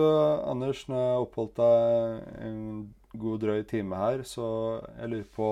Anders, 0.46 0.84
nå 0.86 0.94
har 0.94 1.08
jeg 1.08 1.22
oppholdt 1.24 1.56
deg 1.58 2.26
en 2.46 2.58
god 3.18 3.40
drøy 3.42 3.64
time 3.66 3.96
her, 3.98 4.20
så 4.22 4.44
jeg 5.00 5.10
lurer 5.10 5.32
på 5.34 5.48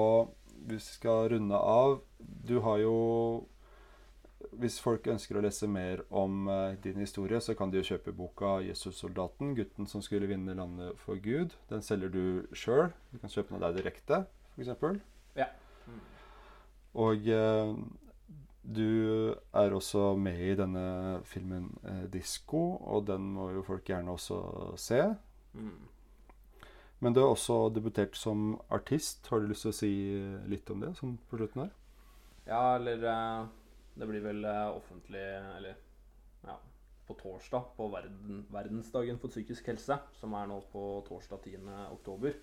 Hvis 0.69 0.91
Vi 0.93 0.95
skal 0.95 1.33
runde 1.33 1.59
av. 1.59 1.97
Du 2.21 2.61
har 2.63 2.79
jo 2.79 3.49
Hvis 4.53 4.79
folk 4.85 5.09
ønsker 5.11 5.39
å 5.39 5.43
lese 5.43 5.67
mer 5.67 6.05
om 6.11 6.47
eh, 6.47 6.77
din 6.85 7.01
historie, 7.03 7.41
så 7.41 7.57
kan 7.59 7.71
de 7.73 7.81
jo 7.81 7.89
kjøpe 7.89 8.13
boka 8.15 8.61
'Jesus-soldaten 8.61 9.57
gutten 9.57 9.87
som 9.91 10.03
skulle 10.03 10.29
vinne 10.31 10.55
landet 10.55 10.99
for 10.99 11.17
Gud'. 11.17 11.57
Den 11.71 11.83
selger 11.83 12.13
du 12.13 12.47
sjøl. 12.53 12.93
Du 13.11 13.19
kan 13.19 13.31
kjøpe 13.31 13.55
den 13.55 13.63
av 13.63 13.73
deg 13.73 13.83
direkte, 13.83 14.27
f.eks. 14.55 15.01
Ja. 15.35 15.49
Mm. 15.87 16.01
Og 16.95 17.27
eh, 17.27 17.75
du 18.63 19.35
er 19.55 19.75
også 19.75 20.13
med 20.17 20.39
i 20.39 20.55
denne 20.55 21.21
filmen 21.25 21.71
eh, 21.85 22.05
'Disko', 22.11 22.79
og 22.81 23.07
den 23.07 23.33
må 23.35 23.51
jo 23.51 23.63
folk 23.67 23.85
gjerne 23.85 24.11
også 24.15 24.77
se. 24.77 25.01
Mm. 25.55 25.89
Men 27.01 27.13
du 27.15 27.21
har 27.21 27.33
også 27.35 27.73
debutert 27.75 28.15
som 28.17 28.61
artist. 28.71 29.27
Har 29.29 29.41
du 29.41 29.47
lyst 29.51 29.63
til 29.67 29.73
å 29.73 29.75
si 29.75 29.93
litt 30.47 30.71
om 30.71 30.81
det 30.81 30.93
sånn 30.97 31.17
på 31.29 31.37
slutten 31.41 31.65
her? 31.65 31.73
Ja, 32.47 32.77
eller 32.77 33.03
eh, 33.03 33.47
Det 33.99 34.07
blir 34.09 34.23
vel 34.25 34.45
eh, 34.45 34.69
offentlig 34.77 35.21
Eller 35.57 35.75
ja, 36.47 36.57
på 37.07 37.15
torsdag, 37.19 37.67
på 37.77 37.89
verden, 37.93 38.47
verdensdagen 38.51 39.19
for 39.19 39.29
psykisk 39.29 39.67
helse, 39.67 39.99
som 40.19 40.33
er 40.35 40.47
nå 40.51 40.61
på 40.73 41.03
torsdag 41.09 41.43
10. 41.45 41.69
oktober, 41.93 42.35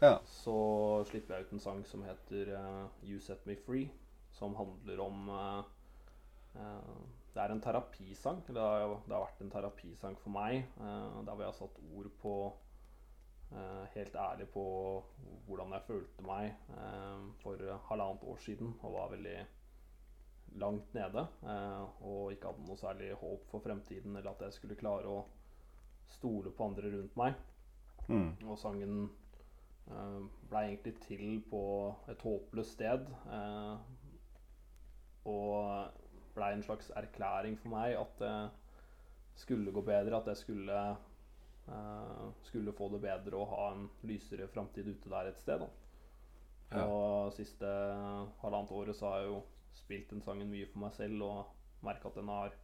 Ja. 0.00 0.18
så 0.24 1.04
slipper 1.10 1.34
jeg 1.34 1.46
ut 1.46 1.52
en 1.52 1.60
sang 1.60 1.84
som 1.84 2.02
heter 2.02 2.54
eh, 2.54 2.86
'You 3.04 3.18
Set 3.20 3.46
Me 3.46 3.54
Free', 3.56 3.90
som 4.36 4.54
handler 4.56 5.00
om 5.00 5.28
eh, 5.28 5.64
eh, 6.60 6.98
Det 7.34 7.42
er 7.42 7.52
en 7.52 7.60
terapisang. 7.60 8.42
Det 8.46 8.60
har, 8.60 8.94
det 9.06 9.12
har 9.12 9.26
vært 9.26 9.42
en 9.44 9.52
terapisang 9.52 10.16
for 10.22 10.32
meg, 10.32 10.62
eh, 10.80 11.18
der 11.24 11.32
hvor 11.32 11.44
jeg 11.44 11.52
har 11.52 11.60
satt 11.64 11.82
ord 11.92 12.14
på 12.22 12.36
Helt 13.94 14.16
ærlig 14.18 14.48
på 14.50 14.62
hvordan 15.46 15.70
jeg 15.70 15.84
følte 15.86 16.22
meg 16.26 16.56
for 17.38 17.60
halvannet 17.86 18.24
år 18.26 18.40
siden, 18.42 18.72
og 18.82 18.96
var 18.96 19.12
veldig 19.12 19.36
langt 20.58 20.96
nede. 20.98 21.22
og 22.00 22.32
ikke 22.34 22.50
hadde 22.50 22.64
noe 22.66 22.80
særlig 22.80 23.12
håp 23.20 23.46
for 23.52 23.62
fremtiden, 23.62 24.16
eller 24.16 24.32
at 24.32 24.42
jeg 24.48 24.56
skulle 24.56 24.80
klare 24.80 25.06
å 25.06 25.22
stole 26.10 26.50
på 26.50 26.66
andre 26.66 26.90
rundt 26.96 27.14
meg. 27.22 27.38
Mm. 28.08 28.32
Og 28.48 28.58
sangen 28.58 28.98
uh, 29.86 30.26
ble 30.50 30.64
egentlig 30.66 30.96
til 31.06 31.40
på 31.50 31.62
et 32.10 32.26
håpløst 32.26 32.80
sted. 32.80 33.06
Og 35.26 36.02
blei 36.36 36.52
en 36.54 36.64
slags 36.64 36.90
erklæring 36.96 37.58
for 37.58 37.72
meg 37.72 37.96
at 37.98 38.22
det 38.22 38.34
skulle 39.36 39.72
gå 39.72 39.82
bedre, 39.84 40.16
at 40.16 40.26
jeg 40.26 40.36
skulle, 40.36 40.96
uh, 41.68 42.28
skulle 42.42 42.72
få 42.72 42.88
det 42.92 43.00
bedre 43.00 43.40
og 43.40 43.50
ha 43.52 43.66
en 43.74 43.88
lysere 44.08 44.48
framtid 44.48 44.88
ute 44.88 45.10
der 45.12 45.30
et 45.30 45.40
sted. 45.40 45.66
Ja. 46.72 46.84
Og 46.84 47.32
siste 47.36 47.66
halvannet 48.40 48.72
året 48.72 48.96
så 48.96 49.10
har 49.10 49.18
jeg 49.18 49.28
jo 49.28 49.42
spilt 49.76 50.10
den 50.10 50.22
sangen 50.24 50.50
mye 50.50 50.68
for 50.72 50.82
meg 50.82 50.94
selv 50.96 51.22
og 51.22 51.84
merka 51.84 52.08
at 52.08 52.16
den 52.18 52.32
har 52.32 52.54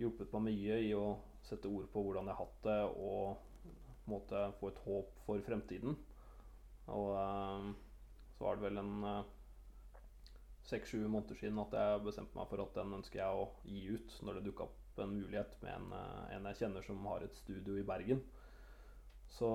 hjulpet 0.00 0.32
meg 0.34 0.48
mye 0.50 0.80
i 0.88 0.90
å 0.96 1.04
sette 1.46 1.70
ord 1.70 1.86
på 1.92 2.02
hvordan 2.02 2.28
jeg 2.28 2.36
har 2.36 2.44
hatt 2.44 2.64
det, 2.66 2.80
og 2.90 3.36
på 3.64 4.10
en 4.10 4.14
måte 4.16 4.42
få 4.58 4.72
et 4.72 4.82
håp 4.84 5.22
for 5.26 5.46
fremtiden. 5.46 5.96
Og 6.90 7.12
uh, 7.14 7.70
så 8.36 8.44
var 8.44 8.58
det 8.58 8.66
vel 8.66 8.82
en 8.82 8.94
seks-sju 10.70 11.02
måneder 11.10 11.36
siden 11.40 11.58
at 11.62 11.74
jeg 11.76 12.02
bestemte 12.06 12.38
meg 12.38 12.48
for 12.50 12.62
at 12.64 12.74
den 12.78 12.94
ønsker 13.00 13.20
jeg 13.22 13.40
å 13.42 13.48
gi 13.66 13.82
ut 13.96 14.16
når 14.26 14.38
det 14.38 14.44
dukka 14.48 14.66
opp 14.68 15.00
en 15.00 15.14
mulighet 15.16 15.54
med 15.62 15.72
en, 15.74 15.92
eh, 15.96 16.34
en 16.36 16.48
jeg 16.50 16.58
kjenner 16.62 16.84
som 16.86 17.04
har 17.10 17.22
et 17.26 17.34
studio 17.38 17.76
i 17.80 17.86
Bergen. 17.86 18.20
Så 19.30 19.48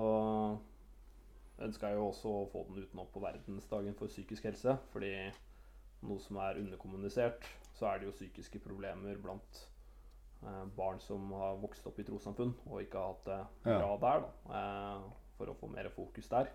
ønska 1.64 1.88
jeg 1.90 1.98
jo 2.00 2.08
også 2.10 2.32
å 2.42 2.46
få 2.52 2.64
den 2.68 2.82
ut 2.84 2.94
nå 2.96 3.04
på 3.12 3.22
verdensdagen 3.22 3.94
for 3.98 4.10
psykisk 4.12 4.48
helse. 4.48 4.76
Fordi 4.92 5.12
noe 6.06 6.20
som 6.22 6.38
er 6.42 6.58
underkommunisert, 6.60 7.46
så 7.76 7.88
er 7.90 8.00
det 8.02 8.08
jo 8.10 8.16
psykiske 8.16 8.60
problemer 8.64 9.18
blant 9.22 9.62
eh, 10.42 10.64
barn 10.76 11.00
som 11.00 11.30
har 11.36 11.56
vokst 11.62 11.86
opp 11.88 11.98
i 12.02 12.06
trossamfunn 12.08 12.52
og 12.68 12.82
ikke 12.84 13.00
har 13.00 13.14
hatt 13.14 13.24
det 13.30 13.38
Ja. 13.72 13.78
bra 13.80 13.96
der, 14.04 14.26
da. 14.26 14.58
Eh, 14.60 15.06
for 15.36 15.52
å 15.52 15.56
få 15.58 15.68
mer 15.68 15.88
fokus 15.92 16.28
der. 16.32 16.48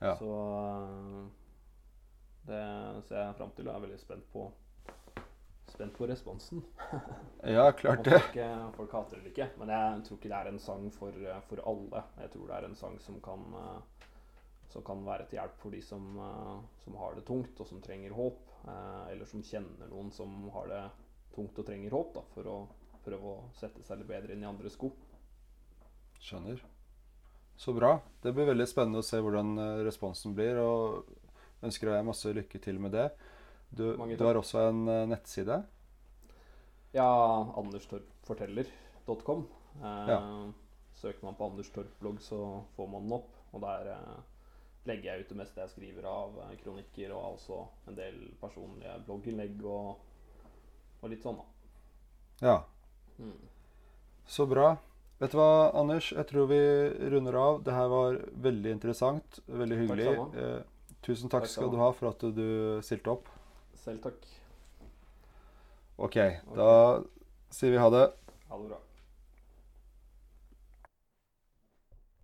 Ja. 0.00 0.14
Så 0.16 0.28
eh, 0.32 1.30
det 2.46 2.62
ser 3.08 3.22
jeg 3.22 3.38
fram 3.38 3.52
til, 3.56 3.68
og 3.68 3.76
er 3.76 3.84
veldig 3.86 4.00
spent 4.02 4.28
på 4.32 4.48
Spent 5.72 5.94
på 5.96 6.06
responsen. 6.06 6.62
ja, 7.42 7.72
klart 7.72 8.04
det. 8.04 8.18
Folk, 8.20 8.36
eh, 8.36 8.70
folk 8.76 8.92
hater 8.92 9.20
det 9.22 9.30
ikke, 9.30 9.46
men 9.56 9.70
jeg 9.72 10.02
tror 10.04 10.18
ikke 10.18 10.30
det 10.32 10.38
er 10.38 10.50
en 10.50 10.60
sang 10.60 10.88
for, 10.92 11.16
eh, 11.16 11.38
for 11.48 11.62
alle. 11.70 12.02
Jeg 12.20 12.32
tror 12.34 12.50
det 12.50 12.56
er 12.58 12.66
en 12.66 12.76
sang 12.76 12.98
som 13.00 13.20
kan, 13.24 13.46
eh, 13.60 14.10
som 14.74 14.84
kan 14.84 15.04
være 15.06 15.28
til 15.30 15.38
hjelp 15.38 15.56
for 15.62 15.72
de 15.72 15.80
som, 15.84 16.04
som 16.84 16.98
har 17.00 17.16
det 17.16 17.24
tungt, 17.28 17.60
og 17.60 17.68
som 17.68 17.80
trenger 17.84 18.12
håp. 18.16 18.38
Eller 19.10 19.28
som 19.28 19.42
kjenner 19.44 19.88
noen 19.90 20.12
som 20.14 20.48
har 20.54 20.68
det 20.70 20.82
tungt 21.34 21.58
og 21.58 21.66
trenger 21.66 21.92
håp, 21.92 22.14
da, 22.14 22.22
for 22.32 22.48
å 22.48 22.58
prøve 23.04 23.32
å 23.34 23.42
sette 23.58 23.82
seg 23.84 24.00
litt 24.00 24.08
bedre 24.08 24.32
inn 24.32 24.44
i 24.44 24.48
andre 24.48 24.70
sko. 24.72 24.88
Skjønner. 26.22 26.62
Så 27.56 27.74
bra. 27.76 27.98
Det 28.22 28.32
blir 28.32 28.48
veldig 28.48 28.68
spennende 28.70 29.02
å 29.02 29.06
se 29.06 29.20
hvordan 29.20 29.84
responsen 29.84 30.32
blir. 30.36 30.56
Og 30.62 31.12
ønsker 31.62 31.90
deg 31.92 32.04
masse 32.06 32.32
lykke 32.34 32.60
til 32.62 32.80
med 32.82 32.92
det. 32.96 33.08
Du, 33.72 33.84
du 33.96 34.24
har 34.26 34.36
også 34.36 34.66
en 34.68 34.82
eh, 34.88 35.06
nettside. 35.08 35.62
Ja, 36.92 37.08
anderstorpforteller.com. 37.56 39.46
Eh, 39.82 40.08
Ja. 40.08 40.20
Søker 40.94 41.24
man 41.24 41.34
på 41.34 41.46
Anders 41.48 41.70
Torp-blogg, 41.74 42.20
så 42.22 42.62
får 42.76 42.86
man 42.92 43.02
den 43.08 43.16
opp. 43.16 43.30
Og 43.52 43.62
der 43.64 43.88
eh, 43.94 44.18
legger 44.86 45.08
jeg 45.14 45.24
ut 45.24 45.32
det 45.32 45.38
meste 45.40 45.60
jeg 45.64 45.72
skriver 45.72 46.06
av 46.06 46.36
eh, 46.44 46.52
kronikker, 46.62 47.14
og 47.16 47.38
også 47.38 47.62
en 47.88 47.96
del 47.96 48.20
personlige 48.40 48.98
blogginnlegg 49.06 49.64
og, 49.64 49.96
og 51.00 51.10
litt 51.10 51.24
sånn, 51.24 51.40
da. 51.40 51.48
Ja. 52.42 52.56
Mm. 53.18 53.40
Så 54.26 54.46
bra. 54.50 54.76
Vet 55.22 55.32
du 55.34 55.38
hva, 55.38 55.70
Anders? 55.78 56.10
Jeg 56.12 56.26
tror 56.30 56.46
vi 56.50 56.60
runder 57.14 57.36
av. 57.38 57.62
Det 57.64 57.74
her 57.74 57.88
var 57.90 58.20
veldig 58.46 58.70
interessant. 58.76 59.40
Veldig 59.46 59.76
hyggelig. 59.84 60.06
sammen. 60.10 60.64
Tusen 61.02 61.30
takk 61.30 61.46
Takk 61.46 61.50
skal 61.50 61.72
du 61.72 61.78
ha 61.80 61.90
for 61.96 62.12
at 62.12 62.22
du 62.36 62.46
stilte 62.86 63.10
opp. 63.10 63.26
Selv 63.82 64.02
takk. 64.04 64.20
OK, 65.98 66.16
da 66.54 66.70
sier 67.52 67.74
vi 67.74 67.80
ha 67.82 67.88
det. 67.90 68.06
Ha 68.48 68.58
det 68.58 68.68
bra. 68.70 68.78